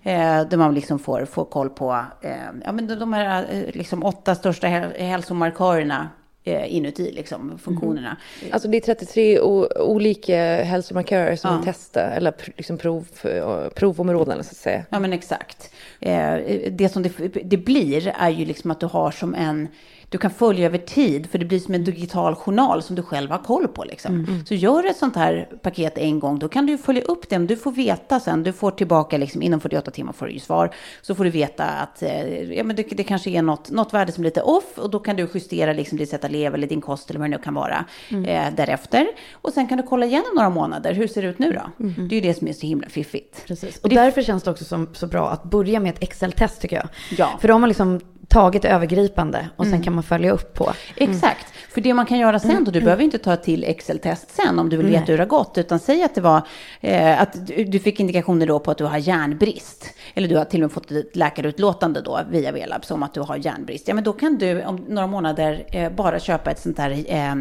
Eh, 0.03 0.47
där 0.49 0.57
man 0.57 0.73
liksom 0.73 0.99
får, 0.99 1.25
får 1.25 1.45
koll 1.45 1.69
på 1.69 2.05
eh, 2.21 2.31
ja, 2.65 2.71
men 2.71 2.87
de, 2.99 3.13
här 3.13 3.65
liksom 3.73 4.03
åtta 4.03 4.35
största 4.35 4.67
häl- 4.67 4.99
hälsomarkörerna 4.99 6.09
inuti, 6.47 7.11
liksom, 7.11 7.57
funktionerna. 7.63 8.17
Alltså 8.51 8.67
det 8.67 8.77
är 8.77 8.81
33 8.81 9.39
o- 9.39 9.67
olika 9.79 10.63
hälsomarkörer 10.63 11.35
som 11.35 11.49
Ja. 11.49 11.55
man 11.55 11.65
testar, 11.65 12.11
eller 12.17 12.33
liksom 12.57 12.77
prov, 12.77 13.07
eh, 13.23 13.69
provområden 13.75 14.43
så 14.43 14.51
att 14.51 14.57
säga. 14.57 14.85
Ja, 14.89 14.99
men 14.99 15.13
exakt. 15.13 15.71
Eh, 15.99 16.35
det 16.71 16.89
som 16.93 17.03
det, 17.03 17.11
det 17.43 17.57
blir 17.57 18.07
är 18.19 18.29
ju 18.29 18.45
liksom 18.45 18.71
att 18.71 18.79
du 18.79 18.85
har 18.85 19.11
som 19.11 19.35
en... 19.35 19.67
Du 20.10 20.18
kan 20.18 20.32
följa 20.32 20.66
över 20.66 20.78
tid, 20.78 21.30
för 21.30 21.38
det 21.38 21.45
blir 21.45 21.60
som 21.60 21.74
en 21.74 21.84
digital 21.84 22.36
journal 22.36 22.84
som 22.84 22.95
du 22.95 23.01
själv 23.01 23.32
har 23.32 23.38
koll 23.38 23.68
på. 23.68 23.84
Liksom. 23.84 24.43
Så 24.47 24.53
gör 24.53 24.84
ett 24.84 24.97
sånt 24.97 25.16
här 25.16 25.49
paket 25.62 25.97
en 25.97 26.20
gång, 26.20 26.39
då 26.39 26.47
kan 26.47 26.66
du 26.66 26.78
följa 26.78 27.01
upp 27.01 27.30
det. 27.30 27.38
Du 27.38 27.55
får 27.55 27.72
veta 27.72 28.20
sen, 28.20 28.43
du 28.43 28.53
får 28.53 28.72
tillbaka, 28.72 29.18
liksom, 29.18 29.41
inom 29.41 29.60
48 29.60 29.91
timmar 29.91 30.14
får 30.14 30.26
du 30.26 30.32
ju 30.32 30.39
svar. 30.39 30.72
Så 31.01 31.16
får 31.16 31.24
du 31.24 31.30
veta 31.30 31.64
att 31.66 32.03
eh, 32.03 32.53
ja, 32.53 32.64
men 32.64 32.76
det, 32.76 32.84
det 32.84 33.03
kanske 33.03 33.30
är 33.30 33.41
något, 33.41 33.70
något 33.70 33.93
värde 33.93 34.12
som 34.12 34.24
är 34.24 34.26
lite 34.26 34.41
off. 34.41 34.78
Och 34.78 34.89
då 34.89 34.99
kan 34.99 35.16
du 35.16 35.30
justera 35.34 35.74
liksom, 35.74 35.97
ditt 35.97 36.10
sätt 36.10 36.24
att 36.24 36.32
leva 36.32 36.58
eller 36.58 36.68
din 36.68 36.82
kost 36.82 37.10
eller 37.10 37.20
vad 37.20 37.30
det 37.30 37.38
nu 37.38 37.43
kan 37.43 37.53
vara 37.53 37.86
eh, 38.10 38.53
därefter. 38.55 39.08
Och 39.34 39.53
sen 39.53 39.68
kan 39.68 39.78
du 39.78 39.84
kolla 39.84 40.05
igen 40.05 40.24
om 40.30 40.36
några 40.36 40.49
månader. 40.49 40.93
Hur 40.93 41.08
ser 41.08 41.22
det 41.22 41.28
ut 41.28 41.39
nu 41.39 41.51
då? 41.51 41.86
Det 41.86 42.16
är 42.16 42.22
ju 42.22 42.28
det 42.28 42.34
som 42.34 42.47
är 42.47 42.53
så 42.53 42.68
himla 42.68 42.89
fiffigt. 42.89 43.45
Precis. 43.47 43.80
Och 43.80 43.89
därför 43.89 44.22
känns 44.22 44.43
det 44.43 44.51
också 44.51 44.66
som, 44.66 44.89
så 44.93 45.08
bra 45.08 45.30
att 45.30 45.43
börja 45.43 45.80
med 45.80 45.93
ett 45.93 46.03
Excel-test 46.03 46.62
tycker 46.62 46.76
jag. 46.76 46.88
Ja. 47.18 47.38
För 47.41 47.47
då 47.47 47.53
har 47.53 47.60
man 47.60 47.70
liksom 47.70 47.99
tagit 48.28 48.65
övergripande 48.65 49.49
och 49.55 49.65
sen 49.67 49.84
kan 49.84 49.93
man 49.93 50.03
följa 50.03 50.32
upp 50.32 50.53
på. 50.53 50.73
Exakt. 50.95 51.45
För 51.69 51.82
det 51.82 51.93
man 51.93 52.05
kan 52.05 52.19
göra 52.19 52.39
sen 52.39 52.63
då, 52.63 52.71
du 52.71 52.82
behöver 52.82 53.03
inte 53.03 53.17
ta 53.17 53.34
ett 53.34 53.43
till 53.43 53.63
Excel-test 53.63 54.36
sen 54.36 54.59
om 54.59 54.69
du 54.69 54.78
vill 54.78 54.86
veta 54.86 55.05
hur 55.05 55.17
det 55.17 55.23
har 55.23 55.28
gått, 55.28 55.57
utan 55.57 55.80
säg 55.80 56.03
att 56.03 56.15
det 56.15 56.21
var 56.21 56.41
eh, 56.82 57.21
att 57.21 57.47
du 57.47 57.80
fick 57.80 57.99
indikationer 57.99 58.47
då 58.47 58.59
på 58.59 58.71
att 58.71 58.78
du 58.78 58.84
har 58.84 58.97
järnbrist. 58.97 59.89
Eller 60.13 60.28
du 60.28 60.38
har 60.38 60.45
till 60.45 60.59
och 60.59 60.61
med 60.61 60.71
fått 60.71 60.91
ett 60.91 61.15
läkarutlåtande 61.15 62.01
då 62.01 62.19
via 62.30 62.51
Velabs 62.51 62.91
om 62.91 63.03
att 63.03 63.13
du 63.13 63.21
har 63.21 63.36
järnbrist. 63.36 63.88
Ja, 63.88 63.93
men 63.93 64.03
då 64.03 64.13
kan 64.13 64.38
du 64.38 64.65
om 64.65 64.75
några 64.75 65.07
månader 65.07 65.65
eh, 65.71 65.91
bara 65.91 66.19
köpa 66.19 66.51
ett 66.51 66.59
sånt 66.59 66.78
här 66.78 66.91
eh, 67.07 67.36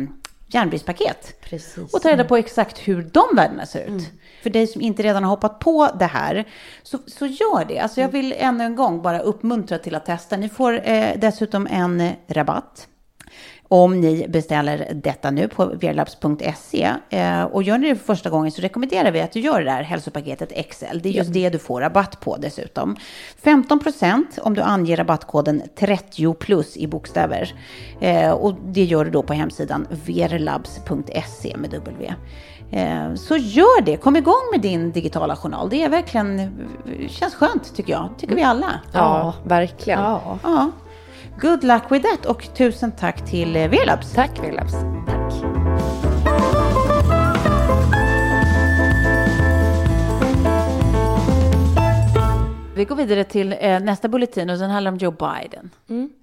järnbristpaket. 0.47 1.41
Precis. 1.41 1.95
Och 1.95 2.03
ta 2.03 2.09
reda 2.09 2.24
på 2.24 2.37
exakt 2.37 2.78
hur 2.78 3.11
de 3.12 3.37
värdena 3.37 3.66
ser 3.66 3.84
ut. 3.84 4.11
För 4.47 4.51
dig 4.51 4.66
som 4.66 4.80
inte 4.82 5.03
redan 5.03 5.24
har 5.24 5.30
hoppat 5.30 5.59
på 5.59 5.88
det 5.99 6.07
här, 6.07 6.44
så, 6.82 6.99
så 7.07 7.26
gör 7.26 7.64
det. 7.68 7.78
Alltså 7.78 8.01
jag 8.01 8.09
vill 8.09 8.34
ännu 8.38 8.64
en 8.64 8.76
gång 8.76 9.03
bara 9.03 9.20
uppmuntra 9.20 9.78
till 9.78 9.94
att 9.94 10.07
testa. 10.07 10.36
Ni 10.36 10.49
får 10.49 10.88
eh, 10.88 11.11
dessutom 11.16 11.66
en 11.70 12.11
rabatt 12.28 12.88
om 13.68 14.01
ni 14.01 14.28
beställer 14.28 14.90
detta 14.94 15.30
nu 15.30 15.49
på 15.49 15.64
verlabs.se. 15.66 16.90
Eh, 17.11 17.42
och 17.42 17.62
gör 17.62 17.78
ni 17.78 17.88
det 17.88 17.97
för 17.97 18.05
första 18.05 18.30
gången 18.30 18.53
så 18.53 18.62
rekommenderar 18.62 19.11
vi 19.11 19.20
att 19.20 19.32
du 19.32 19.40
gör 19.40 19.59
det 19.59 19.70
där 19.70 19.82
hälsopaketet 19.82 20.53
Excel. 20.53 21.01
Det 21.03 21.09
är 21.09 21.12
just 21.12 21.32
det 21.32 21.51
du 21.51 21.59
får 21.59 21.80
rabatt 21.80 22.20
på 22.20 22.36
dessutom. 22.36 22.97
15% 23.42 24.24
om 24.40 24.55
du 24.55 24.62
anger 24.62 24.97
rabattkoden 24.97 25.62
30 25.78 26.34
plus 26.34 26.76
i 26.76 26.86
bokstäver. 26.86 27.55
Eh, 28.01 28.30
och 28.30 28.55
det 28.64 28.84
gör 28.84 29.05
du 29.05 29.11
då 29.11 29.22
på 29.22 29.32
hemsidan 29.32 29.86
verlabs.se 29.90 31.57
med 31.57 31.70
W. 31.70 32.14
Eh, 32.71 33.14
Så 33.14 33.37
gör 33.37 33.81
det, 33.83 33.97
kom 33.97 34.17
igång 34.17 34.43
med 34.53 34.61
din 34.61 34.93
digitala 34.93 35.37
journal. 35.37 35.69
Det 35.69 35.83
är 35.83 35.89
verkligen, 35.89 36.59
känns 37.09 37.35
skönt 37.35 37.75
tycker 37.77 37.93
jag, 37.93 38.09
tycker 38.19 38.35
vi 38.35 38.43
alla. 38.43 38.81
Ja, 38.93 39.35
verkligen. 39.45 40.01
Ja. 40.01 40.39
Ja. 40.43 40.71
Good 41.41 41.64
luck 41.64 41.83
with 41.91 42.09
that 42.09 42.27
och 42.27 42.49
tusen 42.55 42.93
tack 42.93 43.25
till 43.31 43.57
eh, 43.57 43.69
Verlabs. 43.69 44.12
Tack 44.12 44.31
Williams. 44.45 44.73
Tack. 45.07 45.33
Vi 52.75 52.85
går 52.85 52.97
vidare 52.97 53.25
till 53.25 53.57
eh, 53.61 53.81
nästa 53.81 54.09
bulletin 54.09 54.51
och 54.51 54.59
den 54.59 54.71
handlar 54.71 54.93
om 54.93 54.99
Joe 54.99 55.11
Biden. 55.11 55.71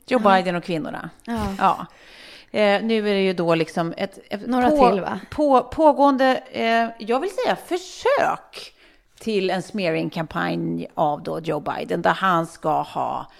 Joe 0.08 0.20
Biden 0.20 0.56
och 0.56 0.64
kvinnorna. 0.64 1.10
Ja. 1.58 1.86
Eh, 2.54 2.84
nu 2.84 3.10
är 3.10 3.14
det 3.14 3.22
ju 3.22 3.34
då 3.34 3.56
liksom 3.56 3.94
ett, 3.98 4.20
ett 4.30 4.48
Några 4.48 4.70
till, 4.70 5.02
va? 5.02 5.20
På, 5.30 5.64
pågående, 5.64 6.44
eh, 6.52 6.88
jag 7.00 7.20
vill 7.20 7.30
säga 7.30 7.56
försök 7.56 8.74
till 9.20 9.50
en 9.50 9.62
smearing-kampanj 9.62 10.88
av 10.94 11.24
då 11.24 11.40
Joe 11.40 11.60
Biden 11.60 12.02
där 12.02 12.14
han 12.14 12.48
ska 12.48 12.82
ha, 12.82 13.32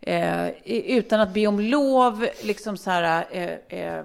eh, 0.00 0.48
utan 0.66 1.20
att 1.20 1.34
be 1.34 1.46
om 1.46 1.60
lov, 1.60 2.26
liksom 2.42 2.76
så 2.76 2.90
här, 2.90 3.24
eh, 3.30 3.80
eh, 3.80 4.04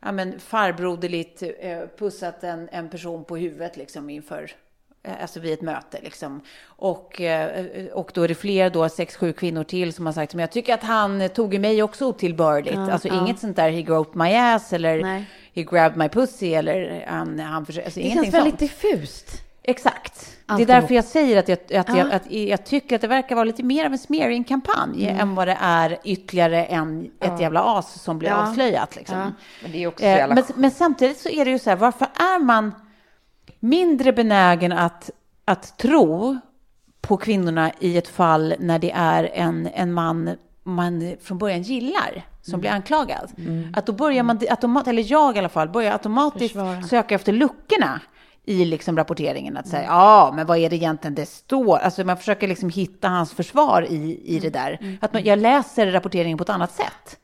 ja, 0.00 0.12
men 0.12 0.40
farbroderligt 0.40 1.42
eh, 1.42 1.80
pussat 1.98 2.44
en, 2.44 2.68
en 2.72 2.88
person 2.88 3.24
på 3.24 3.36
huvudet 3.36 3.76
liksom 3.76 4.10
inför 4.10 4.50
Alltså 5.20 5.40
vid 5.40 5.52
ett 5.52 5.62
möte 5.62 5.98
liksom. 6.02 6.40
Och, 6.66 7.20
eh, 7.20 7.66
och 7.92 8.10
då 8.14 8.22
är 8.22 8.28
det 8.28 8.34
fler 8.34 8.70
då, 8.70 8.88
sex, 8.88 9.16
sju 9.16 9.32
kvinnor 9.32 9.64
till 9.64 9.92
som 9.92 10.06
har 10.06 10.12
sagt, 10.12 10.34
men 10.34 10.40
jag 10.40 10.50
tycker 10.52 10.74
att 10.74 10.82
han 10.82 11.28
tog 11.28 11.54
i 11.54 11.58
mig 11.58 11.82
också 11.82 12.06
otillbörligt. 12.06 12.74
Ja, 12.74 12.92
alltså 12.92 13.08
ja. 13.08 13.20
inget 13.20 13.38
sånt 13.38 13.56
där, 13.56 13.70
he 13.70 13.82
groped 13.82 14.16
my 14.16 14.34
ass 14.34 14.72
eller 14.72 15.02
Nej. 15.02 15.24
he 15.54 15.62
grabbed 15.62 15.96
my 15.98 16.08
pussy 16.08 16.54
eller 16.54 17.04
han, 17.08 17.38
han 17.40 17.66
försökte, 17.66 17.86
alltså 17.86 18.00
Det 18.00 18.10
känns 18.10 18.34
väldigt 18.34 18.58
sånt. 18.58 18.58
diffust. 18.58 19.42
Exakt. 19.62 20.28
Det 20.56 20.62
är 20.62 20.66
därför 20.66 20.94
jag 20.94 21.04
säger 21.04 21.38
att 21.38 21.48
jag, 21.48 21.58
att, 21.58 21.88
Ja. 21.88 21.98
jag, 21.98 22.12
att 22.12 22.30
jag 22.32 22.66
tycker 22.66 22.94
att 22.96 23.00
det 23.02 23.08
verkar 23.08 23.34
vara 23.34 23.44
lite 23.44 23.62
mer 23.62 23.86
av 23.86 23.92
en 23.92 23.98
smearing-kampanj 23.98 25.04
Mm. 25.08 25.20
än 25.20 25.34
vad 25.34 25.48
det 25.48 25.56
är 25.60 25.98
ytterligare 26.04 26.64
en, 26.64 27.10
ett 27.20 27.40
jävla 27.40 27.62
as 27.78 28.02
som 28.02 28.18
blir 28.18 28.28
Ja. 28.28 28.36
avslöjat. 28.48 28.96
Liksom. 28.96 29.18
Ja. 29.18 29.30
Men 29.62 29.72
det 29.72 29.82
är 29.82 29.86
också 29.86 30.00
så 30.00 30.06
Eh, 30.06 30.16
jävla 30.16 30.34
men, 30.34 30.44
men 30.56 30.70
samtidigt 30.70 31.18
så 31.18 31.28
är 31.28 31.44
det 31.44 31.50
ju 31.50 31.58
så 31.58 31.70
här, 31.70 31.76
varför 31.76 32.06
är 32.14 32.38
man 32.44 32.74
mindre 33.60 34.12
benägen 34.12 34.72
att, 34.72 35.10
att 35.44 35.78
tro 35.78 36.38
på 37.00 37.16
kvinnorna 37.16 37.72
i 37.78 37.96
ett 37.96 38.08
fall 38.08 38.54
när 38.58 38.78
det 38.78 38.90
är 38.90 39.30
en, 39.34 39.68
en 39.74 39.92
man 39.92 40.36
man 40.64 41.16
från 41.22 41.38
början 41.38 41.62
gillar 41.62 42.26
som 42.42 42.60
blir 42.60 42.70
anklagad? 42.70 43.30
Att 43.74 43.86
då 43.86 43.92
börjar 43.92 44.22
man, 44.22 44.40
automat, 44.50 44.88
eller 44.88 45.12
jag 45.12 45.36
i 45.36 45.38
alla 45.38 45.48
fall, 45.48 45.68
börjar 45.68 45.92
automatiskt 45.92 46.54
Försvara. 46.54 46.82
söka 46.82 47.14
efter 47.14 47.32
luckorna 47.32 48.00
i 48.44 48.64
liksom 48.64 48.96
rapporteringen. 48.96 49.56
Att 49.56 49.68
säga, 49.68 49.82
ja, 49.82 50.32
men 50.34 50.46
vad 50.46 50.58
är 50.58 50.70
det 50.70 50.76
egentligen 50.76 51.14
det 51.14 51.26
står? 51.26 51.78
Alltså 51.78 52.04
man 52.04 52.16
försöker 52.16 52.48
liksom 52.48 52.68
hitta 52.68 53.08
hans 53.08 53.32
försvar 53.32 53.86
i, 53.90 54.20
i 54.24 54.38
det 54.38 54.50
där. 54.50 54.98
Att 55.00 55.12
man, 55.12 55.24
jag 55.24 55.38
läser 55.38 55.92
rapporteringen 55.92 56.38
på 56.38 56.42
ett 56.42 56.50
annat 56.50 56.72
sätt. 56.72 57.18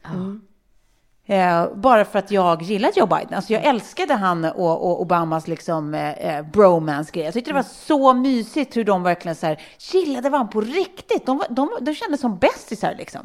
Eh, 1.30 1.66
bara 1.74 2.04
för 2.04 2.18
att 2.18 2.30
jag 2.30 2.62
gillar 2.62 2.92
Joe 2.96 3.06
Biden. 3.06 3.34
Alltså 3.34 3.52
jag 3.52 3.64
älskade 3.64 4.14
han 4.14 4.44
och, 4.44 4.90
och 4.90 5.02
Obamas 5.02 5.48
liksom, 5.48 5.94
eh, 5.94 6.12
eh, 6.12 6.46
bromance-grej. 6.46 7.24
Jag 7.24 7.34
tyckte 7.34 7.50
det 7.50 7.54
var 7.54 7.62
så 7.62 8.14
mysigt 8.14 8.76
hur 8.76 8.84
de 8.84 9.02
verkligen 9.02 9.34
så 9.34 9.46
här, 9.46 9.60
gillade 9.92 10.30
varandra 10.30 10.52
på 10.52 10.60
riktigt. 10.60 11.26
De, 11.26 11.42
de, 11.48 11.70
de 11.80 11.94
kändes 11.94 12.20
som 12.20 12.38
bästisar 12.38 12.94
liksom. 12.98 13.20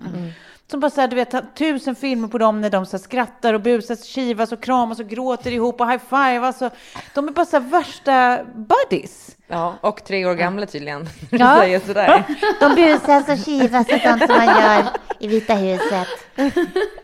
Som 0.71 0.79
bara 0.79 0.89
så 0.91 1.01
här, 1.01 1.07
du 1.07 1.15
vet, 1.15 1.55
tusen 1.55 1.95
filmer 1.95 2.27
på 2.27 2.37
dem 2.37 2.61
när 2.61 2.69
de 2.69 2.85
så 2.85 2.97
här, 2.97 3.03
skrattar 3.03 3.53
och 3.53 3.61
busas, 3.61 4.03
kivas 4.03 4.51
och 4.51 4.63
kramas 4.63 4.99
och 4.99 5.07
gråter 5.07 5.51
ihop 5.51 5.81
och 5.81 5.87
high-five. 5.87 6.45
Alltså, 6.45 6.69
de 7.13 7.27
är 7.27 7.31
bara 7.31 7.45
så 7.45 7.59
här 7.59 7.69
värsta 7.69 8.43
buddies. 8.55 9.32
Ja, 9.53 9.75
och 9.81 10.03
tre 10.03 10.25
år 10.25 10.33
gamla 10.35 10.65
tydligen. 10.65 11.09
Ja. 11.29 11.37
Ja. 11.39 11.61
säger 11.61 11.79
sådär. 11.79 12.23
De 12.59 12.75
busas 12.75 13.29
och 13.29 13.45
kivas 13.45 13.87
och 13.89 13.99
sånt 14.01 14.25
som 14.25 14.35
man 14.37 14.45
gör 14.61 14.83
i 15.19 15.27
Vita 15.27 15.53
huset. 15.53 16.07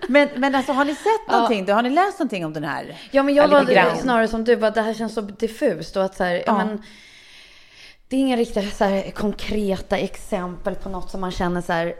Men, 0.08 0.30
men 0.36 0.56
alltså, 0.56 0.72
har 0.72 0.86
ni 0.86 0.96
sett 0.96 1.32
någonting? 1.32 1.66
då? 1.66 1.74
Har 1.74 1.82
ni 1.82 1.90
läst 1.90 2.20
någonting 2.20 2.46
om 2.46 2.54
den 2.54 2.64
här? 2.64 2.98
Ja, 3.12 3.24
men 3.24 3.36
jag 3.36 3.44
Ja, 3.54 3.64
var 3.64 3.96
snarare 3.96 4.28
som 4.28 4.44
du, 4.44 4.56
bara, 4.58 4.72
det 4.72 4.82
här 4.82 4.94
känns 4.94 5.14
så 5.14 5.22
diffust 5.22 5.98
och 5.98 6.04
att 6.04 6.16
så 6.16 6.24
här, 6.24 6.34
ja. 6.36 6.42
Ja. 6.46 6.58
men, 6.58 6.84
det 8.08 8.16
är 8.16 8.20
inga 8.20 8.38
riktigt 8.38 8.76
så 8.76 8.84
här, 8.86 9.12
konkreta 9.12 9.98
exempel 9.98 10.76
på 10.76 10.90
något 10.90 11.12
som 11.12 11.22
man 11.22 11.32
känner 11.32 11.62
så 11.62 11.74
här, 11.74 11.94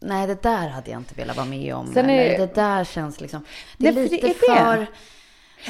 nej 0.00 0.26
det 0.26 0.42
där 0.42 0.68
hade 0.68 0.90
jag 0.90 1.00
inte 1.00 1.14
velat 1.14 1.36
vara 1.36 1.46
med 1.46 1.74
om. 1.74 1.92
Är- 1.96 2.00
eller 2.00 2.38
det 2.38 2.54
där 2.54 2.84
känns 2.84 3.20
liksom, 3.20 3.44
det 3.78 3.88
är 3.88 3.92
Nej, 3.92 4.08
för 4.08 4.14
lite 4.16 4.26
det 4.26 4.32
är 4.32 4.34
det. 4.34 4.38
för... 4.40 4.46
Så 4.46 4.52
här, 4.52 4.86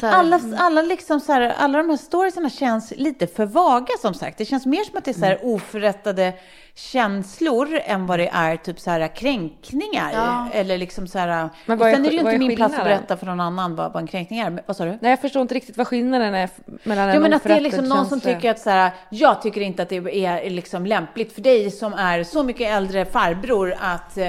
Alla, 0.03 0.41
alla, 0.59 0.83
liksom 0.83 1.21
så 1.21 1.33
här, 1.33 1.55
alla 1.59 1.79
de 1.79 1.91
här 1.91 1.97
storiesarna 1.97 2.51
känns 2.51 2.93
lite 2.97 3.27
för 3.27 3.47
vaga 3.47 3.93
som 4.03 4.15
sagt. 4.15 4.39
Det 4.39 4.45
känns 4.45 4.67
mer 4.67 4.85
som 4.85 4.99
att 4.99 5.05
det 5.05 5.11
är 5.11 5.13
så 5.13 5.25
här 5.25 5.37
Mm. 5.41 5.55
oförrättade 5.55 6.33
känslor 6.75 7.81
än 7.85 8.07
vad 8.07 8.19
det 8.19 8.29
är 8.29 8.57
typ 8.57 8.81
så 8.81 8.91
här 8.91 9.09
kränkningar. 9.17 10.11
Ja. 10.15 10.49
Eller 10.53 10.79
liksom 10.79 11.07
så 11.09 11.19
här, 11.19 11.49
Men 11.67 11.79
vad 11.79 11.89
är 11.89 11.93
sen 11.95 12.05
är 12.05 12.09
det 12.09 12.15
ju 12.15 12.21
inte 12.21 12.39
min 12.39 12.57
plats 12.57 12.75
att 12.79 12.85
berätta 12.85 13.17
för 13.17 13.27
någon 13.27 13.41
annan 13.41 13.77
vad, 13.77 13.93
vad 13.93 14.03
en 14.03 14.07
kränkning 14.07 14.39
är. 14.39 14.51
Men, 14.51 14.65
vad 14.67 14.77
sa 14.77 14.85
du? 14.85 14.99
Nej, 15.01 15.11
jag 15.11 15.21
förstår 15.21 15.43
inte 15.43 15.55
riktigt 15.55 15.77
vad 15.77 15.87
skillnaden 15.89 16.35
är 16.35 16.49
mellan 16.83 17.09
en 17.09 17.15
Jo, 17.15 17.21
men 17.21 17.33
att 17.33 17.43
det 17.45 17.53
är 17.53 17.61
liksom 17.61 17.85
någon 17.85 18.07
som 18.07 18.21
tycker 18.21 18.51
att 18.51 18.59
så 18.59 18.71
här, 18.71 18.91
jag 19.09 19.43
tycker 19.43 19.61
inte 19.61 19.83
att 19.83 19.89
det 19.89 20.25
är 20.27 20.51
liksom 20.51 20.87
lämpligt 20.87 21.33
för 21.35 21.41
dig 21.41 21.71
som 21.71 21.95
är 21.95 22.25
så 22.25 22.43
mycket 22.43 22.71
äldre 22.71 23.05
farbror 23.05 23.75
att 23.81 24.19
eh, 24.19 24.29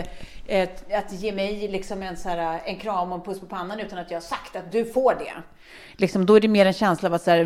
ett- 0.51 0.93
att 0.93 1.13
ge 1.13 1.31
mig 1.31 1.67
liksom 1.67 2.03
en, 2.03 2.17
så 2.17 2.29
här, 2.29 2.61
en 2.65 2.75
kram 2.75 3.11
och 3.11 3.17
en 3.17 3.23
puss 3.23 3.39
på 3.39 3.45
pannan 3.45 3.79
utan 3.79 3.99
att 3.99 4.11
jag 4.11 4.15
har 4.15 4.21
sagt 4.21 4.55
att 4.55 4.71
du 4.71 4.85
får 4.85 5.13
det. 5.15 5.33
Liksom, 5.97 6.25
då 6.25 6.35
är 6.35 6.39
det 6.39 6.47
mer 6.47 6.65
en 6.65 6.73
känsla 6.73 7.09
av 7.09 7.13
att 7.13 7.21
så 7.21 7.31
här, 7.31 7.45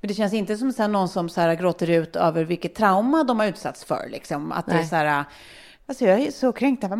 men 0.00 0.08
det 0.08 0.14
känns 0.14 0.32
inte 0.32 0.56
som 0.56 0.72
så 0.72 0.82
här, 0.82 0.88
någon 0.88 1.08
som 1.08 1.28
så 1.28 1.40
här, 1.40 1.54
gråter 1.54 1.90
ut 1.90 2.16
över 2.16 2.44
vilket 2.44 2.74
trauma 2.74 3.24
de 3.24 3.38
har 3.40 3.46
utsatts 3.46 3.84
för. 3.84 4.08
Liksom. 4.10 4.52
Att 4.52 4.66
det 4.66 4.72
är 4.72 4.82
så 4.82 4.96
här, 4.96 5.24
Alltså 5.86 6.04
jag 6.04 6.20
är 6.20 6.30
så 6.30 6.52
kränkt 6.52 6.84
av 6.84 6.98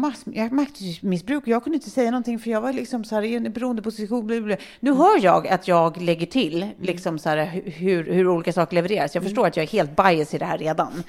maktmissbruk. 0.50 1.42
Jag 1.46 1.64
kunde 1.64 1.76
inte 1.76 1.90
säga 1.90 2.10
någonting 2.10 2.38
för 2.38 2.50
jag 2.50 2.60
var 2.60 2.72
liksom 2.72 3.04
så 3.04 3.14
här 3.14 3.22
i 3.22 3.34
en 3.34 3.52
beroendeposition. 3.52 4.26
bla, 4.26 4.36
bla, 4.36 4.46
bla. 4.46 4.56
Nu 4.80 4.92
hör 4.92 5.24
jag 5.24 5.48
att 5.48 5.68
jag 5.68 6.00
lägger 6.02 6.26
till 6.26 6.66
liksom 6.80 7.18
så 7.18 7.28
här, 7.28 7.62
hur, 7.64 8.12
hur 8.12 8.28
olika 8.28 8.52
saker 8.52 8.74
levereras. 8.74 9.14
Jag 9.14 9.24
förstår 9.24 9.46
att 9.46 9.56
jag 9.56 9.62
är 9.64 9.68
helt 9.68 9.96
bias 9.96 10.34
i 10.34 10.38
det 10.38 10.44
här 10.44 10.58
redan. 10.58 11.02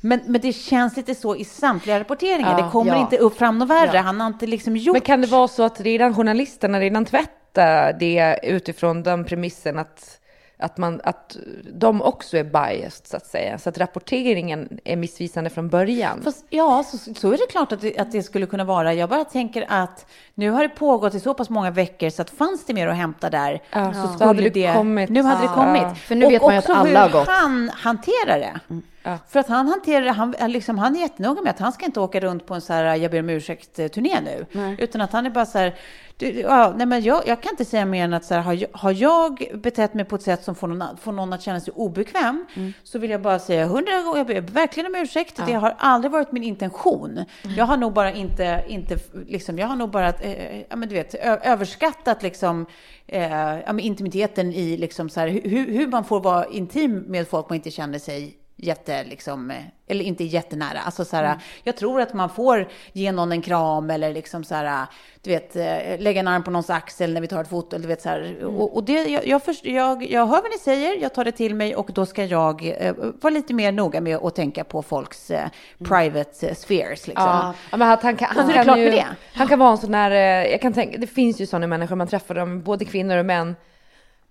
Men, 0.00 0.20
men 0.26 0.40
det 0.40 0.52
känns 0.52 0.96
lite 0.96 1.14
så 1.14 1.36
i 1.36 1.44
samtliga 1.44 2.00
rapporteringar. 2.00 2.58
Ja, 2.58 2.64
det 2.64 2.70
kommer 2.70 2.92
ja. 2.92 3.00
inte 3.00 3.18
upp 3.18 3.38
fram 3.38 3.58
något 3.58 3.68
värre. 3.68 3.90
Ja. 3.94 4.00
Han 4.00 4.20
har 4.20 4.26
inte 4.26 4.46
liksom 4.46 4.76
gjort... 4.76 4.94
Men 4.94 5.00
kan 5.00 5.20
det 5.20 5.26
vara 5.26 5.48
så 5.48 5.62
att 5.62 5.80
redan 5.80 6.14
journalisterna 6.14 6.80
redan 6.80 7.04
tvättar 7.04 7.92
det 7.92 8.38
utifrån 8.42 9.02
den 9.02 9.24
premissen 9.24 9.78
att, 9.78 10.20
att, 10.58 10.78
man, 10.78 11.00
att 11.04 11.36
de 11.72 12.02
också 12.02 12.36
är 12.36 12.44
biased 12.44 13.06
så 13.06 13.16
att 13.16 13.26
säga? 13.26 13.58
Så 13.58 13.68
att 13.68 13.78
rapporteringen 13.78 14.78
är 14.84 14.96
missvisande 14.96 15.50
från 15.50 15.68
början? 15.68 16.22
Fast, 16.22 16.46
ja, 16.50 16.84
så, 16.86 17.14
så 17.14 17.32
är 17.32 17.38
det 17.38 17.46
klart 17.50 17.72
att 17.72 17.80
det, 17.80 17.98
att 17.98 18.12
det 18.12 18.22
skulle 18.22 18.46
kunna 18.46 18.64
vara. 18.64 18.94
Jag 18.94 19.08
bara 19.08 19.24
tänker 19.24 19.66
att 19.68 20.06
nu 20.38 20.50
har 20.50 20.62
det 20.62 20.68
pågått 20.68 21.14
i 21.14 21.20
så 21.20 21.34
pass 21.34 21.50
många 21.50 21.70
veckor 21.70 22.10
så 22.10 22.22
att 22.22 22.30
fanns 22.30 22.64
det 22.64 22.74
mer 22.74 22.88
att 22.88 22.96
hämta 22.96 23.30
där 23.30 23.62
Ja. 23.70 23.92
så 23.92 23.98
Ja. 23.98 24.08
skulle 24.08 24.26
hade 24.26 24.42
det 24.42 24.50
det... 24.50 24.72
kommit. 24.74 25.10
Nu 25.10 25.22
hade 25.22 25.40
det 25.40 25.44
Ja. 25.44 25.54
kommit. 25.54 25.98
För 25.98 26.14
nu 26.14 26.26
vet 26.28 26.42
man 26.42 26.58
också 26.58 26.72
att 26.72 26.78
alla 26.78 27.00
har 27.00 27.08
hur 27.08 27.12
gått. 27.18 27.28
han 27.28 27.70
hanterar 27.74 28.38
det. 28.38 28.60
Ja. 29.02 29.18
För 29.28 29.40
att 29.40 29.48
han 29.48 29.68
hanterar 29.68 30.06
han, 30.12 30.34
liksom, 30.48 30.78
han 30.78 30.96
är 30.96 31.00
jättenoga 31.00 31.42
med 31.42 31.50
att 31.50 31.58
han 31.58 31.72
ska 31.72 31.84
inte 31.86 32.00
åka 32.00 32.20
runt 32.20 32.46
på 32.46 32.54
en 32.54 32.60
så 32.60 32.72
här 32.72 32.94
jag 32.96 33.10
ber 33.10 33.20
om 33.20 33.30
ursäkt-turné 33.30 34.20
nu. 34.20 34.46
Utan 34.78 35.00
att 35.00 35.12
han 35.12 35.26
är 35.26 35.30
bara 35.30 35.46
så 35.46 35.58
här, 35.58 35.74
du, 36.18 36.40
ja, 36.40 36.74
nej 36.76 36.86
men 36.86 37.02
jag, 37.02 37.22
jag 37.26 37.40
kan 37.42 37.50
inte 37.52 37.64
säga 37.64 37.84
mer 37.84 38.04
än 38.04 38.14
att 38.14 38.24
så 38.24 38.34
här, 38.34 38.40
har, 38.40 38.52
jag, 38.52 38.68
har 38.72 38.92
jag 38.92 39.46
betett 39.54 39.94
mig 39.94 40.04
på 40.04 40.16
ett 40.16 40.22
sätt 40.22 40.44
som 40.44 40.54
får 40.54 40.68
någon, 40.68 40.96
får 40.96 41.12
någon 41.12 41.32
att 41.32 41.42
känna 41.42 41.60
sig 41.60 41.72
obekväm 41.76 42.46
så 42.84 42.98
vill 42.98 43.10
jag 43.10 43.22
bara 43.22 43.38
säga 43.38 43.66
hundra 43.66 44.02
gånger, 44.02 44.18
jag 44.18 44.26
ber 44.26 44.40
verkligen 44.40 44.86
om 44.94 45.00
ursäkt. 45.02 45.40
Det 45.46 45.52
har 45.52 45.74
aldrig 45.78 46.12
varit 46.12 46.32
min 46.32 46.42
intention. 46.42 47.24
Jag 47.56 47.64
har 47.64 47.76
nog 47.76 47.92
bara 47.92 48.12
inte, 48.12 48.64
inte 48.68 48.96
liksom, 49.26 49.58
jag 49.58 49.66
har 49.66 49.76
nog 49.76 49.90
bara, 49.90 50.12
eh, 50.26 50.64
ja 50.68 50.76
men 50.76 50.88
du 50.88 50.94
vet, 50.94 51.14
ö, 51.14 51.36
överskattat 51.42 52.22
liksom 52.22 52.66
eh, 53.06 53.58
ja, 53.66 53.72
men 53.72 53.80
intimiteten 53.80 54.52
i 54.52 54.76
liksom 54.76 55.08
så 55.08 55.20
här, 55.20 55.28
hur, 55.28 55.72
hur 55.72 55.86
man 55.86 56.04
får 56.04 56.20
vara 56.20 56.46
intim 56.46 56.98
med 56.98 57.28
folk 57.28 57.48
man 57.48 57.56
inte 57.56 57.70
känner 57.70 57.98
sig 57.98 58.36
jätte, 58.56 59.04
liksom, 59.04 59.50
eh, 59.50 59.56
eller 59.86 60.04
inte 60.04 60.24
jättenära. 60.24 60.80
Alltså 60.80 61.04
så 61.04 61.16
här, 61.16 61.38
Jag 61.62 61.76
tror 61.76 62.00
att 62.00 62.14
man 62.14 62.28
får 62.30 62.68
ge 62.92 63.12
någon 63.12 63.32
en 63.32 63.42
kram 63.42 63.90
eller 63.90 64.14
liksom 64.14 64.44
så 64.44 64.54
här, 64.54 64.86
du 65.22 65.30
vet, 65.30 65.56
eh, 65.56 65.98
lägga 65.98 66.20
en 66.20 66.28
arm 66.28 66.42
på 66.42 66.50
någons 66.50 66.70
axel 66.70 67.12
när 67.12 67.20
vi 67.20 67.26
tar 67.26 67.40
ett 67.40 67.48
foto. 67.48 67.76
Eller 67.76 67.82
du 67.82 67.88
vet, 67.88 68.02
så 68.02 68.08
här. 68.08 68.44
Och, 68.44 68.76
och 68.76 68.84
det, 68.84 68.92
jag, 68.92 69.26
jag, 69.26 69.42
först, 69.42 69.64
jag, 69.64 70.10
jag 70.10 70.26
hör 70.26 70.42
vad 70.42 70.50
ni 70.50 70.58
säger, 70.58 71.02
jag 71.02 71.14
tar 71.14 71.24
det 71.24 71.32
till 71.32 71.54
mig 71.54 71.76
och 71.76 71.90
då 71.94 72.06
ska 72.06 72.24
jag 72.24 72.74
eh, 72.78 72.94
vara 73.20 73.34
lite 73.34 73.54
mer 73.54 73.72
noga 73.72 74.00
med 74.00 74.16
att 74.16 74.34
tänka 74.34 74.64
på 74.64 74.82
folks 74.82 75.30
eh, 75.30 75.48
private 75.84 76.48
eh, 76.48 76.54
spheres. 76.54 77.06
Liksom. 77.06 77.26
Ja, 77.26 77.54
ja, 77.70 77.76
men 77.76 77.88
han 77.88 78.16
kan, 78.16 78.28
han 78.30 78.46
det 78.46 78.52
kan 78.52 78.80
ju, 78.80 79.02
han 79.34 79.48
kan 79.48 79.58
vara 79.58 79.70
en 79.70 79.78
sån 79.78 79.92
där, 79.92 80.10
jag 80.50 80.60
kan 80.60 80.72
tänka, 80.72 80.98
det 80.98 81.06
finns 81.06 81.40
ju 81.40 81.46
sådana 81.46 81.66
människor, 81.66 81.96
man 81.96 82.06
träffar 82.08 82.34
dem, 82.34 82.62
både 82.62 82.84
kvinnor 82.84 83.16
och 83.16 83.26
män. 83.26 83.56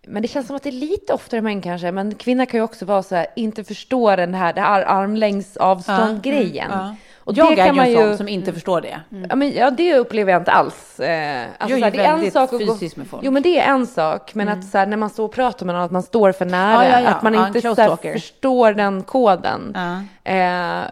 Men 0.07 0.21
det 0.21 0.27
känns 0.27 0.47
som 0.47 0.55
att 0.55 0.63
det 0.63 0.69
är 0.69 0.71
lite 0.71 1.13
oftare 1.13 1.41
män 1.41 1.61
kanske, 1.61 1.91
men 1.91 2.15
kvinnor 2.15 2.45
kan 2.45 2.57
ju 2.57 2.63
också 2.63 2.85
vara 2.85 3.03
så 3.03 3.15
här, 3.15 3.27
inte 3.35 3.63
förstå 3.63 4.15
den 4.15 4.33
här, 4.33 4.53
det 4.53 4.61
här 4.61 4.81
armlängds 4.81 5.57
avstånd 5.57 6.21
grejen. 6.21 6.71
Ja. 6.71 6.95
Och 7.17 7.33
jag 7.37 7.55
det 7.55 7.61
är 7.61 7.65
ju 7.65 7.71
man 7.71 7.85
en 7.85 7.91
ju, 7.91 7.97
sån 7.97 8.17
som 8.17 8.27
inte 8.27 8.53
förstår 8.53 8.81
det. 8.81 8.99
ja, 9.29 9.35
men, 9.35 9.51
ja, 9.51 9.71
det 9.71 9.95
upplever 9.95 10.31
jag 10.31 10.41
inte 10.41 10.51
alls. 10.51 10.99
Eh, 10.99 11.45
alltså, 11.57 11.77
Jag 11.77 11.87
är 11.87 11.91
ju 11.91 11.97
det 11.97 12.03
är 12.03 12.09
en 12.09 12.15
väldigt 12.15 12.33
sak 12.33 12.53
att 12.53 12.67
gå, 12.67 12.73
fysisk 12.73 12.97
med 12.97 13.07
folk. 13.07 13.23
Jo 13.25 13.31
men 13.31 13.43
det 13.43 13.59
är 13.59 13.71
en 13.73 13.87
sak, 13.87 14.35
men 14.35 14.49
att 14.49 14.65
så 14.65 14.77
här, 14.77 14.85
när 14.85 14.97
man 14.97 15.09
står 15.09 15.25
och 15.25 15.31
pratar 15.33 15.65
med 15.65 15.75
någon, 15.75 15.83
att 15.83 15.91
man 15.91 16.03
står 16.03 16.31
för 16.31 16.45
nära, 16.45 16.85
Ja, 16.85 16.91
ja, 16.91 16.99
ja. 17.01 17.09
att 17.09 17.23
man 17.23 17.33
Ja, 17.33 17.47
inte 17.47 17.61
så 17.61 17.75
här, 17.75 18.11
förstår 18.13 18.73
den 18.73 19.03
koden. 19.03 19.77
Ja. 20.23 20.31
Eh, 20.31 20.83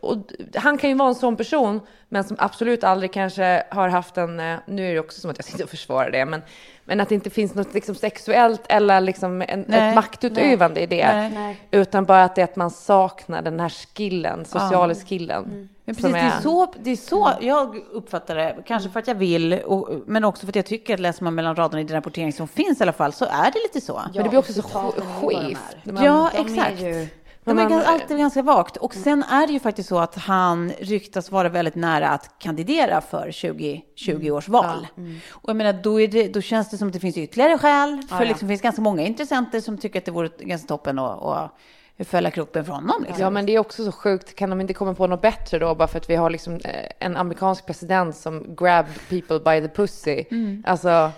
och 0.00 0.16
d- 0.18 0.24
han 0.54 0.78
kan 0.78 0.90
ju 0.90 0.96
vara 0.96 1.08
en 1.08 1.14
sån 1.14 1.36
person, 1.36 1.80
men 2.08 2.24
som 2.24 2.36
absolut 2.40 2.84
aldrig 2.84 3.12
kanske 3.12 3.62
har 3.70 3.88
haft 3.88 4.16
en, 4.16 4.40
eh, 4.40 4.56
nu 4.66 4.88
är 4.90 4.94
det 4.94 5.00
också 5.00 5.20
som 5.20 5.30
att 5.30 5.38
jag 5.38 5.44
sitter 5.44 5.64
och 5.64 5.70
försvarar 5.70 6.10
det, 6.10 6.24
men, 6.24 6.42
men 6.84 7.00
att 7.00 7.08
det 7.08 7.14
inte 7.14 7.30
finns 7.30 7.54
något 7.54 7.74
liksom 7.74 7.94
sexuellt 7.94 8.62
eller 8.68 9.00
liksom 9.00 9.42
en, 9.48 9.64
Nej, 9.68 9.88
ett 9.88 9.94
maktutövande 9.94 10.80
i 10.80 10.86
det. 10.86 11.28
Nej. 11.34 11.60
Utan 11.70 12.04
bara 12.04 12.24
att 12.24 12.34
det 12.34 12.40
är 12.40 12.44
att 12.44 12.56
man 12.56 12.70
saknar 12.70 13.42
den 13.42 13.60
här 13.60 13.68
skillen, 13.96 14.44
sociala 14.44 14.94
skillen. 14.94 15.68
Men 15.84 15.94
som 15.94 16.12
precis, 16.12 16.30
det 16.32 16.36
är 16.38 16.40
så, 16.42 16.72
det 16.82 16.90
är 16.90 16.96
så 16.96 17.30
jag 17.40 17.76
uppfattar 17.92 18.34
det. 18.36 18.56
Kanske 18.66 18.90
för 18.90 19.00
att 19.00 19.06
jag 19.08 19.14
vill, 19.14 19.52
och, 19.52 19.88
men 20.06 20.24
också 20.24 20.40
för 20.46 20.48
att 20.52 20.56
jag 20.56 20.66
tycker 20.66 20.94
att 20.94 21.00
läser 21.00 21.24
man 21.24 21.34
mellan 21.34 21.56
raderna 21.56 21.80
i 21.80 21.84
den 21.84 21.96
rapportering 21.96 22.32
som 22.32 22.48
finns 22.48 22.80
i 22.80 22.82
alla 22.82 22.92
fall, 22.92 23.12
så 23.12 23.24
är 23.24 23.50
det 23.52 23.58
lite 23.62 23.80
så. 23.86 24.00
Men 24.14 24.22
det 24.22 24.28
blir 24.28 24.38
också 24.38 24.52
så 24.52 24.60
är 24.60 25.20
skevt. 25.20 25.58
är. 25.84 26.04
Ja, 26.04 26.30
är 26.34 26.40
exakt. 26.40 26.82
De 27.56 27.58
är 27.58 27.68
man- 27.68 27.82
alltid 27.82 28.18
ganska 28.18 28.42
vagt. 28.42 28.76
Och 28.76 28.94
sen 28.94 29.22
är 29.22 29.46
det 29.46 29.52
ju 29.52 29.60
faktiskt 29.60 29.88
så 29.88 29.98
att 29.98 30.14
han 30.14 30.72
ryktas 30.78 31.30
vara 31.30 31.48
väldigt 31.48 31.74
nära 31.74 32.08
att 32.08 32.38
kandidera 32.38 33.00
för 33.00 33.32
2020 33.32 34.30
års 34.30 34.48
val. 34.48 34.86
Och 35.30 35.48
jag 35.48 35.56
menar, 35.56 35.72
då, 35.72 35.98
det, 35.98 36.28
då 36.28 36.40
känns 36.40 36.70
det 36.70 36.78
som 36.78 36.88
att 36.88 36.94
det 36.94 37.00
finns 37.00 37.16
ytterligare 37.16 37.58
skäl. 37.58 38.02
För 38.08 38.16
ja. 38.16 38.24
liksom, 38.28 38.48
det 38.48 38.52
finns 38.52 38.62
ganska 38.62 38.82
många 38.82 39.02
intressenter 39.02 39.60
som 39.60 39.78
tycker 39.78 39.98
att 39.98 40.04
det 40.04 40.10
vore 40.10 40.30
ganska 40.38 40.68
toppen 40.68 40.98
att, 40.98 41.50
fälla 42.04 42.30
kroppen 42.30 42.64
från 42.64 42.74
honom. 42.74 43.02
Liksom. 43.02 43.22
Ja, 43.22 43.30
men 43.30 43.46
det 43.46 43.54
är 43.54 43.58
också 43.58 43.84
så 43.84 43.92
sjukt. 43.92 44.34
Kan 44.34 44.50
de 44.50 44.60
inte 44.60 44.74
komma 44.74 44.94
på 44.94 45.06
något 45.06 45.22
bättre 45.22 45.58
då? 45.58 45.74
Bara 45.74 45.88
för 45.88 45.98
att 45.98 46.10
vi 46.10 46.16
har 46.16 46.30
liksom 46.30 46.54
eh, 46.54 46.90
en 46.98 47.16
amerikansk 47.16 47.66
president 47.66 48.16
som 48.16 48.56
grab 48.56 48.86
people 49.08 49.38
by 49.38 49.68
the 49.68 49.74
pussy. 49.74 50.24
Alltså, 50.64 51.10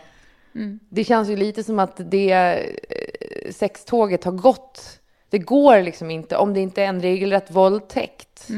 det 0.89 1.05
känns 1.05 1.29
ju 1.29 1.37
lite 1.37 1.65
som 1.65 1.79
att 1.79 2.01
det 2.11 2.33
eh, 2.33 3.53
sextåget 3.53 4.25
har 4.25 4.33
gått. 4.33 4.99
Det 5.33 5.39
går 5.39 5.83
liksom 5.83 6.11
inte, 6.11 6.37
om 6.37 6.55
det 6.55 6.61
inte 6.61 6.83
är 6.83 6.87
en 6.87 7.03
regelrätt 7.03 7.51
våldtäkt 7.51 8.49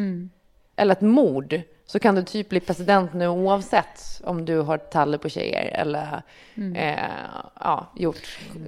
eller 0.76 0.92
ett 0.92 1.00
mord, 1.00 1.60
så 1.86 1.98
kan 1.98 2.14
du 2.14 2.22
typ 2.22 2.48
bli 2.48 2.60
president 2.60 3.14
nu 3.14 3.28
oavsett 3.28 4.20
om 4.24 4.44
du 4.44 4.60
har 4.60 4.78
talle 4.78 5.18
på 5.18 5.28
tjejer 5.28 5.64
eller 5.74 6.22
eh, 6.74 6.94
ja, 7.60 7.86
gjort. 7.96 8.16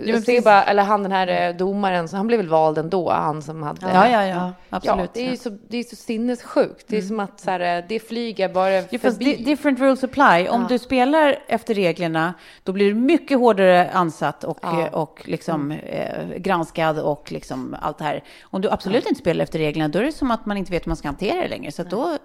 ser 0.05 0.13
precis. 0.13 0.45
bara, 0.45 0.65
eller 0.65 0.83
han 0.83 1.03
den 1.03 1.13
här 1.13 1.49
eh, 1.49 1.57
domaren, 1.57 2.09
så 2.09 2.17
han 2.17 2.27
blev 2.27 2.41
väl 2.41 2.49
vald 2.49 2.79
ändå, 2.79 3.11
han 3.11 3.43
som 3.43 3.63
hade 3.63 3.87
Ja, 3.93 4.09
ja, 4.09 4.27
ja. 4.27 4.53
Absolut. 4.71 5.01
Ja, 5.01 5.09
det 5.15 5.27
är 5.27 5.31
ju 5.31 5.37
så, 5.37 5.51
det 5.69 5.77
är 5.79 5.83
så 5.83 5.97
sinnessjukt. 5.97 6.85
Det 6.89 6.97
är 6.97 7.03
som 7.03 7.21
att 7.21 7.41
så 7.41 7.51
här, 7.51 7.85
det 7.89 8.01
flyger 8.01 8.49
bara 8.49 8.71
Ja, 8.73 8.83
fast 8.83 9.03
förbi. 9.17 9.37
di- 9.37 9.45
different 9.45 9.79
rules 9.81 10.05
apply. 10.05 10.49
Om 10.49 10.67
du 10.69 10.79
spelar 10.79 11.39
efter 11.49 11.75
reglerna, 11.75 12.35
då 12.63 12.73
blir 12.73 12.87
du 12.89 12.95
mycket 12.95 13.39
hårdare 13.39 13.91
ansatt 13.91 14.45
och, 14.45 14.59
Ja. 14.63 14.81
eh, 14.87 14.95
och 14.95 15.23
liksom, 15.25 15.71
eh, 15.71 16.29
granskad 16.37 16.99
och 16.99 17.33
liksom 17.33 17.77
allt 17.81 17.99
det 17.99 18.05
här. 18.05 18.25
Om 18.43 18.61
du 18.61 18.71
absolut 18.71 19.07
inte 19.07 19.21
spelar 19.21 19.43
efter 19.43 19.59
reglerna, 19.59 19.89
då 19.89 19.99
är 19.99 20.03
det 20.03 20.13
som 20.13 20.31
att 20.31 20.47
man 20.47 20.57
inte 20.57 20.73
vet 20.73 20.87
hur 20.87 20.91
man 20.91 20.97
ska 20.97 21.09
hantera 21.09 21.41
det 21.43 21.49
längre. 21.49 21.73
Så 21.73 21.83
då, 21.83 22.19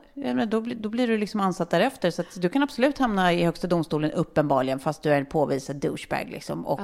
då, 0.48 0.60
då 0.60 0.90
blir 0.90 1.08
du 1.08 1.18
liksom 1.18 1.40
ansatt 1.40 1.70
därefter. 1.70 2.12
Så 2.12 2.22
att 2.22 2.42
du 2.42 2.50
kan 2.50 2.64
absolut 2.64 2.98
hamna 2.98 3.34
i 3.34 3.44
Högsta 3.44 3.68
domstolen 3.68 4.12
uppenbarligen, 4.12 4.80
fast 4.80 5.04
du 5.04 5.10
är 5.14 5.18
en 5.18 5.26
påvisad 5.26 5.76
douchebag 5.76 6.30
liksom, 6.32 6.66
och 6.66 6.80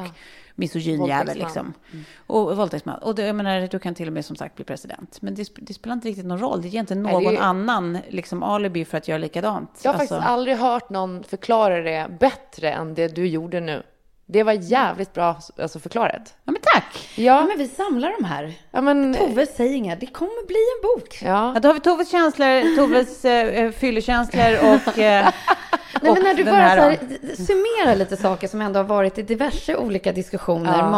misogynjävel. 0.55 1.27
Våldtäktsman. 1.27 1.73
Liksom. 1.91 2.05
Och 2.27 2.57
våldtäktsman. 2.57 2.99
Och 2.99 3.15
det, 3.15 3.25
jag 3.25 3.35
menar, 3.35 3.67
du 3.71 3.79
kan 3.79 3.95
till 3.95 4.07
och 4.07 4.13
med 4.13 4.25
som 4.25 4.35
sagt 4.35 4.55
bli 4.55 4.65
president. 4.65 5.21
Men 5.21 5.35
det, 5.35 5.49
det 5.55 5.73
spelar 5.73 5.93
inte 5.93 6.07
riktigt 6.07 6.25
någon 6.25 6.39
roll. 6.39 6.61
Det 6.61 6.67
ger 6.67 6.79
inte 6.79 6.95
Nej, 6.95 7.13
någon 7.13 7.25
är 7.25 7.31
ju- 7.31 7.37
annan 7.37 7.97
liksom, 8.09 8.43
alibi 8.43 8.85
för 8.85 8.97
att 8.97 9.07
göra 9.07 9.17
likadant. 9.17 9.79
Jag 9.83 9.93
har 9.93 9.99
Alltså- 9.99 10.15
faktiskt 10.15 10.29
aldrig 10.31 10.57
hört 10.57 10.89
någon 10.89 11.23
förklara 11.23 11.81
det 11.81 12.07
bättre 12.19 12.71
än 12.71 12.93
det 12.93 13.07
du 13.15 13.27
gjorde 13.27 13.59
nu. 13.59 13.83
Det 14.25 14.43
var 14.43 14.53
jävligt 14.53 15.13
bra 15.13 15.39
alltså, 15.57 15.79
förklarat. 15.79 16.35
Ja, 16.43 16.51
tack! 16.81 17.09
Ja, 17.15 17.23
Ja, 17.23 17.45
men 17.45 17.57
vi 17.57 17.67
samlar 17.67 18.13
de 18.19 18.25
här. 18.25 18.53
ja 18.71 18.81
men... 18.81 19.13
Tove 19.13 19.45
säger 19.45 19.95
det 19.95 20.05
kommer 20.05 20.47
bli 20.47 20.55
en 20.77 20.81
bok. 20.81 21.19
Ja. 21.21 21.51
Ja, 21.53 21.59
då 21.59 21.69
har 21.69 21.73
vi 21.73 21.79
Toves 21.79 22.11
känslor, 22.11 22.75
Toves 22.75 23.25
eh, 23.25 23.71
fyllekänslor 23.71 24.53
och... 24.53 24.99
Eh, 24.99 25.29
Nej, 26.01 26.11
och 26.11 26.17
men 26.17 26.23
när 26.23 26.33
du 26.33 26.43
bara 26.43 26.55
här 26.55 26.77
här, 26.77 26.99
summerar 27.35 27.95
lite 27.95 28.17
saker 28.17 28.47
som 28.47 28.61
ändå 28.61 28.79
har 28.79 28.83
varit 28.83 29.17
i 29.17 29.21
diverse 29.21 29.75
olika 29.75 30.11
diskussioner, 30.11 30.77
Ja. 30.77 30.89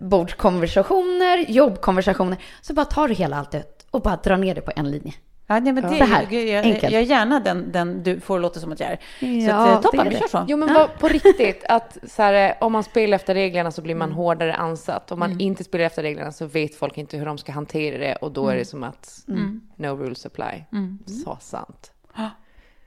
matbordskonversationer, 0.00 1.38
jobbkonversationer, 1.38 2.38
så 2.60 2.74
bara 2.74 2.86
tar 2.86 3.08
du 3.08 3.14
hela 3.14 3.36
allt 3.36 3.54
ut 3.54 3.86
och 3.90 4.02
bara 4.02 4.16
drar 4.16 4.36
ner 4.36 4.54
det 4.54 4.60
på 4.60 4.72
en 4.76 4.90
linje. 4.90 5.12
Ja, 5.52 5.60
nej, 5.60 5.72
men 5.72 5.82
det, 5.82 5.98
Så 5.98 6.04
här, 6.04 6.26
jag, 6.30 6.44
jag, 6.46 6.64
enkelt. 6.64 6.92
jag 6.92 7.02
är 7.02 7.06
gärna 7.06 7.40
den, 7.40 7.72
den 7.72 8.02
du 8.02 8.20
får 8.20 8.40
låta 8.40 8.60
som 8.60 8.72
att 8.72 8.80
jag 8.80 8.90
är. 8.90 8.96
så 8.96 9.26
Ja, 9.26 9.54
att, 9.62 9.68
eh, 9.68 9.76
det 9.76 9.82
toppen, 9.82 10.08
vi 10.08 10.18
kör 10.18 10.26
så. 10.28 10.44
Jo 10.48 10.56
men 10.56 10.74
vad- 10.74 10.98
på 10.98 11.08
riktigt, 11.08 11.64
att 11.68 11.98
så 12.08 12.22
här, 12.22 12.48
eh, 12.48 12.52
om 12.60 12.72
man 12.72 12.84
spelar 12.84 13.14
efter 13.16 13.34
reglerna 13.34 13.70
så 13.70 13.82
blir 13.82 13.94
man 13.94 14.12
hårdare 14.12 14.54
ansatt. 14.54 15.12
Om 15.12 15.18
man 15.18 15.40
inte 15.40 15.64
spelar 15.64 15.84
efter 15.84 16.02
reglerna 16.02 16.32
så 16.32 16.46
vet 16.46 16.74
folk 16.74 16.98
inte 16.98 17.16
hur 17.16 17.26
de 17.26 17.38
ska 17.38 17.52
hantera 17.52 17.98
det 17.98 18.14
och 18.16 18.32
då 18.32 18.48
är 18.48 18.56
det 18.56 18.64
som 18.64 18.84
att 18.84 19.18
no 19.76 19.86
rules 19.86 20.26
apply. 20.26 20.64
Så 21.24 21.38
sant. 21.40 21.92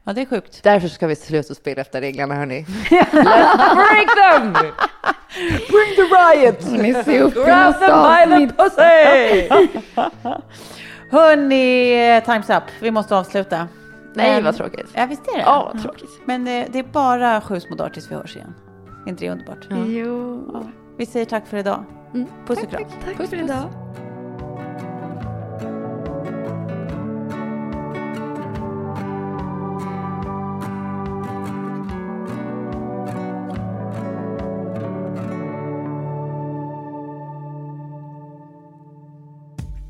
Ja, 0.05 0.13
det 0.13 0.21
är 0.21 0.25
sjukt. 0.25 0.63
Därför 0.63 0.87
ska 0.87 1.07
vi 1.07 1.15
sluta 1.15 1.55
spela 1.55 1.81
efter 1.81 2.01
reglerna 2.01 2.35
hörni. 2.35 2.65
Let's 2.89 3.75
break 3.75 4.15
them! 4.15 4.53
Bring 5.69 5.95
the 5.95 6.01
riot! 6.01 6.71
Ni 6.81 6.93
ser 7.03 7.21
upp 7.21 7.33
Grab 7.33 7.79
them 7.79 8.39
by 8.39 8.47
the 8.47 8.53
pussy! 8.63 9.49
Hörni, 11.13 11.95
time's 12.25 12.57
up. 12.57 12.63
Vi 12.81 12.91
måste 12.91 13.15
avsluta. 13.15 13.67
Nej 14.13 14.35
Men- 14.35 14.43
vad 14.43 14.55
tråkigt. 14.55 14.91
Ja, 14.93 15.05
visst 15.05 15.27
är 15.27 15.37
det? 15.37 15.41
Ja, 15.41 15.71
vad 15.73 15.81
tråkigt. 15.81 16.09
Men 16.25 16.47
eh, 16.47 16.65
det 16.71 16.79
är 16.79 16.83
bara 16.83 17.41
sju 17.41 17.59
små 17.59 17.75
dagar 17.75 17.89
tills 17.89 18.11
vi 18.11 18.15
hörs 18.15 18.35
igen. 18.35 18.53
Är 19.05 19.09
inte 19.09 19.25
det 19.25 19.31
underbart? 19.31 19.67
Jo. 19.87 20.49
Ja. 20.53 20.63
Vi 20.97 21.05
säger 21.05 21.25
tack 21.25 21.47
för 21.47 21.57
idag. 21.57 21.85
Puss 22.47 22.63
och 22.63 22.69
kram. 22.69 22.83
Tack 23.17 23.29
för 23.29 23.35
idag. 23.35 23.63